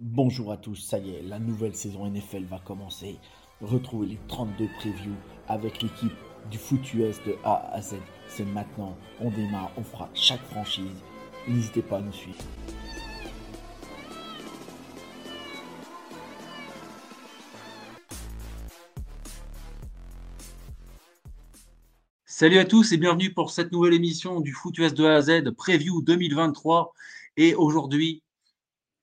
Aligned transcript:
Bonjour 0.00 0.52
à 0.52 0.56
tous, 0.56 0.76
ça 0.76 1.00
y 1.00 1.10
est, 1.10 1.22
la 1.22 1.40
nouvelle 1.40 1.74
saison 1.74 2.08
NFL 2.08 2.44
va 2.44 2.60
commencer. 2.60 3.18
Retrouvez 3.60 4.06
les 4.06 4.18
32 4.28 4.68
previews 4.78 5.16
avec 5.48 5.82
l'équipe 5.82 6.12
du 6.52 6.56
foot 6.56 6.94
US 6.94 7.20
de 7.26 7.34
A 7.42 7.68
à 7.74 7.82
Z. 7.82 7.96
C'est 8.28 8.44
maintenant, 8.44 8.96
on 9.18 9.28
démarre, 9.28 9.72
on 9.76 9.82
fera 9.82 10.08
chaque 10.14 10.44
franchise. 10.52 11.02
N'hésitez 11.48 11.82
pas 11.82 11.96
à 11.98 12.00
nous 12.00 12.12
suivre. 12.12 12.38
Salut 22.24 22.58
à 22.58 22.64
tous 22.64 22.92
et 22.92 22.98
bienvenue 22.98 23.34
pour 23.34 23.50
cette 23.50 23.72
nouvelle 23.72 23.94
émission 23.94 24.38
du 24.38 24.52
Foot 24.52 24.78
US 24.78 24.94
de 24.94 25.04
A 25.06 25.16
à 25.16 25.22
Z 25.22 25.50
Preview 25.56 26.02
2023. 26.02 26.94
Et 27.36 27.56
aujourd'hui, 27.56 28.22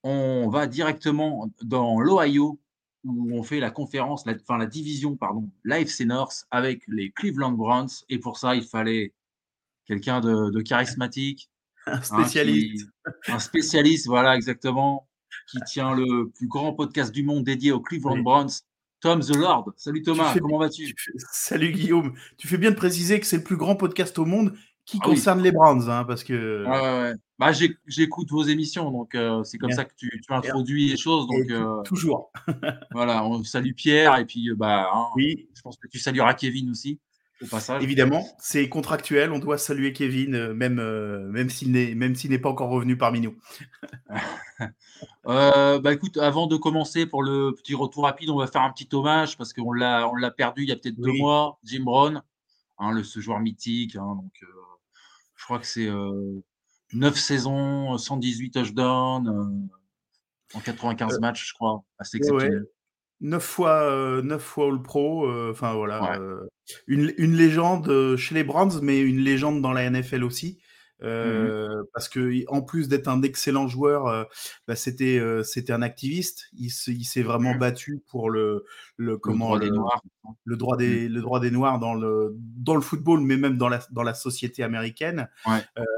on 0.05 0.49
va 0.49 0.67
directement 0.67 1.49
dans 1.63 1.99
l'Ohio 1.99 2.59
où 3.03 3.35
on 3.37 3.41
fait 3.41 3.59
la 3.59 3.71
conférence, 3.71 4.25
la, 4.27 4.33
enfin 4.33 4.57
la 4.57 4.67
division, 4.67 5.15
pardon, 5.15 5.49
l'AFC 5.63 6.01
North 6.01 6.45
avec 6.51 6.84
les 6.87 7.12
Cleveland 7.12 7.53
Browns. 7.53 7.89
Et 8.09 8.20
pour 8.20 8.37
ça, 8.37 8.55
il 8.55 8.63
fallait 8.63 9.13
quelqu'un 9.87 10.21
de, 10.21 10.62
charismatique. 10.62 11.49
Un 11.87 12.01
spécialiste. 12.01 12.87
un 13.27 13.37
spécialiste, 13.37 14.07
voilà, 14.07 14.35
exactement, 14.35 15.07
qui 15.47 15.59
tient 15.67 15.95
le 15.95 16.29
plus 16.29 16.47
grand 16.47 16.73
podcast 16.73 17.12
du 17.12 17.21
monde 17.21 17.43
dédié 17.43 17.71
aux 17.71 17.79
Cleveland 17.79 18.17
Browns. 18.19 18.49
Tom 19.01 19.21
The 19.21 19.35
Lord. 19.35 19.71
Salut 19.75 20.01
Thomas, 20.01 20.35
comment 20.40 20.57
vas-tu? 20.57 20.95
Salut 21.31 21.71
Guillaume. 21.71 22.15
Tu 22.37 22.47
fais 22.47 22.57
bien 22.57 22.71
de 22.71 22.75
préciser 22.75 23.19
que 23.19 23.27
c'est 23.27 23.37
le 23.37 23.43
plus 23.43 23.57
grand 23.57 23.75
podcast 23.75 24.17
au 24.17 24.25
monde 24.25 24.55
qui 24.85 24.99
ah 25.01 25.05
concerne 25.05 25.41
les 25.41 25.51
Browns, 25.51 25.89
hein, 25.89 26.03
parce 26.03 26.23
que. 26.23 26.63
Ouais, 26.65 27.09
ouais. 27.09 27.13
Bah, 27.37 27.51
j'écoute 27.87 28.31
vos 28.31 28.43
émissions, 28.43 28.91
donc 28.91 29.13
euh, 29.13 29.43
c'est 29.43 29.57
comme 29.57 29.71
ça 29.71 29.83
que 29.83 29.93
tu, 29.97 30.09
tu, 30.09 30.33
introduis 30.33 30.87
les 30.89 30.97
choses. 30.97 31.27
Donc, 31.27 31.49
euh, 31.49 31.81
toujours. 31.81 32.31
voilà, 32.91 33.25
on 33.25 33.43
salue 33.43 33.73
Pierre 33.73 34.17
et 34.17 34.25
puis 34.25 34.49
euh, 34.49 34.55
bah, 34.55 34.89
hein, 34.93 35.07
oui. 35.15 35.49
je 35.53 35.61
pense 35.61 35.75
que 35.75 35.87
tu 35.89 35.99
salueras 35.99 36.33
Kevin 36.33 36.69
aussi. 36.69 36.99
Au 37.41 37.47
passage. 37.47 37.83
Évidemment, 37.83 38.25
c'est 38.39 38.69
contractuel. 38.69 39.33
On 39.33 39.39
doit 39.39 39.57
saluer 39.57 39.91
Kevin, 39.91 40.53
même, 40.53 40.75
même 41.29 41.49
s'il 41.49 41.71
n'est 41.73 41.93
même 41.93 42.15
s'il 42.15 42.31
n'est 42.31 42.39
pas 42.39 42.47
encore 42.47 42.69
revenu 42.69 42.95
parmi 42.97 43.19
nous. 43.19 43.35
bah 45.25 45.91
écoute, 45.91 46.15
avant 46.15 46.47
de 46.47 46.55
commencer 46.55 47.05
pour 47.05 47.21
le 47.21 47.51
petit 47.51 47.75
retour 47.75 48.03
rapide, 48.05 48.29
on 48.29 48.37
va 48.37 48.47
faire 48.47 48.61
un 48.61 48.71
petit 48.71 48.87
hommage 48.93 49.37
parce 49.37 49.51
qu'on 49.51 49.73
l'a 49.73 50.07
on 50.07 50.15
l'a 50.15 50.31
perdu 50.31 50.63
il 50.63 50.69
y 50.69 50.71
a 50.71 50.77
peut-être 50.77 50.95
deux 50.95 51.11
mois. 51.11 51.59
Jim 51.65 51.83
Brown, 51.83 52.21
hein, 52.77 52.91
le, 52.93 53.03
ce 53.03 53.19
joueur 53.19 53.41
mythique. 53.41 53.97
Hein, 53.97 54.15
donc, 54.15 54.31
je 55.46 55.48
crois 55.48 55.60
que 55.60 55.68
c'est 55.68 55.88
9 56.93 57.15
saisons, 57.15 57.99
118 57.99 58.49
touchdowns 58.49 59.27
euh, 59.27 60.57
en 60.57 60.60
95 60.60 61.13
euh, 61.13 61.20
matchs, 61.20 61.49
je 61.49 61.54
crois. 61.54 61.84
Assez 61.99 62.18
exceptionnel. 62.18 62.65
9 63.21 63.43
fois, 63.43 64.22
9 64.24 64.41
fois 64.41 64.66
All 64.66 64.81
Pro, 64.81 65.29
enfin 65.52 65.75
voilà. 65.75 66.19
une, 66.88 67.13
une, 67.18 67.35
légende 67.35 68.16
chez 68.16 68.34
les 68.34 68.44
Browns, 68.44 68.80
mais 68.81 69.00
une 69.00 69.19
légende 69.19 69.62
dans 69.62 69.72
la 69.72 69.88
NFL 69.88 70.24
aussi. 70.24 70.58
Mmh 71.02 71.08
euh, 71.08 71.84
parce 71.94 72.08
que 72.08 72.46
en 72.48 72.62
plus 72.62 72.88
d'être 72.88 73.09
un 73.09 73.22
excellent 73.22 73.68
joueur, 73.68 74.08
euh, 74.08 74.24
bah, 74.66 74.78
c'était 74.78 75.19
euh, 75.19 75.44
c'était 75.44 75.74
un 75.74 75.81
activiste. 75.81 76.46
Il, 76.58 76.69
s'est 76.72 77.22
vraiment 77.22 77.53
mmh. 77.53 77.59
battu 77.59 78.03
pour 78.08 78.30
le 78.30 78.66
le 78.96 79.18
comment 79.18 79.56
le 79.56 79.59
droit 79.59 79.69
des 79.69 79.75
noirs, 79.75 80.02
le 80.44 80.58
droit 80.58 80.78
des 80.78 81.08
mmh. 81.08 81.13
le 81.13 81.22
droit 81.22 81.40
des 81.40 81.52
noirs 81.52 81.80
dans 81.80 81.94
le 81.94 82.36
dans 82.38 82.75
le 82.75 82.81
football, 82.81 83.22
mais 83.22 83.38
même 83.38 83.58
dans 83.58 83.69
la 83.69 83.80
dans 83.91 84.03
la 84.03 84.13
société 84.13 84.63
américaine. 84.63 85.30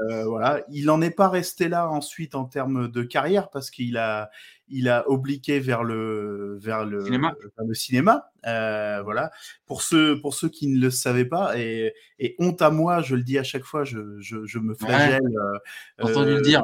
voilà, 0.08 0.62
il 0.70 0.86
n'en 0.86 1.00
est 1.00 1.10
pas 1.10 1.28
resté 1.28 1.68
là 1.68 1.88
ensuite 1.90 2.34
en 2.34 2.44
termes 2.44 2.88
de 2.88 3.02
carrière 3.02 3.50
parce 3.50 3.70
qu'il 3.70 3.96
a 3.96 4.30
il 4.70 4.88
a 4.88 5.08
obliqué 5.08 5.60
vers 5.60 5.82
le 5.82 6.58
vers 6.60 6.84
le 6.84 7.04
cinéma. 7.04 7.34
le 7.66 7.74
cinéma 7.74 8.30
euh, 8.46 9.02
voilà. 9.02 9.30
Pour 9.66 9.82
ceux 9.82 10.20
pour 10.20 10.34
ceux 10.34 10.48
qui 10.48 10.68
ne 10.68 10.80
le 10.80 10.90
savaient 10.90 11.24
pas 11.24 11.58
et, 11.58 11.94
et 12.18 12.36
honte 12.38 12.62
à 12.62 12.70
moi, 12.70 13.02
je 13.02 13.14
le 13.16 13.22
dis 13.22 13.38
à 13.38 13.42
chaque 13.42 13.64
fois, 13.64 13.84
je, 13.84 14.20
je, 14.20 14.44
je 14.44 14.58
me 14.58 14.74
flagelle. 14.74 15.22
Ouais. 15.22 16.04
Euh, 16.04 16.10
entendu 16.10 16.34
le 16.34 16.42
dire. 16.42 16.62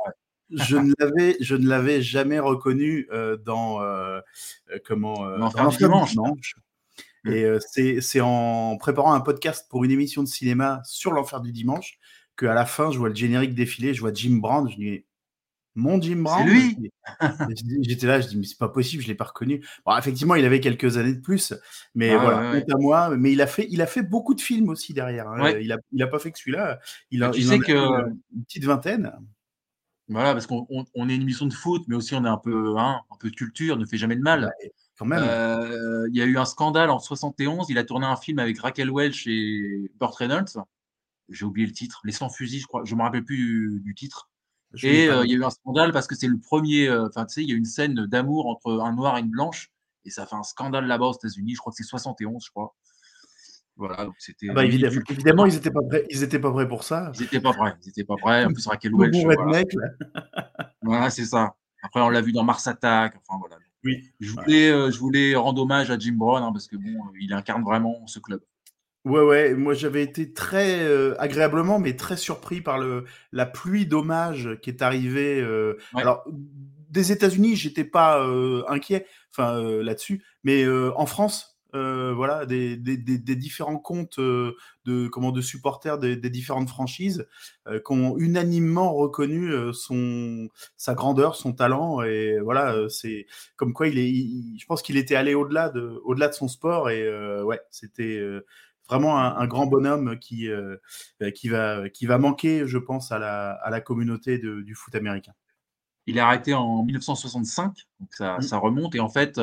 je 0.50 0.76
ne 0.76 0.92
l'avais 0.98 1.36
je 1.40 1.56
ne 1.56 1.66
l'avais 1.66 2.02
jamais 2.02 2.38
reconnu 2.38 3.08
euh, 3.12 3.36
dans 3.36 3.82
euh, 3.82 4.20
comment 4.86 5.28
dans 5.38 5.38
l'enfer 5.38 5.70
du 5.70 5.78
dimanche. 5.78 6.56
Mmh. 7.24 7.32
Et 7.76 8.00
c'est 8.00 8.20
en 8.20 8.76
préparant 8.76 9.14
un 9.14 9.20
podcast 9.20 9.66
pour 9.70 9.84
une 9.84 9.90
émission 9.90 10.22
de 10.22 10.28
cinéma 10.28 10.82
sur 10.84 11.12
l'enfer 11.12 11.40
du 11.40 11.52
dimanche 11.52 11.98
qu'à 12.36 12.54
la 12.54 12.66
fin, 12.66 12.90
je 12.90 12.98
vois 12.98 13.08
le 13.08 13.14
générique 13.14 13.54
défiler, 13.54 13.94
je 13.94 14.00
vois 14.00 14.12
Jim 14.12 14.38
Brown, 14.40 14.68
je 14.68 14.76
dis 14.76 15.04
mon 15.74 16.00
Jim 16.00 16.22
Brown. 16.22 16.46
C'est 16.46 16.52
lui. 16.52 16.92
J'étais 17.82 18.06
là, 18.06 18.20
je 18.20 18.28
dis 18.28 18.36
mais 18.36 18.44
c'est 18.44 18.58
pas 18.58 18.68
possible, 18.68 19.02
je 19.02 19.08
l'ai 19.08 19.14
pas 19.14 19.24
reconnu. 19.24 19.64
Bon, 19.84 19.96
effectivement, 19.96 20.34
il 20.34 20.44
avait 20.44 20.60
quelques 20.60 20.96
années 20.98 21.14
de 21.14 21.20
plus, 21.20 21.52
mais 21.94 22.10
ah, 22.10 22.18
voilà, 22.18 22.50
ouais, 22.52 22.64
à 22.70 22.76
moi. 22.78 23.16
Mais 23.16 23.32
il 23.32 23.40
a 23.40 23.46
fait, 23.46 23.66
il 23.70 23.82
a 23.82 23.86
fait 23.86 24.02
beaucoup 24.02 24.34
de 24.34 24.40
films 24.40 24.68
aussi 24.68 24.94
derrière. 24.94 25.28
Hein. 25.28 25.50
Il 25.60 25.72
a, 25.72 25.78
il 25.92 26.02
a 26.02 26.06
pas 26.06 26.18
fait 26.18 26.30
que 26.30 26.38
celui-là. 26.38 26.78
Il 27.10 27.24
a, 27.24 27.30
tu 27.30 27.42
sais 27.42 27.58
que 27.58 27.72
une 27.72 28.44
petite 28.44 28.64
vingtaine. 28.64 29.12
Voilà, 30.08 30.34
parce 30.34 30.46
qu'on 30.46 30.66
on, 30.68 31.08
est 31.08 31.14
une 31.14 31.22
émission 31.22 31.46
de 31.46 31.54
foot, 31.54 31.84
mais 31.88 31.96
aussi 31.96 32.14
on 32.14 32.24
est 32.26 32.28
un 32.28 32.36
peu, 32.36 32.76
hein, 32.76 33.00
un 33.10 33.16
peu 33.18 33.30
de 33.30 33.34
culture, 33.34 33.78
ne 33.78 33.86
fait 33.86 33.96
jamais 33.96 34.16
de 34.16 34.20
mal. 34.20 34.52
Quand 34.98 35.06
même. 35.06 35.24
Euh, 35.26 36.08
il 36.10 36.16
y 36.16 36.22
a 36.22 36.24
eu 36.24 36.38
un 36.38 36.44
scandale 36.44 36.90
en 36.90 36.98
71. 36.98 37.66
Il 37.68 37.78
a 37.78 37.84
tourné 37.84 38.06
un 38.06 38.16
film 38.16 38.38
avec 38.38 38.58
Raquel 38.58 38.90
Welch 38.90 39.26
et 39.26 39.90
Burt 39.98 40.14
Reynolds. 40.14 40.58
J'ai 41.28 41.44
oublié 41.44 41.66
le 41.66 41.72
titre. 41.72 42.00
Les 42.04 42.12
sans 42.12 42.28
fusil, 42.28 42.60
je 42.60 42.66
crois. 42.66 42.82
Je 42.84 42.94
me 42.94 43.02
rappelle 43.02 43.24
plus 43.24 43.80
du, 43.82 43.94
titre 43.94 44.28
et 44.82 45.08
euh, 45.08 45.24
il 45.24 45.30
y 45.30 45.34
a 45.34 45.38
eu 45.38 45.44
un 45.44 45.50
scandale 45.50 45.92
parce 45.92 46.06
que 46.06 46.14
c'est 46.14 46.26
le 46.26 46.38
premier. 46.38 46.88
Euh, 46.88 47.06
enfin, 47.06 47.24
tu 47.26 47.34
sais, 47.34 47.42
il 47.42 47.48
y 47.48 47.52
a 47.52 47.56
une 47.56 47.64
scène 47.64 48.06
d'amour 48.06 48.46
entre 48.46 48.80
un 48.80 48.92
noir 48.92 49.16
et 49.16 49.20
une 49.20 49.30
blanche. 49.30 49.70
Et 50.04 50.10
ça 50.10 50.26
fait 50.26 50.34
un 50.34 50.42
scandale 50.42 50.86
là-bas 50.86 51.06
aux 51.06 51.14
États-Unis. 51.14 51.54
Je 51.54 51.60
crois 51.60 51.72
que 51.72 51.76
c'est 51.76 51.88
71, 51.88 52.44
je 52.44 52.50
crois. 52.50 52.74
Voilà, 53.76 54.04
donc 54.04 54.14
c'était. 54.18 54.48
Ah 54.50 54.54
bah, 54.54 54.64
évidemment, 54.64 55.00
évidemment, 55.08 55.46
ils 55.46 55.54
n'étaient 55.54 55.70
pas 55.70 55.82
prêts. 55.82 56.04
Ils 56.10 56.22
étaient 56.22 56.38
pas 56.38 56.52
prêts 56.52 56.68
pour 56.68 56.84
ça. 56.84 57.10
Ils 57.14 57.22
n'étaient 57.22 57.40
pas 57.40 57.52
prêts. 57.52 57.74
Ils 57.82 57.86
n'étaient 57.88 58.04
pas 58.04 58.16
prêts. 58.16 58.44
En 58.44 58.52
plus, 58.52 58.66
Raquel 58.66 58.94
Welch. 58.94 59.24
Voilà, 59.24 59.44
mec, 59.46 59.68
voilà 60.82 61.10
c'est 61.10 61.24
ça. 61.24 61.54
Après, 61.82 62.00
on 62.00 62.08
l'a 62.08 62.20
vu 62.20 62.32
dans 62.32 62.44
Mars 62.44 62.66
Attack. 62.66 63.16
Enfin 63.16 63.38
voilà. 63.38 63.43
Oui. 63.84 64.02
Je 64.20 64.32
voulais, 64.32 64.70
euh, 64.70 64.90
je 64.90 64.98
voulais 64.98 65.34
rendre 65.34 65.62
hommage 65.62 65.90
à 65.90 65.98
Jim 65.98 66.14
Brown 66.16 66.42
hein, 66.42 66.52
parce 66.52 66.66
que 66.66 66.76
bon, 66.76 67.04
il 67.20 67.32
incarne 67.32 67.62
vraiment 67.62 68.06
ce 68.06 68.18
club. 68.18 68.40
Ouais, 69.04 69.20
ouais, 69.20 69.54
moi 69.54 69.74
j'avais 69.74 70.02
été 70.02 70.32
très 70.32 70.80
euh, 70.80 71.14
agréablement, 71.20 71.78
mais 71.78 71.94
très 71.94 72.16
surpris 72.16 72.62
par 72.62 72.78
le 72.78 73.04
la 73.32 73.44
pluie 73.44 73.84
d'hommages 73.84 74.58
qui 74.62 74.70
est 74.70 74.80
arrivée. 74.80 75.42
Euh, 75.42 75.76
alors, 75.94 76.24
des 76.88 77.12
États-Unis, 77.12 77.54
j'étais 77.56 77.84
pas 77.84 78.24
euh, 78.24 78.64
inquiet, 78.66 79.06
enfin 79.30 79.60
là-dessus, 79.60 80.24
mais 80.42 80.66
en 80.68 81.04
France, 81.04 81.53
voilà, 81.74 82.46
des, 82.46 82.76
des, 82.76 82.96
des, 82.96 83.36
différents 83.36 83.78
comptes 83.78 84.18
de 84.18 85.08
comment 85.08 85.32
de 85.32 85.40
supporters 85.40 85.98
des, 85.98 86.16
différentes 86.16 86.68
franchises 86.68 87.26
qui 87.66 87.92
ont 87.92 88.16
unanimement 88.18 88.92
reconnu 88.94 89.52
son 89.72 90.48
sa 90.76 90.94
grandeur, 90.94 91.36
son 91.36 91.52
talent, 91.52 92.02
et 92.02 92.38
voilà, 92.40 92.76
c'est 92.88 93.26
comme 93.56 93.72
quoi 93.72 93.88
il 93.88 93.98
est, 93.98 94.58
je 94.58 94.66
pense 94.66 94.82
qu'il 94.82 94.96
était 94.96 95.16
allé 95.16 95.34
au-delà 95.34 95.68
de 95.68 96.00
au-delà 96.04 96.28
de 96.28 96.34
son 96.34 96.48
sport, 96.48 96.90
et 96.90 97.08
ouais, 97.42 97.60
c'était 97.70 98.20
vraiment 98.88 99.18
un, 99.18 99.46
grand 99.46 99.66
bonhomme 99.66 100.18
qui, 100.18 100.48
euh, 100.48 100.76
qui, 101.34 101.48
va, 101.48 101.88
qui 101.88 102.06
va 102.06 102.18
manquer, 102.18 102.66
je 102.66 102.78
pense, 102.78 103.12
à 103.12 103.18
la, 103.18 103.52
à 103.52 103.70
la 103.70 103.80
communauté 103.80 104.38
du 104.38 104.74
foot 104.74 104.94
américain. 104.94 105.32
Il 106.06 106.18
est 106.18 106.20
arrêté 106.20 106.52
en 106.52 106.84
1965, 106.84 107.72
donc 108.00 108.12
ça, 108.12 108.36
mmh. 108.36 108.42
ça 108.42 108.58
remonte. 108.58 108.94
Et 108.94 109.00
en 109.00 109.08
fait, 109.08 109.38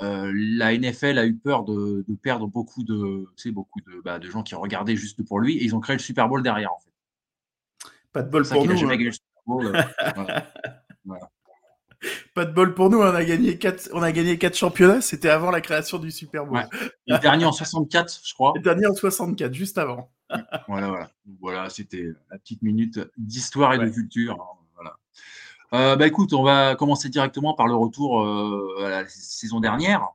euh, 0.00 0.04
euh, 0.04 0.32
la 0.34 0.76
NFL 0.76 1.18
a 1.18 1.26
eu 1.26 1.34
peur 1.36 1.64
de, 1.64 2.04
de 2.08 2.14
perdre 2.14 2.46
beaucoup 2.46 2.82
de, 2.82 3.26
tu 3.36 3.48
sais, 3.48 3.50
beaucoup 3.50 3.80
de, 3.80 4.00
bah, 4.04 4.18
de 4.18 4.28
gens 4.30 4.42
qui 4.42 4.54
regardaient 4.54 4.96
juste 4.96 5.22
pour 5.24 5.38
lui. 5.38 5.58
Et 5.58 5.64
ils 5.64 5.74
ont 5.74 5.80
créé 5.80 5.96
le 5.96 6.02
Super 6.02 6.28
Bowl 6.28 6.42
derrière, 6.42 6.72
en 6.72 6.78
fait. 6.80 6.90
Pas 8.12 8.22
de 8.22 8.30
bol 8.30 8.46
pour 8.46 8.66
nous. 8.66 8.72
Hein. 8.72 9.84
voilà. 11.04 11.30
Pas 12.34 12.44
de 12.44 12.52
bol 12.52 12.74
pour 12.74 12.90
nous, 12.90 12.98
on 12.98 13.02
a 13.02 13.24
gagné 13.24 13.58
quatre, 13.58 13.88
on 13.92 14.02
a 14.02 14.10
gagné 14.12 14.36
quatre 14.36 14.56
championnats, 14.56 15.00
c'était 15.00 15.28
avant 15.28 15.50
la 15.50 15.60
création 15.60 15.98
du 15.98 16.10
Super 16.10 16.46
Bowl. 16.46 16.62
Le 17.06 17.18
dernier 17.18 17.44
en 17.44 17.52
64, 17.52 18.20
je 18.24 18.34
crois. 18.34 18.52
Le 18.56 18.62
dernier 18.62 18.86
en 18.86 18.94
64, 18.94 19.54
juste 19.54 19.78
avant. 19.78 20.10
voilà, 20.68 20.88
voilà. 20.88 21.10
Voilà, 21.40 21.70
c'était 21.70 22.08
la 22.30 22.38
petite 22.38 22.62
minute 22.62 23.00
d'histoire 23.16 23.74
et 23.74 23.78
de 23.78 23.88
culture. 23.88 24.34
Hein, 24.40 24.61
voilà. 25.72 25.96
bah 25.96 26.06
écoute, 26.06 26.32
on 26.32 26.42
va 26.42 26.76
commencer 26.76 27.08
directement 27.08 27.54
par 27.54 27.66
le 27.66 27.74
retour 27.74 28.22
à 28.22 28.88
la 28.88 29.08
saison 29.08 29.58
dernière. 29.58 30.06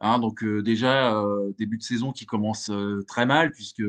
Hein, 0.00 0.18
donc 0.18 0.44
déjà, 0.44 1.24
début 1.58 1.78
de 1.78 1.82
saison 1.82 2.12
qui 2.12 2.26
commence 2.26 2.70
très 3.08 3.26
mal, 3.26 3.50
puisque 3.50 3.82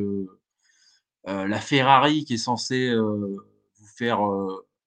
la 1.25 1.59
Ferrari 1.59 2.23
qui 2.25 2.35
est 2.35 2.37
censée 2.37 2.95
vous 2.95 3.87
faire 3.97 4.19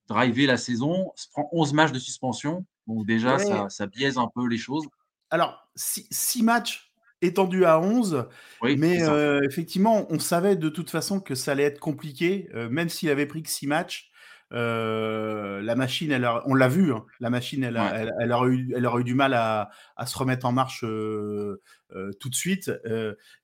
driver 0.09 0.47
la 0.47 0.57
saison 0.57 1.13
se 1.15 1.29
prend 1.29 1.49
11 1.53 1.73
matchs 1.73 1.93
de 1.93 1.99
suspension. 1.99 2.65
Donc 2.87 3.07
déjà, 3.07 3.39
ça, 3.39 3.69
ça, 3.69 3.87
biaise 3.87 4.19
un 4.19 4.29
peu 4.35 4.47
les 4.49 4.59
choses. 4.59 4.87
Alors, 5.31 5.71
6 5.77 6.43
matchs 6.43 6.93
étendus 7.23 7.65
à 7.65 7.79
11, 7.79 8.27
mais 8.63 9.01
effectivement, 9.45 10.07
on 10.11 10.19
savait 10.19 10.57
de 10.57 10.69
toute 10.69 10.91
façon 10.91 11.21
que 11.21 11.35
ça 11.35 11.53
allait 11.53 11.65
être 11.65 11.81
compliqué, 11.81 12.49
même 12.71 12.89
s'il 12.89 13.11
avait 13.11 13.27
pris 13.27 13.43
que 13.43 13.51
6 13.51 13.67
matchs. 13.67 14.10
Euh, 14.53 15.63
la 15.63 15.77
machine, 15.77 16.11
elle 16.11 16.29
on 16.45 16.55
l'a 16.55 16.69
vu, 16.69 16.93
hein, 16.93 17.05
la 17.21 17.31
machine, 17.31 17.63
elle, 17.63 17.81
elle, 17.95 18.13
elle, 18.19 18.33
aurait 18.33 18.51
eu, 18.51 18.73
elle, 18.75 18.85
aurait 18.85 19.03
eu, 19.03 19.05
du 19.05 19.15
mal 19.15 19.33
à, 19.33 19.71
à 19.97 20.07
se 20.07 20.19
remettre 20.19 20.45
en 20.45 20.51
marche 20.51 20.83
euh, 20.83 21.63
euh, 21.95 22.11
tout 22.19 22.29
de 22.29 22.35
suite. 22.35 22.71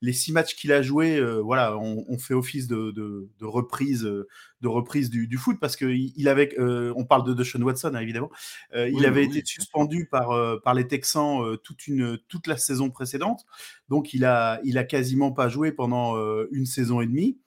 les 0.00 0.12
six 0.12 0.32
matchs 0.32 0.56
qu'il 0.56 0.72
a 0.72 0.82
joués, 0.82 1.20
voilà, 1.42 1.78
on, 1.78 2.04
on, 2.08 2.18
fait 2.18 2.34
office 2.34 2.66
de, 2.66 2.90
de, 2.90 3.28
de 3.38 3.44
reprise, 3.44 4.02
de 4.02 4.68
reprise 4.68 5.08
du, 5.08 5.28
du, 5.28 5.36
foot 5.36 5.58
parce 5.60 5.76
que 5.76 5.86
il 5.86 6.28
avait, 6.28 6.56
on 6.58 7.04
parle 7.04 7.24
de, 7.24 7.34
de 7.34 7.44
Sean 7.44 7.62
Watson 7.62 7.92
hein, 7.94 8.00
évidemment, 8.00 8.30
il 8.74 9.06
avait 9.06 9.24
été 9.24 9.42
suspendu 9.44 10.08
par, 10.10 10.60
par 10.62 10.74
les 10.74 10.88
Texans 10.88 11.56
toute, 11.62 11.86
une, 11.86 12.18
toute 12.28 12.48
la 12.48 12.56
saison 12.56 12.90
précédente, 12.90 13.44
donc 13.88 14.12
il 14.12 14.24
a, 14.24 14.60
il 14.64 14.76
a 14.76 14.84
quasiment 14.84 15.30
pas 15.30 15.48
joué 15.48 15.70
pendant 15.70 16.16
une 16.50 16.66
saison 16.66 17.00
et 17.00 17.06
demie. 17.06 17.38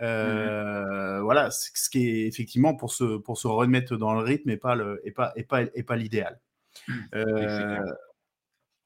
Mmh 0.00 0.04
euh, 0.04 1.20
voilà, 1.22 1.50
ce 1.50 1.90
qui 1.90 2.08
est 2.08 2.26
effectivement 2.26 2.74
pour 2.74 2.92
se, 2.92 3.18
pour 3.18 3.36
se 3.36 3.48
remettre 3.48 3.96
dans 3.96 4.14
le 4.14 4.20
rythme 4.20 4.50
et 4.50 4.56
pas, 4.56 4.74
le, 4.74 5.00
et 5.04 5.10
pas, 5.10 5.32
et 5.34 5.42
pas, 5.42 5.62
et 5.74 5.82
pas 5.82 5.96
l'idéal. 5.96 6.40
Mmh. 6.86 6.92
Euh, 7.16 7.80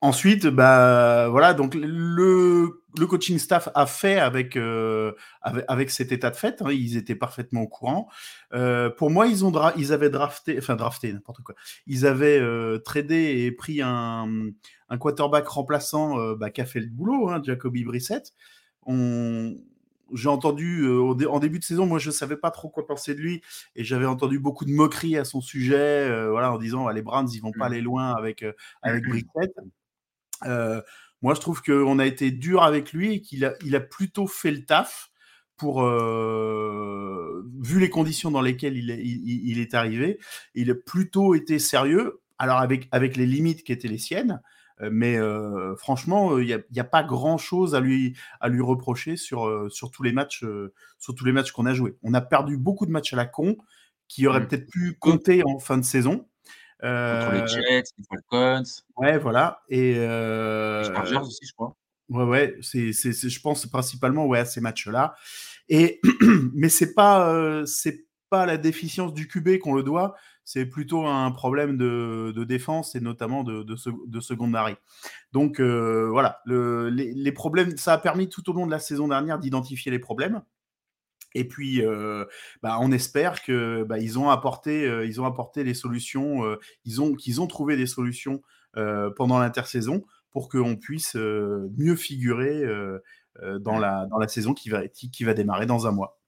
ensuite, 0.00 0.46
bah, 0.46 1.28
voilà, 1.28 1.52
donc 1.52 1.74
le, 1.74 2.82
le, 2.98 3.06
coaching 3.06 3.38
staff 3.38 3.68
a 3.74 3.84
fait 3.84 4.18
avec, 4.18 4.56
euh, 4.56 5.12
avec, 5.42 5.64
avec, 5.68 5.90
cet 5.90 6.12
état 6.12 6.30
de 6.30 6.36
fait. 6.36 6.62
Hein, 6.62 6.70
ils 6.70 6.96
étaient 6.96 7.14
parfaitement 7.14 7.62
au 7.62 7.68
courant. 7.68 8.08
Pour 8.96 9.10
moi, 9.10 9.26
ils, 9.26 9.44
ont 9.44 9.52
ils 9.76 9.92
avaient 9.92 10.10
drafté, 10.10 10.56
enfin 10.56 10.76
drafté, 10.76 11.12
n'importe 11.12 11.42
quoi. 11.42 11.54
Ils 11.86 12.06
avaient 12.06 12.40
tradé 12.84 13.44
et 13.44 13.52
pris 13.52 13.82
un, 13.82 14.28
un 14.88 14.98
quarterback 14.98 15.46
remplaçant 15.46 16.32
bah, 16.36 16.48
qui 16.48 16.62
a 16.62 16.66
fait 16.66 16.80
le 16.80 16.88
boulot, 16.88 17.28
hein, 17.28 17.42
Jacoby 17.44 17.84
Brissett. 17.84 18.32
On, 18.84 19.54
j'ai 20.14 20.28
entendu 20.28 20.82
euh, 20.82 21.28
en 21.28 21.38
début 21.38 21.58
de 21.58 21.64
saison, 21.64 21.86
moi 21.86 21.98
je 21.98 22.10
savais 22.10 22.36
pas 22.36 22.50
trop 22.50 22.68
quoi 22.68 22.86
penser 22.86 23.14
de 23.14 23.20
lui 23.20 23.42
et 23.76 23.84
j'avais 23.84 24.06
entendu 24.06 24.38
beaucoup 24.38 24.64
de 24.64 24.72
moqueries 24.72 25.16
à 25.16 25.24
son 25.24 25.40
sujet, 25.40 25.76
euh, 25.76 26.30
voilà, 26.30 26.52
en 26.52 26.58
disant 26.58 26.88
les 26.88 27.02
Browns 27.02 27.28
ils 27.32 27.40
vont 27.40 27.52
pas 27.52 27.68
mmh. 27.68 27.72
aller 27.72 27.80
loin 27.80 28.12
avec 28.12 28.42
euh, 28.42 28.52
avec 28.82 29.04
Brissett. 29.04 29.52
moi 31.22 31.34
je 31.34 31.40
trouve 31.40 31.62
qu'on 31.62 31.98
a 31.98 32.06
été 32.06 32.30
dur 32.30 32.62
avec 32.62 32.92
lui 32.92 33.14
et 33.14 33.20
qu'il 33.20 33.44
a 33.44 33.54
il 33.64 33.76
a 33.76 33.80
plutôt 33.80 34.26
fait 34.26 34.50
le 34.50 34.64
taf 34.64 35.10
pour 35.56 35.84
vu 35.84 37.78
les 37.78 37.90
conditions 37.90 38.32
dans 38.32 38.40
lesquelles 38.40 38.76
il 38.76 38.90
est, 38.90 39.00
il, 39.00 39.48
il 39.48 39.60
est 39.60 39.74
arrivé, 39.74 40.18
il 40.54 40.70
a 40.70 40.74
plutôt 40.74 41.34
été 41.34 41.58
sérieux. 41.58 42.20
Alors 42.38 42.58
avec 42.58 42.88
avec 42.90 43.16
les 43.16 43.26
limites 43.26 43.62
qui 43.62 43.70
étaient 43.70 43.86
les 43.86 43.98
siennes, 43.98 44.40
euh, 44.40 44.60
mais 44.90 45.16
euh, 45.16 45.76
franchement, 45.76 46.38
il 46.38 46.64
n'y 46.70 46.80
a, 46.80 46.84
pas 46.84 47.02
grand-chose 47.02 47.74
à 47.74 47.80
lui, 47.80 48.16
à 48.40 48.48
lui 48.48 48.60
reprocher 48.60 49.16
sur, 49.16 49.70
sur 49.70 49.90
tous 49.90 50.02
les 50.02 50.12
matchs, 50.12 50.44
sur 50.98 51.14
tous 51.14 51.24
les 51.24 51.32
matchs 51.32 51.52
qu'on 51.52 51.66
a 51.66 51.74
joués. 51.74 51.96
On 52.02 52.14
a 52.14 52.20
perdu 52.20 52.56
beaucoup 52.56 52.86
de 52.86 52.90
matchs 52.90 53.12
à 53.12 53.16
la 53.16 53.26
con 53.26 53.56
qui 54.08 54.26
auraient 54.26 54.40
mmh. 54.40 54.48
peut-être 54.48 54.66
pu 54.70 54.96
compter 54.98 55.42
en 55.44 55.58
fin 55.58 55.78
de 55.78 55.84
saison. 55.84 56.26
Contre 56.80 57.32
les 57.32 57.46
Jets, 57.46 57.84
les 57.96 58.04
Falcons. 58.08 58.70
Ouais, 58.96 59.18
voilà. 59.18 59.62
Et 59.68 59.94
les 59.94 60.84
Chargers 60.84 61.18
aussi, 61.18 61.46
je 61.46 61.52
crois. 61.52 61.76
Ouais, 62.08 62.24
ouais. 62.24 62.56
C'est, 62.60 62.92
c'est, 62.92 63.12
je 63.12 63.40
pense 63.40 63.66
principalement 63.66 64.26
ouais, 64.26 64.40
à 64.40 64.44
ces 64.44 64.60
matchs-là. 64.60 65.14
Et 65.68 66.00
mais 66.54 66.68
c'est 66.68 66.94
pas, 66.94 67.62
c'est 67.66 68.06
pas 68.32 68.46
la 68.46 68.56
déficience 68.56 69.12
du 69.12 69.28
QB 69.28 69.58
qu'on 69.58 69.74
le 69.74 69.82
doit, 69.82 70.14
c'est 70.44 70.66
plutôt 70.66 71.06
un 71.06 71.30
problème 71.30 71.76
de, 71.76 72.44
défense 72.44 72.94
et 72.94 73.00
notamment 73.00 73.44
de, 73.44 73.62
de, 73.62 73.76
de 74.06 74.20
secondary. 74.20 74.74
Donc 75.32 75.60
euh, 75.60 76.08
voilà, 76.10 76.40
les, 76.46 77.32
problèmes, 77.32 77.76
ça 77.76 77.94
a 77.94 77.98
permis 77.98 78.28
tout 78.28 78.48
au 78.50 78.52
long 78.52 78.66
de 78.66 78.70
la 78.70 78.78
saison 78.78 79.08
dernière 79.08 79.38
d'identifier 79.38 79.90
les 79.90 79.98
problèmes. 79.98 80.42
Et 81.34 81.48
puis, 81.48 81.82
euh, 81.82 82.26
bah, 82.62 82.76
on 82.80 82.92
espère 82.92 83.42
que 83.42 83.84
bah, 83.84 83.98
ils 83.98 84.18
ont 84.18 84.28
apporté, 84.28 84.86
euh, 84.86 85.06
ils 85.06 85.18
ont 85.18 85.24
apporté 85.24 85.64
les 85.64 85.72
solutions, 85.72 86.42
ils 86.84 87.00
ont 87.00 87.14
qu'ils 87.14 87.40
ont 87.40 87.46
trouvé 87.46 87.76
des 87.76 87.86
solutions 87.86 88.42
pendant 89.16 89.38
l'intersaison 89.38 90.04
pour 90.30 90.48
qu'on 90.48 90.76
puisse 90.76 91.14
mieux 91.14 91.96
figurer 91.96 92.64
dans 93.60 93.78
la 93.78 94.06
dans 94.06 94.18
la 94.18 94.28
saison 94.28 94.54
qui 94.54 94.70
va 94.70 94.88
qui 94.88 95.24
va 95.24 95.34
démarrer 95.34 95.66
dans 95.66 95.86
un 95.86 95.92
mois 95.92 96.22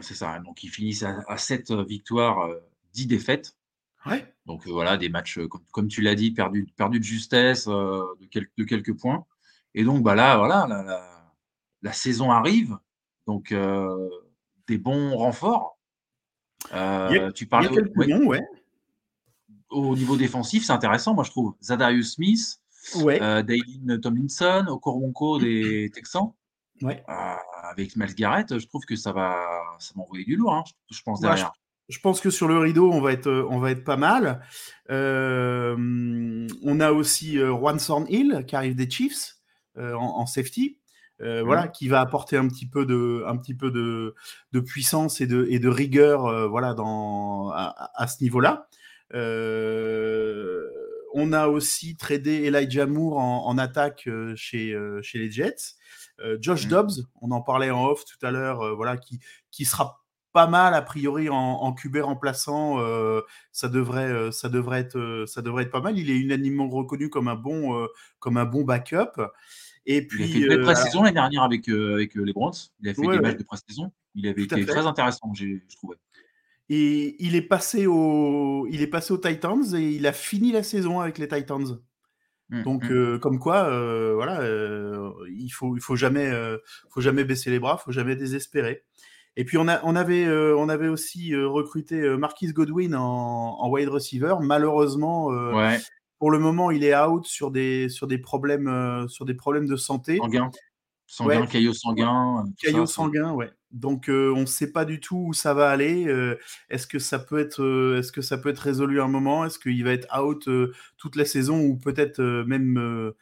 c'est 0.00 0.14
ça. 0.14 0.38
Donc, 0.40 0.64
ils 0.64 0.68
finissent 0.68 1.04
à, 1.04 1.36
7 1.36 1.70
euh, 1.70 1.84
victoires, 1.84 2.48
10 2.96 3.04
euh, 3.04 3.08
défaites. 3.08 3.56
Ouais. 4.06 4.34
Donc, 4.46 4.66
euh, 4.66 4.72
voilà, 4.72 4.96
des 4.96 5.08
matchs, 5.08 5.38
comme, 5.72 5.88
tu 5.88 6.00
l'as 6.00 6.14
dit, 6.14 6.30
perdus 6.30 6.66
perdu 6.76 6.98
de 6.98 7.04
justesse, 7.04 7.66
de, 7.66 8.16
de, 8.56 8.64
quelques 8.64 8.96
points. 8.96 9.26
Et 9.74 9.84
donc, 9.84 10.02
bah 10.02 10.14
là, 10.14 10.36
voilà, 10.36 10.66
la, 11.82 11.92
saison 11.92 12.30
arrive. 12.30 12.78
Donc, 13.26 13.54
des 14.68 14.78
bons 14.78 15.16
renforts. 15.16 15.78
tu 17.34 17.46
parlais 17.46 17.68
ouais. 17.68 18.42
Au 19.68 19.96
niveau 19.96 20.16
défensif, 20.16 20.64
c'est 20.64 20.72
intéressant, 20.72 21.14
moi, 21.14 21.24
je 21.24 21.30
trouve. 21.30 21.56
Zadarius 21.60 22.14
Smith, 22.14 22.60
ouais. 22.94 23.18
Tomlinson, 24.00 24.66
Okoronko 24.68 25.38
des 25.38 25.90
Texans. 25.94 26.32
Ouais. 26.82 27.02
Euh, 27.08 27.34
avec 27.70 27.96
Miles 27.96 28.14
Garrett, 28.14 28.58
je 28.58 28.66
trouve 28.66 28.84
que 28.84 28.96
ça 28.96 29.12
va, 29.12 29.44
ça 29.78 29.92
va 29.96 30.02
envoyer 30.02 30.24
du 30.24 30.36
lourd, 30.36 30.54
hein, 30.54 30.64
je, 30.90 31.02
pense 31.02 31.20
derrière. 31.20 31.52
Je, 31.88 31.98
pense 32.00 32.20
que 32.20 32.30
sur 32.30 32.48
le 32.48 32.58
rideau, 32.58 32.90
on 32.92 33.00
va 33.00 33.12
être, 33.12 33.30
on 33.50 33.58
va 33.58 33.70
être 33.70 33.84
pas 33.84 33.96
mal. 33.96 34.40
Euh, 34.90 36.46
on 36.62 36.80
a 36.80 36.92
aussi 36.92 37.38
euh, 37.38 37.54
Juan 37.54 37.78
Hill 38.08 38.44
qui 38.46 38.56
arrive 38.56 38.74
des 38.74 38.88
Chiefs 38.90 39.36
euh, 39.78 39.94
en, 39.94 40.26
safety. 40.26 40.78
voilà, 41.20 41.66
mmh. 41.66 41.72
qui 41.72 41.88
va 41.88 42.00
apporter 42.00 42.36
un 42.36 42.48
petit 42.48 42.68
peu 42.68 42.86
de, 42.86 43.24
un 43.26 43.36
petit 43.36 43.54
peu 43.54 43.70
de, 43.70 44.14
de 44.52 44.60
puissance 44.60 45.20
et 45.20 45.26
de, 45.26 45.46
et 45.50 45.58
de 45.58 45.68
rigueur, 45.68 46.48
voilà, 46.48 46.74
dans, 46.74 47.50
à, 47.50 47.90
à 47.94 48.06
ce 48.06 48.22
niveau-là. 48.22 48.68
on 51.14 51.32
a 51.32 51.48
aussi 51.48 51.96
tradé 51.96 52.44
Elijah 52.44 52.86
Moore 52.86 53.18
en, 53.18 53.46
en 53.46 53.58
attaque 53.58 54.08
chez, 54.34 54.76
chez 55.02 55.18
les 55.18 55.30
Jets. 55.30 55.76
Euh, 56.20 56.38
Josh 56.40 56.66
mmh. 56.66 56.70
Dobbs, 56.70 56.92
on 57.20 57.30
en 57.30 57.42
parlait 57.42 57.70
en 57.70 57.86
off 57.86 58.04
tout 58.04 58.24
à 58.24 58.30
l'heure, 58.30 58.62
euh, 58.62 58.74
voilà, 58.74 58.96
qui, 58.96 59.20
qui 59.50 59.64
sera 59.64 60.02
pas 60.36 60.46
mal 60.46 60.74
a 60.74 60.82
priori 60.82 61.30
en, 61.30 61.34
en 61.34 61.72
QB 61.72 61.96
remplaçant. 62.02 62.78
Euh, 62.78 63.22
ça 63.52 63.70
devrait, 63.70 64.30
ça 64.32 64.50
devrait 64.50 64.80
être, 64.80 65.24
ça 65.26 65.40
devrait 65.40 65.62
être 65.62 65.70
pas 65.70 65.80
mal. 65.80 65.98
Il 65.98 66.10
est 66.10 66.16
unanimement 66.16 66.68
reconnu 66.68 67.08
comme 67.08 67.28
un 67.28 67.36
bon, 67.36 67.88
comme 68.18 68.36
un 68.36 68.44
bon 68.44 68.62
backup. 68.62 69.22
Et 69.86 70.06
puis, 70.06 70.24
il 70.24 70.26
a 70.26 70.32
fait 70.32 70.38
une 70.40 70.48
belle 70.48 70.60
pré-saison 70.60 71.02
l'année 71.02 71.14
dernière 71.14 71.42
avec, 71.42 71.66
avec 71.70 72.14
les 72.14 72.32
Browns. 72.34 72.52
Il 72.80 72.90
a 72.90 72.94
fait 72.94 73.00
des 73.00 73.20
matchs 73.20 73.38
de 73.38 73.44
pré-saison. 73.44 73.92
Il 74.14 74.28
avait 74.28 74.42
été 74.42 74.66
très 74.66 74.86
intéressant, 74.86 75.32
je 75.32 75.56
trouvais. 75.74 75.96
Et 76.68 77.16
il 77.24 77.34
est 77.34 77.48
passé 77.48 77.86
au, 77.86 78.66
il 78.70 78.82
est 78.82 78.88
passé 78.88 79.14
aux 79.14 79.18
Titans 79.18 79.74
et 79.74 79.92
il 79.92 80.06
a 80.06 80.12
fini 80.12 80.52
la 80.52 80.62
saison 80.62 81.00
avec 81.00 81.16
les 81.16 81.28
Titans. 81.28 81.78
Mmh, 82.50 82.62
Donc, 82.62 82.84
mmh. 82.84 82.92
Euh, 82.92 83.18
comme 83.18 83.38
quoi, 83.38 83.68
euh, 83.68 84.14
voilà, 84.14 84.40
euh, 84.40 85.10
il 85.36 85.50
faut, 85.50 85.76
il 85.76 85.80
faut 85.80 85.96
jamais, 85.96 86.30
faut 86.90 87.00
jamais 87.00 87.24
baisser 87.24 87.50
les 87.50 87.58
bras, 87.58 87.78
faut 87.78 87.92
jamais 87.92 88.16
désespérer. 88.16 88.84
Et 89.36 89.44
puis 89.44 89.58
on, 89.58 89.68
a, 89.68 89.80
on, 89.84 89.96
avait, 89.96 90.26
on 90.28 90.68
avait 90.68 90.88
aussi 90.88 91.34
recruté 91.34 92.00
Marquis 92.16 92.52
Godwin 92.52 92.94
en, 92.94 93.58
en, 93.60 93.70
wide 93.70 93.88
receiver. 93.88 94.36
Malheureusement, 94.40 95.30
pour 96.18 96.30
le 96.30 96.38
moment, 96.38 96.70
il 96.70 96.84
est 96.84 96.96
out 96.96 97.26
sur 97.26 97.50
des, 97.50 97.88
sur 97.88 98.06
des 98.06 98.18
problèmes, 98.18 99.06
sur 99.08 99.24
des 99.26 99.34
problèmes 99.34 99.66
de 99.66 99.76
santé. 99.76 100.16
Sanguin, 100.18 100.50
sanguin 101.06 101.46
caillot 101.46 101.74
sanguin. 101.74 102.44
Caillot 102.58 102.86
sanguin, 102.86 103.32
ouais. 103.32 103.50
Donc 103.76 104.08
euh, 104.08 104.32
on 104.34 104.40
ne 104.40 104.46
sait 104.46 104.72
pas 104.72 104.86
du 104.86 105.00
tout 105.00 105.26
où 105.28 105.32
ça 105.34 105.52
va 105.52 105.68
aller. 105.68 106.06
Euh, 106.06 106.38
est-ce 106.70 106.86
que 106.86 106.98
ça 106.98 107.18
peut 107.18 107.38
être, 107.38 107.62
euh, 107.62 107.98
est-ce 107.98 108.10
que 108.10 108.22
ça 108.22 108.38
peut 108.38 108.48
être 108.48 108.58
résolu 108.58 109.02
un 109.02 109.08
moment 109.08 109.44
Est-ce 109.44 109.58
qu'il 109.58 109.84
va 109.84 109.92
être 109.92 110.08
out 110.18 110.48
toute 110.96 111.16
la 111.16 111.26
saison 111.26 111.60
ou 111.60 111.76
peut-être 111.76 112.22
même 112.46 113.12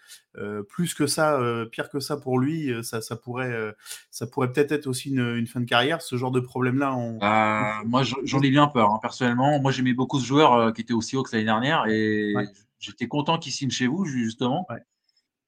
plus 0.68 0.94
que 0.94 1.06
ça, 1.06 1.40
pire 1.72 1.88
que 1.88 1.98
ça 1.98 2.16
pour 2.16 2.38
lui 2.38 2.72
Ça, 2.84 3.00
ça 3.00 3.16
pourrait, 3.16 3.74
ça 4.10 4.26
pourrait 4.26 4.52
peut-être 4.52 4.72
être 4.72 4.86
aussi 4.86 5.10
une, 5.10 5.46
fin 5.46 5.60
de 5.60 5.66
carrière. 5.66 6.02
Ce 6.02 6.16
genre 6.16 6.30
de 6.30 6.40
problème-là. 6.40 6.94
On... 6.94 7.18
Bah, 7.18 7.82
moi, 7.84 8.02
j'en 8.04 8.40
ai 8.40 8.50
bien 8.50 8.68
peur 8.68 8.92
hein, 8.92 9.00
personnellement. 9.02 9.60
Moi, 9.60 9.72
j'aimais 9.72 9.94
beaucoup 9.94 10.20
ce 10.20 10.26
joueur 10.26 10.72
qui 10.72 10.82
était 10.82 10.94
aussi 10.94 11.16
haut 11.16 11.24
que 11.24 11.32
l'année 11.32 11.46
dernière 11.46 11.86
et 11.88 12.32
j'étais 12.78 13.08
content 13.08 13.38
qu'il 13.38 13.52
signe 13.52 13.70
chez 13.70 13.88
vous 13.88 14.04
justement. 14.04 14.68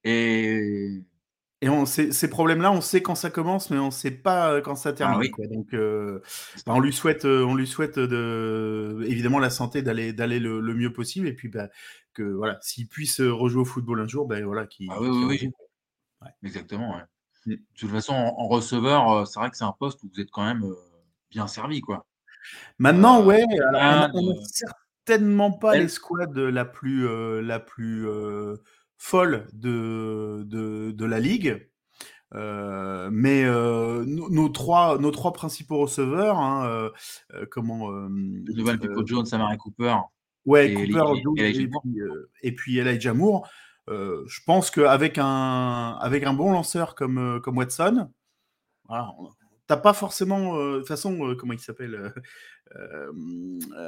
Et 0.02 1.02
Et 1.62 1.70
on 1.70 1.86
ces 1.86 2.28
problèmes-là, 2.28 2.70
on 2.70 2.82
sait 2.82 3.00
quand 3.00 3.14
ça 3.14 3.30
commence, 3.30 3.70
mais 3.70 3.78
on 3.78 3.86
ne 3.86 3.90
sait 3.90 4.10
pas 4.10 4.60
quand 4.60 4.74
ça 4.74 4.90
ah 4.90 4.92
termine. 4.92 5.32
Donc, 5.50 5.72
bah, 5.72 6.72
on 6.74 6.80
lui 6.80 6.92
souhaite, 6.92 7.24
on 7.24 7.54
lui 7.54 7.66
souhaite 7.66 7.98
de, 7.98 9.02
évidemment 9.06 9.38
la 9.38 9.48
santé 9.48 9.80
d'aller 9.80 10.12
d'aller 10.12 10.38
le, 10.38 10.60
mieux 10.74 10.92
possible 10.92 11.26
et 11.28 11.32
puis 11.32 11.48
bah, 11.48 11.68
que 12.12 12.22
voilà, 12.22 12.58
s'il 12.60 12.88
puisse 12.88 13.22
rejouer 13.22 13.62
au 13.62 13.64
football 13.64 14.00
un 14.00 14.06
jour, 14.06 14.26
ben 14.26 14.44
voilà, 14.44 14.66
qui. 14.66 14.86
Ah 14.90 15.00
oui, 15.00 15.08
oui, 15.08 15.24
oui. 15.24 15.50
Exactement. 16.42 16.98
Mm. 17.46 17.52
De 17.52 17.58
toute 17.78 17.90
façon, 17.90 18.12
en, 18.12 18.48
receveur, 18.48 19.26
c'est 19.26 19.38
vrai 19.38 19.50
que 19.50 19.56
c'est 19.56 19.64
un 19.64 19.74
poste 19.78 20.02
où 20.02 20.10
vous 20.12 20.20
êtes 20.20 20.30
quand 20.30 20.44
même 20.44 20.64
bien 21.30 21.46
servi, 21.46 21.80
quoi. 21.80 22.04
Maintenant, 22.78 23.24
ouais. 23.24 23.44
on 23.48 23.72
n'a 23.72 24.10
certainement 24.44 25.52
pas 25.52 25.76
l'escouade 25.76 26.36
la 26.36 26.64
plus 26.66 27.08
la 27.42 27.60
plus 27.60 28.06
folle 28.98 29.46
de, 29.52 30.44
de, 30.46 31.04
la 31.04 31.20
ligue. 31.20 31.68
Euh, 32.34 33.08
mais 33.12 33.44
euh, 33.44 34.04
nos, 34.04 34.48
trois, 34.48 34.98
nos 34.98 35.10
trois 35.10 35.32
principaux 35.32 35.78
receveurs, 35.78 36.38
hein, 36.38 36.90
euh, 37.32 37.46
comment 37.50 37.90
Nouvelle 38.08 38.78
Pico 38.78 39.06
Jones, 39.06 39.26
Samara 39.26 39.56
Cooper. 39.56 39.96
Ouais, 40.44 40.70
et 40.70 40.74
Cooper, 40.74 41.22
et, 42.42 42.52
puis, 42.54 42.78
Elijah 42.78 43.14
Moore. 43.14 43.48
je 43.88 44.40
pense 44.44 44.70
qu'avec 44.70 45.18
un, 45.18 45.96
avec 46.00 46.24
un 46.24 46.34
bon 46.34 46.52
lanceur 46.52 46.94
comme, 46.94 47.40
comme 47.42 47.58
Watson, 47.58 48.10
voilà, 48.88 49.12
t'as 49.66 49.76
pas 49.76 49.92
forcément. 49.92 50.56
de 50.56 50.78
toute 50.78 50.88
façon, 50.88 51.34
comment 51.38 51.52
il 51.52 51.60
s'appelle 51.60 52.12
euh, 52.74 53.12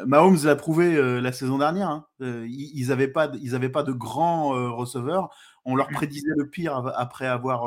Mahomes 0.07 0.39
l'a 0.45 0.57
prouvé 0.57 0.95
euh, 0.97 1.21
la 1.21 1.33
saison 1.33 1.59
dernière. 1.59 1.89
Hein. 1.89 2.07
Euh, 2.21 2.47
ils 2.49 2.89
n'avaient 2.89 3.09
pas, 3.09 3.31
ils 3.41 3.71
pas 3.71 3.83
de 3.83 3.93
grands 3.93 4.51
receveurs. 4.75 5.31
On 5.65 5.77
leur 5.77 5.89
prédisait 5.89 6.33
le 6.37 6.49
pire 6.49 6.77
après 6.97 7.27
avoir, 7.27 7.67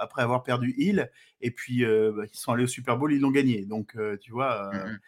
après 0.00 0.22
avoir 0.22 0.42
perdu 0.42 0.74
Hill. 0.78 1.10
Et 1.40 1.50
puis, 1.50 1.84
bah, 1.84 2.24
ils 2.32 2.38
sont 2.38 2.52
allés 2.52 2.64
au 2.64 2.68
Super 2.68 2.96
Bowl, 2.96 3.12
ils 3.12 3.20
l'ont 3.20 3.30
gagné. 3.30 3.66
Donc, 3.66 3.96
tu 4.20 4.32
vois, 4.32 4.70
mmh 4.72 4.98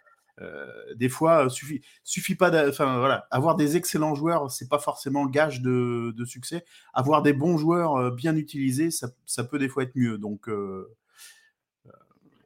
des 0.97 1.09
fois, 1.09 1.49
suffit, 1.49 1.81
suffit 2.03 2.35
pas. 2.35 2.69
Enfin, 2.69 2.99
voilà, 2.99 3.29
avoir 3.31 3.55
des 3.55 3.77
excellents 3.77 4.17
joueurs, 4.17 4.51
c'est 4.51 4.69
pas 4.69 4.81
forcément 4.81 5.27
gage 5.27 5.61
de, 5.61 6.13
de, 6.17 6.25
succès. 6.25 6.65
Avoir 6.93 7.23
des 7.23 7.33
bons 7.33 7.57
joueurs 7.57 8.11
bien 8.11 8.35
utilisés, 8.35 8.91
ça, 8.91 9.11
ça, 9.27 9.45
peut 9.45 9.61
des 9.61 9.69
fois 9.69 9.85
être 9.85 9.95
mieux. 9.95 10.19
Donc, 10.19 10.49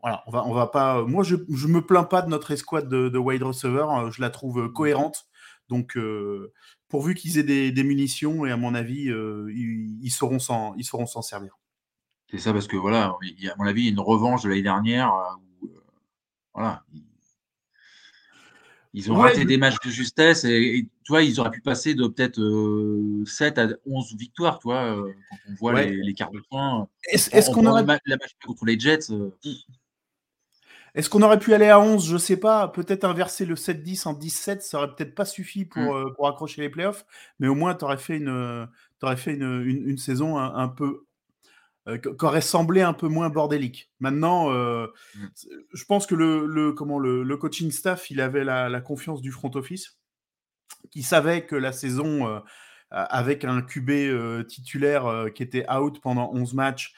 voilà, 0.00 0.23
on 0.26 0.31
va, 0.31 0.47
on 0.47 0.52
va 0.52 0.67
pas. 0.67 1.02
Moi, 1.02 1.25
je, 1.25 1.37
je 1.49 1.67
me 1.67 1.81
plains 1.81 2.05
pas 2.05 2.23
de 2.23 2.28
notre 2.28 2.50
escouade 2.50 2.88
de, 2.88 3.19
wide 3.19 3.43
receiver. 3.43 3.87
Euh, 3.90 4.11
je 4.11 4.21
la 4.21 4.31
trouve 4.31 4.61
euh, 4.61 4.69
cohérente. 4.69 5.26
Donc, 5.69 5.97
euh, 5.97 6.52
pourvu 6.88 7.14
qu'ils 7.14 7.38
aient 7.38 7.71
des, 7.73 7.85
munitions, 7.85 8.47
et 8.47 8.50
à 8.50 8.57
mon 8.57 8.75
avis, 8.75 9.11
ils, 9.52 10.11
sauront 10.11 10.38
s'en, 10.38 10.75
ils 10.76 10.85
sauront 10.85 11.07
s'en 11.07 11.21
servir. 11.21 11.59
C'est 12.31 12.38
ça, 12.38 12.52
parce 12.52 12.67
que 12.67 12.76
voilà, 12.76 13.05
à 13.07 13.57
mon 13.59 13.67
avis, 13.67 13.88
une 13.88 14.00
revanche 14.00 14.43
de 14.43 14.49
l'année 14.49 14.62
dernière 14.62 15.12
voilà, 16.55 16.83
ils, 18.95 19.12
ont 19.12 19.17
raté 19.17 19.45
des 19.45 19.59
matchs 19.59 19.78
de 19.85 19.90
justesse 19.90 20.45
et, 20.45 20.88
tu 21.05 21.12
vois, 21.12 21.23
ils 21.23 21.38
auraient 21.38 21.50
pu 21.50 21.61
passer 21.61 21.95
de 21.95 22.07
peut-être 22.07 22.40
7 23.26 23.59
à 23.59 23.69
11 23.85 24.17
victoires, 24.17 24.59
tu 24.59 24.69
vois, 24.69 24.97
quand 25.31 25.37
on 25.50 25.55
voit 25.55 25.83
les, 25.83 25.95
les, 25.97 26.14
quarts 26.14 26.33
de 26.33 26.40
points. 26.49 26.88
Est-ce, 27.11 27.50
qu'on 27.50 27.67
aurait... 27.67 27.83
la 27.83 28.17
match 28.17 28.33
contre 28.45 28.64
les 28.64 28.81
Jets 28.81 29.11
est-ce 30.95 31.11
qu'on 31.11 31.23
aurait 31.23 31.38
pu 31.38 31.54
aller 31.54 31.68
à 31.68 31.80
11 31.80 32.07
Je 32.07 32.14
ne 32.14 32.18
sais 32.18 32.37
pas. 32.37 32.68
Peut-être 32.68 33.04
inverser 33.04 33.45
le 33.47 33.54
7-10 33.54 34.09
en 34.09 34.12
17, 34.14 34.62
ça 34.62 34.78
aurait 34.78 34.95
peut-être 34.95 35.14
pas 35.14 35.25
suffi 35.25 35.64
pour, 35.64 35.83
mm. 35.83 35.97
euh, 35.97 36.11
pour 36.14 36.28
accrocher 36.28 36.62
les 36.62 36.71
playoffs. 36.71 37.04
Mais 37.38 37.49
au 37.49 37.54
moins, 37.54 37.75
tu 37.75 37.85
aurais 37.85 37.99
fait 37.99 38.16
une, 38.16 38.68
aurais 39.02 39.16
fait 39.16 39.35
une, 39.35 39.62
une, 39.64 39.99
saison 39.99 40.38
un, 40.38 40.68
peu. 40.68 41.04
Euh, 41.87 41.99
qui 41.99 42.25
aurait 42.25 42.40
semblé 42.40 42.83
un 42.83 42.92
peu 42.92 43.09
moins 43.09 43.28
bordélique. 43.28 43.90
Maintenant, 44.00 44.52
euh, 44.52 44.87
mm. 45.14 45.26
je 45.73 45.85
pense 45.85 46.07
que 46.07 46.14
le, 46.14 46.47
le 46.47 46.73
comment, 46.73 46.99
le, 46.99 47.23
le, 47.23 47.37
coaching 47.37 47.71
staff, 47.71 48.11
il 48.11 48.21
avait 48.21 48.45
la, 48.45 48.68
la, 48.68 48.80
confiance 48.80 49.21
du 49.21 49.30
front 49.30 49.50
office, 49.54 49.99
qui 50.90 51.02
savait 51.02 51.45
que 51.47 51.57
la 51.57 51.73
saison, 51.73 52.42
avec 52.90 53.45
un 53.45 53.62
QB 53.62 54.47
titulaire 54.47 55.26
qui 55.35 55.42
était 55.42 55.71
out 55.71 56.00
pendant 56.00 56.30
11 56.33 56.54
matchs, 56.54 56.95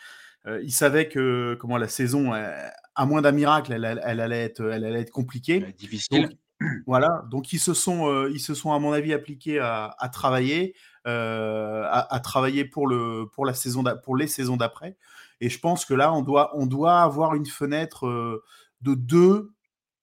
il 0.46 0.72
savait 0.72 1.08
que 1.08 1.56
comment 1.60 1.76
la 1.76 1.88
saison 1.88 2.32
à 2.32 3.06
moins 3.06 3.22
d'un 3.22 3.32
miracle, 3.32 3.72
elle, 3.72 3.84
allait 3.84 4.44
être, 4.44 4.62
elle 4.62 4.84
allait 4.84 5.00
être 5.00 5.10
compliquée. 5.10 5.74
difficile. 5.78 6.36
voilà, 6.86 7.24
donc 7.30 7.52
ils 7.52 7.58
se 7.58 7.72
sont, 7.72 8.08
euh, 8.08 8.30
ils 8.30 8.40
se 8.40 8.54
sont 8.54 8.72
à 8.72 8.78
mon 8.78 8.92
avis 8.92 9.14
appliqués 9.14 9.58
à, 9.58 10.10
travailler, 10.12 10.74
euh, 11.06 11.84
à, 11.90 12.20
travailler 12.20 12.64
pour 12.64 12.86
le, 12.86 13.26
pour 13.32 13.46
la 13.46 13.54
saison, 13.54 13.82
pour 14.04 14.16
les 14.16 14.26
saisons 14.26 14.56
d'après. 14.56 14.96
Et 15.40 15.48
je 15.48 15.58
pense 15.58 15.86
que 15.86 15.94
là, 15.94 16.12
on 16.12 16.20
doit, 16.20 16.54
on 16.54 16.66
doit 16.66 17.00
avoir 17.00 17.34
une 17.34 17.46
fenêtre 17.46 18.06
euh, 18.06 18.44
de 18.82 18.94
deux, 18.94 19.52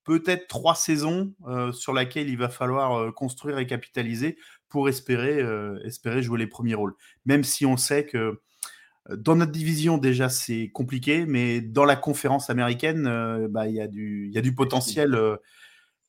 peut-être 0.03 0.47
trois 0.47 0.73
saisons 0.73 1.33
sur 1.73 1.91
laquelle 1.91 2.29
il 2.29 2.37
va 2.37 2.47
falloir 2.47 3.13
construire 3.13 3.57
et 3.57 3.67
capitaliser 3.67 4.37
pour 4.69 4.87
espérer, 4.87 5.43
espérer 5.83 6.23
jouer 6.23 6.39
les 6.39 6.47
premiers 6.47 6.75
rôles. 6.75 6.95
Même 7.25 7.43
si 7.43 7.65
on 7.65 7.75
sait 7.75 8.05
que 8.05 8.39
dans 9.15 9.35
notre 9.35 9.51
division, 9.51 9.97
déjà, 9.97 10.29
c'est 10.29 10.69
compliqué, 10.73 11.25
mais 11.25 11.61
dans 11.61 11.85
la 11.85 11.95
conférence 11.95 12.49
américaine, 12.49 13.07
euh, 13.07 13.47
bah, 13.49 13.67
il 13.67 13.75
y, 13.75 13.81
a 13.81 13.87
du, 13.87 14.29
y 14.29 14.37
a 14.37 14.41
du 14.41 14.53
potentiel 14.53 15.15
euh, 15.15 15.37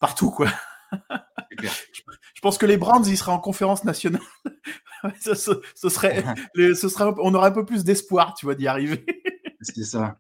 partout, 0.01 0.31
quoi. 0.31 0.49
je, 1.63 2.41
pense 2.43 2.59
que 2.59 2.67
les 2.67 2.77
Browns, 2.77 3.05
ils 3.07 3.17
seraient 3.17 3.33
en 3.33 3.39
conférence 3.39 3.85
nationale. 3.85 4.23
ce, 5.21 5.35
serait, 5.35 6.25
ce 6.57 6.89
serait, 6.89 7.13
on 7.19 7.35
aurait 7.35 7.49
un 7.49 7.53
peu 7.53 7.65
plus 7.65 7.85
d'espoir, 7.85 8.35
tu 8.35 8.47
vois, 8.47 8.55
d'y 8.55 8.67
arriver. 8.67 9.05
c'est 9.61 9.85
ça. 9.85 10.19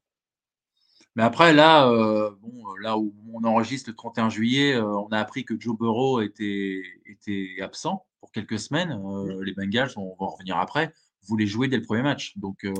Mais 1.17 1.25
après, 1.25 1.53
là, 1.53 1.89
euh, 1.89 2.31
bon, 2.41 2.63
là 2.81 2.97
où 2.97 3.13
on 3.33 3.43
enregistre 3.43 3.91
le 3.91 3.97
31 3.97 4.29
juillet, 4.29 4.79
on 4.79 5.09
a 5.09 5.19
appris 5.19 5.45
que 5.45 5.59
Joe 5.59 5.77
Burrow 5.77 6.21
était, 6.21 6.81
était 7.07 7.57
absent 7.61 8.07
pour 8.21 8.31
quelques 8.31 8.61
semaines. 8.61 9.01
Les 9.43 9.53
Bengals, 9.53 9.91
on 9.97 10.11
va 10.11 10.27
en 10.27 10.29
revenir 10.29 10.59
après 10.59 10.93
voulait 11.29 11.47
jouer 11.47 11.69
dès 11.69 11.77
le 11.77 11.83
premier 11.83 12.03
match. 12.03 12.37
Donc, 12.37 12.65
euh, 12.65 12.73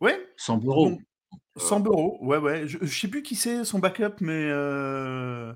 ouais. 0.00 0.18
100 0.36 0.64
euros. 0.64 0.98
100 1.56 1.86
euros, 1.86 2.18
ouais, 2.22 2.38
ouais. 2.38 2.68
Je, 2.68 2.78
ne 2.78 2.86
sais 2.86 3.08
plus 3.08 3.22
qui 3.22 3.34
c'est 3.34 3.64
son 3.64 3.80
backup, 3.80 4.20
mais 4.20 4.48
euh, 4.48 5.52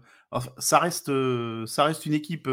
ça 0.58 0.80
reste, 0.80 1.10
euh, 1.10 1.64
ça 1.66 1.84
reste 1.84 2.06
une 2.06 2.12
équipe. 2.12 2.48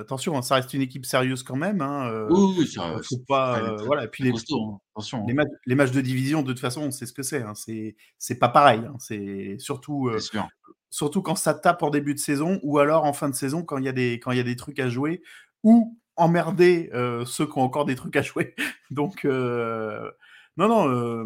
attention, 0.00 0.38
hein, 0.38 0.42
ça 0.42 0.54
reste 0.54 0.72
une 0.72 0.80
équipe 0.80 1.04
sérieuse 1.04 1.42
quand 1.42 1.56
même. 1.56 1.82
Hein, 1.82 2.26
oui, 2.30 2.54
oui, 2.58 2.66
ça, 2.66 2.96
faut 3.02 3.18
pas. 3.28 3.76
voilà. 3.84 4.04
Et 4.04 4.08
puis 4.08 4.24
les, 4.24 4.30
hein, 4.30 4.78
attention, 4.94 5.26
les, 5.26 5.34
matchs, 5.34 5.48
les, 5.66 5.74
matchs, 5.74 5.90
de 5.90 6.00
division, 6.00 6.40
de 6.42 6.46
toute 6.46 6.60
façon, 6.60 6.80
on 6.82 6.90
sait 6.90 7.04
ce 7.04 7.12
que 7.12 7.22
c'est. 7.22 7.42
Hein, 7.42 7.54
c'est, 7.54 7.94
c'est 8.18 8.38
pas 8.38 8.48
pareil. 8.48 8.80
c'est 8.98 9.56
surtout, 9.58 10.10
surtout 10.88 11.20
quand 11.20 11.36
ça 11.36 11.52
tape 11.52 11.82
en 11.82 11.90
début 11.90 12.14
de 12.14 12.20
saison, 12.20 12.58
ou 12.62 12.78
alors 12.78 13.04
en 13.04 13.12
fin 13.12 13.28
de 13.28 13.34
saison 13.34 13.62
quand 13.62 13.76
il 13.76 13.84
y 13.84 13.88
a 13.88 13.92
des, 13.92 14.14
quand 14.14 14.30
il 14.30 14.38
y 14.38 14.40
a 14.40 14.44
des 14.44 14.56
trucs 14.56 14.78
à 14.78 14.88
jouer, 14.88 15.22
ou 15.62 15.98
emmerder 16.16 16.90
euh, 16.94 17.24
ceux 17.24 17.46
qui 17.46 17.58
ont 17.58 17.62
encore 17.62 17.84
des 17.84 17.94
trucs 17.94 18.16
à 18.16 18.22
jouer. 18.22 18.54
Donc, 18.90 19.24
euh, 19.24 20.10
non, 20.56 20.68
non, 20.68 20.88
euh, 20.88 21.24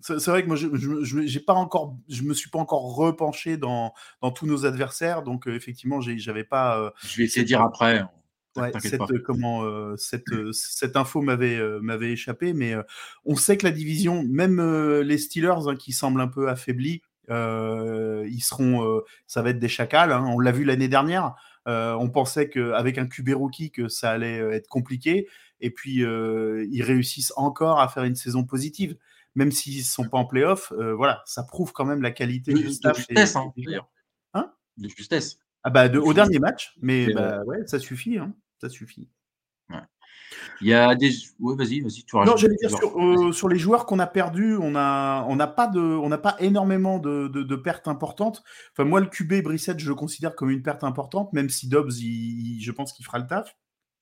c'est 0.00 0.28
vrai 0.28 0.42
que 0.42 0.48
moi, 0.48 0.56
je, 0.56 1.26
j'ai 1.26 1.40
pas 1.40 1.54
encore, 1.54 1.96
je 2.08 2.22
me 2.22 2.34
suis 2.34 2.50
pas 2.50 2.58
encore 2.58 2.94
repenché 2.94 3.56
dans, 3.56 3.92
dans 4.22 4.30
tous 4.30 4.46
nos 4.46 4.66
adversaires. 4.66 5.22
Donc, 5.22 5.46
effectivement, 5.46 6.00
j'avais 6.00 6.44
pas. 6.44 6.92
je 7.02 7.16
vais 7.16 7.24
essayer 7.24 7.42
de 7.42 7.48
dire 7.48 7.62
après. 7.62 7.98
Hein. 7.98 8.10
Ouais, 8.56 8.72
cette, 8.80 9.22
comment, 9.24 9.62
cette, 9.96 10.24
cette 10.52 10.96
info 10.96 11.20
m'avait, 11.22 11.60
m'avait 11.80 12.10
échappé, 12.10 12.54
mais 12.54 12.74
on 13.24 13.36
sait 13.36 13.56
que 13.56 13.64
la 13.64 13.70
division, 13.70 14.24
même 14.28 14.60
les 15.00 15.18
Steelers 15.18 15.68
hein, 15.68 15.76
qui 15.76 15.92
semblent 15.92 16.20
un 16.20 16.26
peu 16.26 16.48
affaiblis, 16.48 17.02
ils 17.28 18.42
seront, 18.42 19.02
ça 19.28 19.42
va 19.42 19.50
être 19.50 19.60
des 19.60 19.68
chacals. 19.68 20.10
Hein. 20.10 20.24
on 20.26 20.40
l'a 20.40 20.50
vu 20.50 20.64
l'année 20.64 20.88
dernière. 20.88 21.36
Euh, 21.68 21.92
on 21.94 22.08
pensait 22.08 22.48
qu'avec 22.48 22.98
un 22.98 23.06
QB 23.06 23.30
rookie, 23.34 23.70
que 23.70 23.88
ça 23.88 24.10
allait 24.10 24.40
euh, 24.40 24.52
être 24.52 24.68
compliqué. 24.68 25.28
Et 25.60 25.70
puis, 25.70 26.02
euh, 26.02 26.66
ils 26.70 26.82
réussissent 26.82 27.32
encore 27.36 27.80
à 27.80 27.88
faire 27.88 28.04
une 28.04 28.14
saison 28.14 28.44
positive. 28.44 28.96
Même 29.34 29.52
s'ils 29.52 29.78
ne 29.78 29.84
sont 29.84 30.08
pas 30.08 30.18
en 30.18 30.24
playoff, 30.24 30.72
voilà, 30.72 31.22
ça 31.24 31.44
prouve 31.44 31.72
quand 31.72 31.84
même 31.84 32.02
la 32.02 32.10
qualité 32.10 32.52
du 32.52 32.70
staff. 32.70 32.94
De 32.94 32.96
justesse, 32.96 33.36
hein, 33.36 33.52
d'ailleurs. 33.56 33.88
Hein? 34.34 34.52
De 34.78 34.88
justesse. 34.88 35.38
Ah 35.62 35.70
bah 35.70 35.88
au 35.92 36.14
dernier 36.14 36.38
match, 36.38 36.74
mais 36.80 37.12
bah, 37.12 37.44
ouais, 37.44 37.66
ça 37.66 37.78
suffit, 37.78 38.18
hein, 38.18 38.34
ça 38.60 38.68
suffit. 38.68 39.08
Il 40.60 40.68
y 40.68 40.74
a 40.74 40.94
des. 40.94 41.10
Oui, 41.40 41.56
vas-y, 41.56 41.80
vas-y. 41.80 42.04
Tu 42.04 42.16
non, 42.16 42.36
j'allais 42.36 42.56
dire 42.56 42.70
sur, 42.70 43.34
sur, 43.34 43.48
les 43.48 43.58
joueurs 43.58 43.86
qu'on 43.86 43.98
a 43.98 44.06
perdus, 44.06 44.56
on 44.56 44.72
n'a 44.72 45.24
on 45.28 45.36
pas 45.36 45.66
de, 45.66 45.80
on 45.80 46.10
pas 46.18 46.36
énormément 46.40 46.98
de, 46.98 47.28
de, 47.28 47.56
pertes 47.56 47.88
importantes. 47.88 48.42
Enfin, 48.72 48.88
moi, 48.88 49.00
le 49.00 49.06
QB 49.06 49.42
Brissette, 49.42 49.78
je 49.78 49.88
le 49.88 49.94
considère 49.94 50.34
comme 50.34 50.50
une 50.50 50.62
perte 50.62 50.84
importante, 50.84 51.32
même 51.32 51.48
si 51.48 51.68
Dobbs, 51.68 51.90
je 51.90 52.70
pense 52.72 52.92
qu'il 52.92 53.04
fera 53.04 53.18
le 53.18 53.26
taf. 53.26 53.56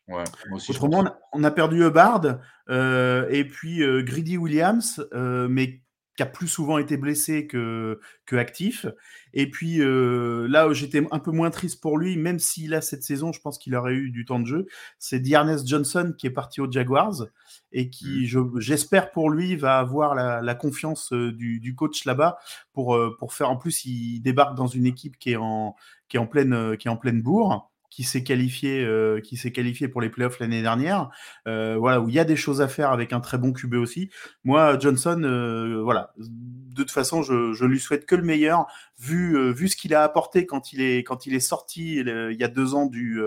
Ouais, 0.09 0.25
moi 0.49 0.57
aussi, 0.57 0.71
Autrement, 0.71 1.05
on 1.33 1.43
a, 1.43 1.51
perdu 1.51 1.85
Hubbard 1.85 2.39
euh, 2.71 3.27
et 3.29 3.45
puis 3.45 3.83
euh, 3.83 4.03
Greedy 4.03 4.37
Williams, 4.37 5.05
euh, 5.13 5.49
mais 5.51 5.83
qui 6.17 6.23
a 6.23 6.27
plus 6.27 6.49
souvent 6.49 6.79
été 6.79 6.97
blessé 6.97 7.47
que, 7.47 8.01
que 8.25 8.37
actif. 8.37 8.87
Et 9.35 9.51
puis 9.51 9.81
euh, 9.81 10.47
là 10.49 10.67
où 10.67 10.73
j'étais 10.73 11.07
un 11.11 11.19
peu 11.19 11.31
moins 11.31 11.51
triste 11.51 11.81
pour 11.81 11.99
lui, 11.99 12.17
même 12.17 12.39
s'il 12.39 12.75
a 12.75 12.81
cette 12.81 13.03
saison, 13.03 13.33
je 13.33 13.41
pense 13.41 13.59
qu'il 13.59 13.75
aurait 13.75 13.93
eu 13.93 14.11
du 14.11 14.25
temps 14.25 14.41
de 14.41 14.47
jeu, 14.47 14.67
c'est 14.99 15.21
Diarness 15.21 15.67
Johnson 15.67 16.15
qui 16.17 16.27
est 16.27 16.31
parti 16.31 16.61
aux 16.63 16.71
Jaguars 16.71 17.27
et 17.73 17.91
qui, 17.91 18.29
mm. 18.35 18.61
j'espère 18.61 19.11
pour 19.11 19.31
lui, 19.31 19.57
va 19.57 19.79
avoir 19.79 20.15
la, 20.15 20.55
confiance 20.55 21.13
euh, 21.13 21.33
du, 21.33 21.75
coach 21.77 22.07
là-bas 22.07 22.39
pour, 22.73 22.97
euh, 22.97 23.15
pour 23.19 23.35
faire. 23.35 23.51
En 23.51 23.57
plus, 23.57 23.85
il 23.85 24.21
débarque 24.21 24.57
dans 24.57 24.67
une 24.67 24.87
équipe 24.87 25.19
qui 25.19 25.33
est 25.33 25.37
en, 25.37 25.77
qui 26.09 26.17
est 26.17 26.21
en, 26.21 26.27
pleine, 26.27 26.79
qui 26.79 26.89
est 26.89 26.91
en 26.91 26.97
pleine 26.97 27.21
bourre 27.21 27.71
qui 27.97 28.05
s'est 28.05 28.23
qualifié, 28.23 28.85
euh, 28.85 29.23
qui 29.23 29.39
s'est 29.39 29.53
qualifié 29.53 29.89
pour 29.89 30.03
les 30.03 30.11
playoffs 30.11 30.39
l'année 30.39 30.61
dernière. 30.61 31.09
Euh, 31.49 31.77
voilà, 31.79 31.99
où 32.03 32.11
il 32.11 32.15
y 32.15 32.19
a 32.19 32.27
des 32.27 32.37
choses 32.37 32.61
à 32.61 32.69
faire 32.69 32.91
avec 32.91 33.15
un 33.15 33.21
très 33.21 33.39
bon 33.39 33.55
QB 33.55 33.73
aussi. 33.77 34.11
Moi, 34.45 34.79
Johnson, 34.79 35.19
euh, 35.25 35.81
voilà, 35.83 36.13
de 36.19 36.83
toute 36.83 36.91
façon, 36.91 37.23
je, 37.23 37.55
je 37.55 37.65
lui 37.65 37.81
souhaite 37.81 38.05
que 38.05 38.15
le 38.15 38.23
meilleur, 38.23 38.67
vu, 38.99 39.51
vu 39.55 39.69
ce 39.69 39.77
qu'il 39.77 39.95
a 39.95 40.03
apporté 40.03 40.45
quand 40.45 40.75
il 40.75 40.83
est, 40.83 41.05
quand 41.05 41.25
il 41.25 41.33
est 41.33 41.41
sorti 41.41 41.95
il 41.97 42.37
y 42.39 42.45
a 42.45 42.49
deux 42.49 42.75
ans 42.75 42.85
du, 42.85 43.19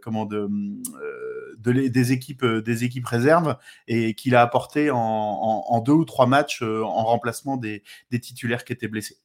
comment 0.00 0.24
de, 0.24 0.48
de 1.58 1.88
des 1.88 2.12
équipes, 2.12 2.46
des 2.46 2.84
équipes 2.84 3.06
réserves 3.06 3.58
et 3.86 4.14
qu'il 4.14 4.34
a 4.34 4.40
apporté 4.40 4.90
en, 4.90 5.82
deux 5.84 5.92
ou 5.92 6.06
trois 6.06 6.26
matchs 6.26 6.62
en 6.62 7.04
remplacement 7.04 7.58
des, 7.58 7.82
titulaires 8.22 8.64
qui 8.64 8.72
étaient 8.72 8.88
blessés. 8.88 9.18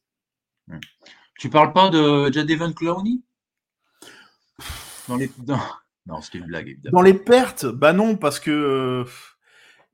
Tu 1.38 1.48
parles 1.48 1.72
pas 1.72 1.88
de 1.88 2.30
Jadeven 2.30 2.74
Clowney? 2.74 3.22
Dans 5.10 5.16
les... 5.16 5.30
Non, 6.06 6.20
c'était 6.22 6.38
une 6.38 6.46
blague, 6.46 6.68
évidemment. 6.68 6.98
Dans 6.98 7.02
les 7.02 7.14
pertes, 7.14 7.66
bah 7.66 7.92
non, 7.92 8.16
parce 8.16 8.40
que 8.40 8.50
euh, 8.50 9.04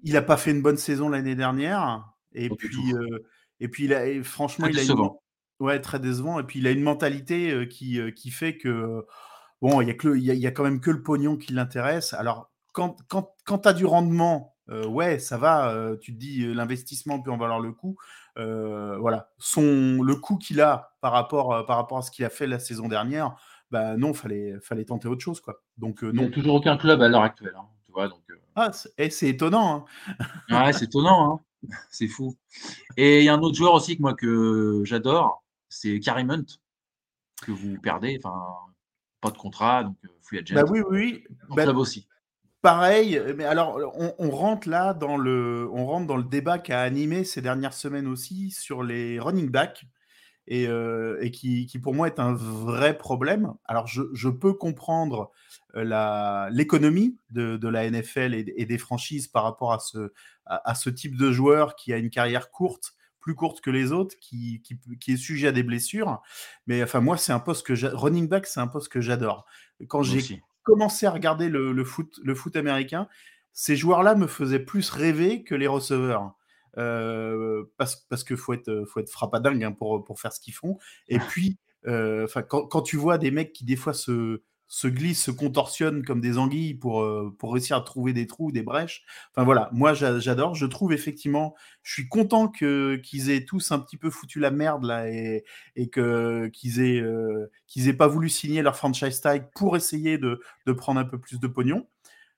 il 0.03 0.13
n'a 0.13 0.23
pas 0.23 0.37
fait 0.37 0.53
une 0.53 0.63
bonne 0.63 0.77
saison 0.77 1.09
l'année 1.09 1.35
dernière. 1.35 2.09
Et 2.33 2.49
puis, 2.49 2.95
euh, 2.95 3.27
et 3.61 3.69
puis 3.69 3.85
il 3.85 3.95
a, 3.95 4.23
franchement, 4.23 4.67
il 4.69 4.79
a 4.79 4.83
une... 4.85 5.09
ouais, 5.59 5.81
très 5.81 5.99
décevant. 5.99 6.39
Et 6.39 6.45
puis 6.45 6.61
il 6.61 6.67
a 6.67 6.71
une 6.71 6.83
mentalité 6.83 7.51
euh, 7.51 7.67
qui, 7.67 7.99
qui 8.15 8.31
fait 8.31 8.57
que 8.57 9.05
bon, 9.61 9.81
il 9.81 9.89
y 9.89 9.91
a 9.91 9.95
que 9.95 10.17
il 10.17 10.23
y, 10.23 10.47
a 10.47 10.51
quand 10.53 10.63
même 10.63 10.81
que 10.81 10.91
le 10.91 11.03
pognon 11.03 11.37
qui 11.37 11.53
l'intéresse. 11.53 12.15
Alors 12.15 12.53
quand, 12.73 12.97
quand, 13.09 13.35
quand 13.45 13.59
tu 13.59 13.69
as 13.69 13.73
du 13.73 13.85
rendement, 13.85 14.55
ouais, 14.69 15.19
ça 15.19 15.39
va. 15.39 15.97
tu 16.01 16.15
te 16.15 16.19
dis 16.19 16.55
l'investissement 16.55 17.21
peut 17.21 17.33
en 17.33 17.37
valoir 17.37 17.59
le 17.59 17.73
coup. 17.73 17.97
voilà, 18.37 19.33
son 19.39 20.03
le 20.03 20.15
coût 20.15 20.37
qu'il 20.37 20.61
a 20.61 20.93
par 21.01 21.13
rapport 21.13 21.67
par 21.67 21.79
rapport 21.79 21.99
à 21.99 22.03
ce 22.03 22.13
qu'il 22.13 22.25
a 22.25 22.31
fait 22.31 22.47
la 22.47 22.61
saison 22.61 22.87
dernière 22.87 23.37
bah 23.71 23.97
non, 23.97 24.15
fallait, 24.15 24.55
fallait 24.61 24.85
tenter 24.85 25.09
autre 25.09 25.23
chose, 25.23 25.41
quoi. 25.41 25.61
Donc, 25.77 26.03
euh, 26.03 26.13
non. 26.13 26.23
Il 26.23 26.27
n'y 26.27 26.33
a 26.33 26.35
toujours 26.35 26.55
aucun 26.55 26.77
club 26.77 27.03
à 27.03 27.09
l'heure 27.09 27.23
actuelle, 27.23 27.55
hein, 27.57 27.67
tu 27.85 27.93
vois, 27.93 28.09
donc... 28.09 28.23
Euh. 28.31 28.41
Ah, 28.55 28.71
eh, 28.99 29.11
c'est 29.11 29.29
étonnant, 29.29 29.87
hein. 30.09 30.25
ouais, 30.51 30.73
c'est 30.73 30.85
étonnant, 30.85 31.35
hein. 31.35 31.41
c'est 31.91 32.09
fou. 32.09 32.37
Et 32.97 33.21
il 33.21 33.25
y 33.25 33.29
a 33.29 33.35
un 33.35 33.41
autre 33.41 33.57
joueur 33.57 33.75
aussi 33.75 33.97
que 33.97 34.03
moi 34.03 34.15
que 34.15 34.83
j'adore, 34.85 35.45
c'est 35.69 36.01
Karim 36.01 36.31
Hunt, 36.31 36.47
que 37.43 37.53
vous 37.53 37.79
perdez, 37.81 38.19
enfin, 38.23 38.41
pas 39.21 39.31
de 39.31 39.37
contrat, 39.37 39.85
donc 39.85 39.97
euh, 40.05 40.09
free 40.23 40.39
agent. 40.39 40.55
Bah 40.55 40.65
oui, 40.71 40.81
oui, 40.89 41.25
oui. 41.51 41.57
Bah, 41.57 41.71
aussi. 41.73 42.07
Pareil, 42.63 43.21
mais 43.37 43.45
alors 43.45 43.79
on, 43.97 44.15
on, 44.19 44.31
rentre 44.31 44.69
là 44.69 44.93
dans 44.93 45.17
le, 45.17 45.69
on 45.73 45.87
rentre 45.87 46.07
dans 46.07 46.17
le 46.17 46.25
débat 46.25 46.59
qui 46.59 46.73
a 46.73 46.81
animé 46.81 47.23
ces 47.23 47.41
dernières 47.41 47.75
semaines 47.75 48.09
aussi 48.09 48.51
sur 48.51 48.83
les 48.83 49.21
running 49.21 49.51
backs 49.51 49.85
et, 50.49 50.69
euh, 50.69 51.19
et 51.21 51.31
qui, 51.31 51.67
qui, 51.67 51.79
pour 51.79 51.95
moi 51.95 52.07
est 52.07 52.19
un 52.19 52.35
vrai 52.35 52.97
problème. 52.97 53.55
Alors 53.65 53.87
je, 53.87 54.03
je 54.13 54.29
peux 54.29 54.53
comprendre 54.53 55.31
euh, 55.75 56.49
l'économie 56.51 57.19
de, 57.31 57.57
de, 57.57 57.69
la 57.69 57.91
NFL 57.91 58.35
et, 58.35 58.55
et, 58.57 58.67
des 58.67 58.79
franchises 58.79 59.29
par 59.29 59.43
rapport 59.43 59.73
à 59.73 59.79
ce, 59.79 60.13
à, 60.47 60.75
ce 60.75 60.91
type 60.91 61.17
de 61.17 61.33
joueur 61.33 61.77
qui 61.77 61.93
a 61.93 61.97
une 61.97 62.11
carrière 62.11 62.51
courte 62.51 62.95
plus 63.21 63.35
courte 63.35 63.61
que 63.61 63.71
les 63.71 63.91
autres, 63.91 64.15
qui, 64.21 64.63
qui, 64.63 64.79
qui, 65.01 65.15
est 65.15 65.17
sujet 65.17 65.49
à 65.49 65.53
des 65.53 65.65
blessures. 65.65 66.23
Mais 66.69 66.81
enfin, 66.85 67.01
moi, 67.01 67.17
c'est 67.17 67.33
un 67.33 67.41
poste 67.41 67.67
que 67.67 67.73
running 67.97 68.29
back, 68.29 68.47
c'est 68.47 68.61
un 68.61 68.69
poste 68.69 68.89
que 68.89 69.01
j'adore. 69.01 69.47
Quand 69.89 70.05
j'ai 70.05 70.41
commencé 70.63 71.07
à 71.07 71.11
regarder 71.11 71.49
le, 71.49 71.73
le, 71.73 71.85
foot, 71.85 72.21
le 72.23 72.37
foot 72.37 72.55
américain, 72.55 73.09
ces 73.53 73.75
joueurs-là 73.75 74.15
me 74.15 74.29
faisaient 74.29 74.61
plus 74.61 74.91
rêver 74.91 75.43
que 75.43 75.57
les 75.57 75.67
receveurs. 75.67 76.36
Euh, 76.79 77.65
parce, 77.79 77.97
parce 78.09 78.25
qu'il 78.25 78.37
faut 78.37 78.53
être, 78.53 78.85
faut 78.87 79.01
être 79.01 79.11
frappadingue 79.11 79.65
hein, 79.65 79.73
pour, 79.73 80.05
pour 80.05 80.21
faire 80.21 80.33
ce 80.33 80.41
qu'ils 80.41 80.55
font. 80.55 80.79
Et 81.09 81.19
puis, 81.31 81.59
euh, 81.87 82.27
quand, 82.49 82.67
quand 82.67 82.83
tu 82.83 82.97
vois 82.97 83.19
des 83.19 83.31
mecs 83.31 83.53
qui 83.53 83.65
des 83.65 83.77
fois 83.77 83.95
se, 83.95 84.43
se 84.69 84.89
glissent, 84.89 85.25
se 85.25 85.31
contorsionnent 85.31 86.05
comme 86.05 86.21
des 86.21 86.39
anguilles 86.39 86.75
pour, 86.75 87.03
euh, 87.03 87.35
pour 87.39 87.53
réussir 87.53 87.77
à 87.77 87.81
trouver 87.81 88.13
des 88.13 88.27
trous, 88.27 88.53
des 88.53 88.63
brèches. 88.63 89.05
Enfin 89.31 89.45
voilà, 89.45 89.71
moi 89.73 89.95
j'adore. 89.95 90.55
Je 90.55 90.67
trouve 90.67 90.93
effectivement, 90.93 91.55
je 91.83 91.93
suis 91.95 92.09
content 92.09 92.49
que 92.49 92.97
qu'ils 92.97 93.31
aient 93.31 93.45
tous 93.45 93.71
un 93.73 93.79
petit 93.79 93.97
peu 93.97 94.11
foutu 94.11 94.41
la 94.41 94.51
merde 94.51 94.85
là 94.85 95.09
et, 95.09 95.45
et 95.77 95.89
que 95.89 96.49
qu'ils 96.49 96.81
aient 96.81 97.03
qu'ils 97.69 97.89
aient 97.89 97.93
pas 97.97 98.09
voulu 98.09 98.29
signer 98.29 98.63
leur 98.63 98.77
franchise 98.77 99.21
tag 99.21 99.49
pour 99.55 99.77
essayer 99.77 100.19
de, 100.19 100.41
de 100.67 100.73
prendre 100.73 100.99
un 101.01 101.05
peu 101.05 101.19
plus 101.21 101.39
de 101.39 101.47
pognon. 101.47 101.87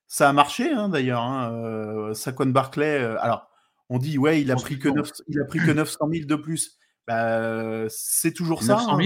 Ça 0.06 0.28
a 0.28 0.32
marché 0.32 0.70
hein, 0.70 0.90
d'ailleurs. 0.90 1.22
Hein, 1.22 2.12
Saquon 2.14 2.46
Barclay. 2.46 2.98
alors 3.20 3.48
on 3.88 3.98
dit, 3.98 4.18
ouais, 4.18 4.40
il 4.40 4.50
a, 4.50 4.56
pris 4.56 4.78
que, 4.78 4.88
9, 4.88 5.10
il 5.28 5.40
a 5.40 5.44
pris 5.44 5.58
que 5.58 5.70
900 5.70 5.98
000 6.12 6.26
de 6.26 6.34
plus. 6.36 6.78
Bah, 7.06 7.86
c'est 7.88 8.32
toujours 8.32 8.62
ça. 8.62 8.78
Hein, 8.88 8.98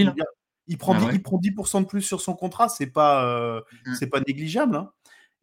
il, 0.67 0.77
prend, 0.77 0.95
10, 0.95 1.05
ah 1.07 1.13
il 1.13 1.21
prend 1.21 1.37
10% 1.37 1.81
de 1.81 1.87
plus 1.87 2.01
sur 2.01 2.21
son 2.21 2.33
contrat, 2.35 2.69
c'est 2.69 2.87
pas, 2.87 3.25
euh, 3.25 3.61
mmh. 3.85 3.93
c'est 3.95 4.07
pas 4.07 4.19
négligeable. 4.19 4.75
Hein. 4.75 4.91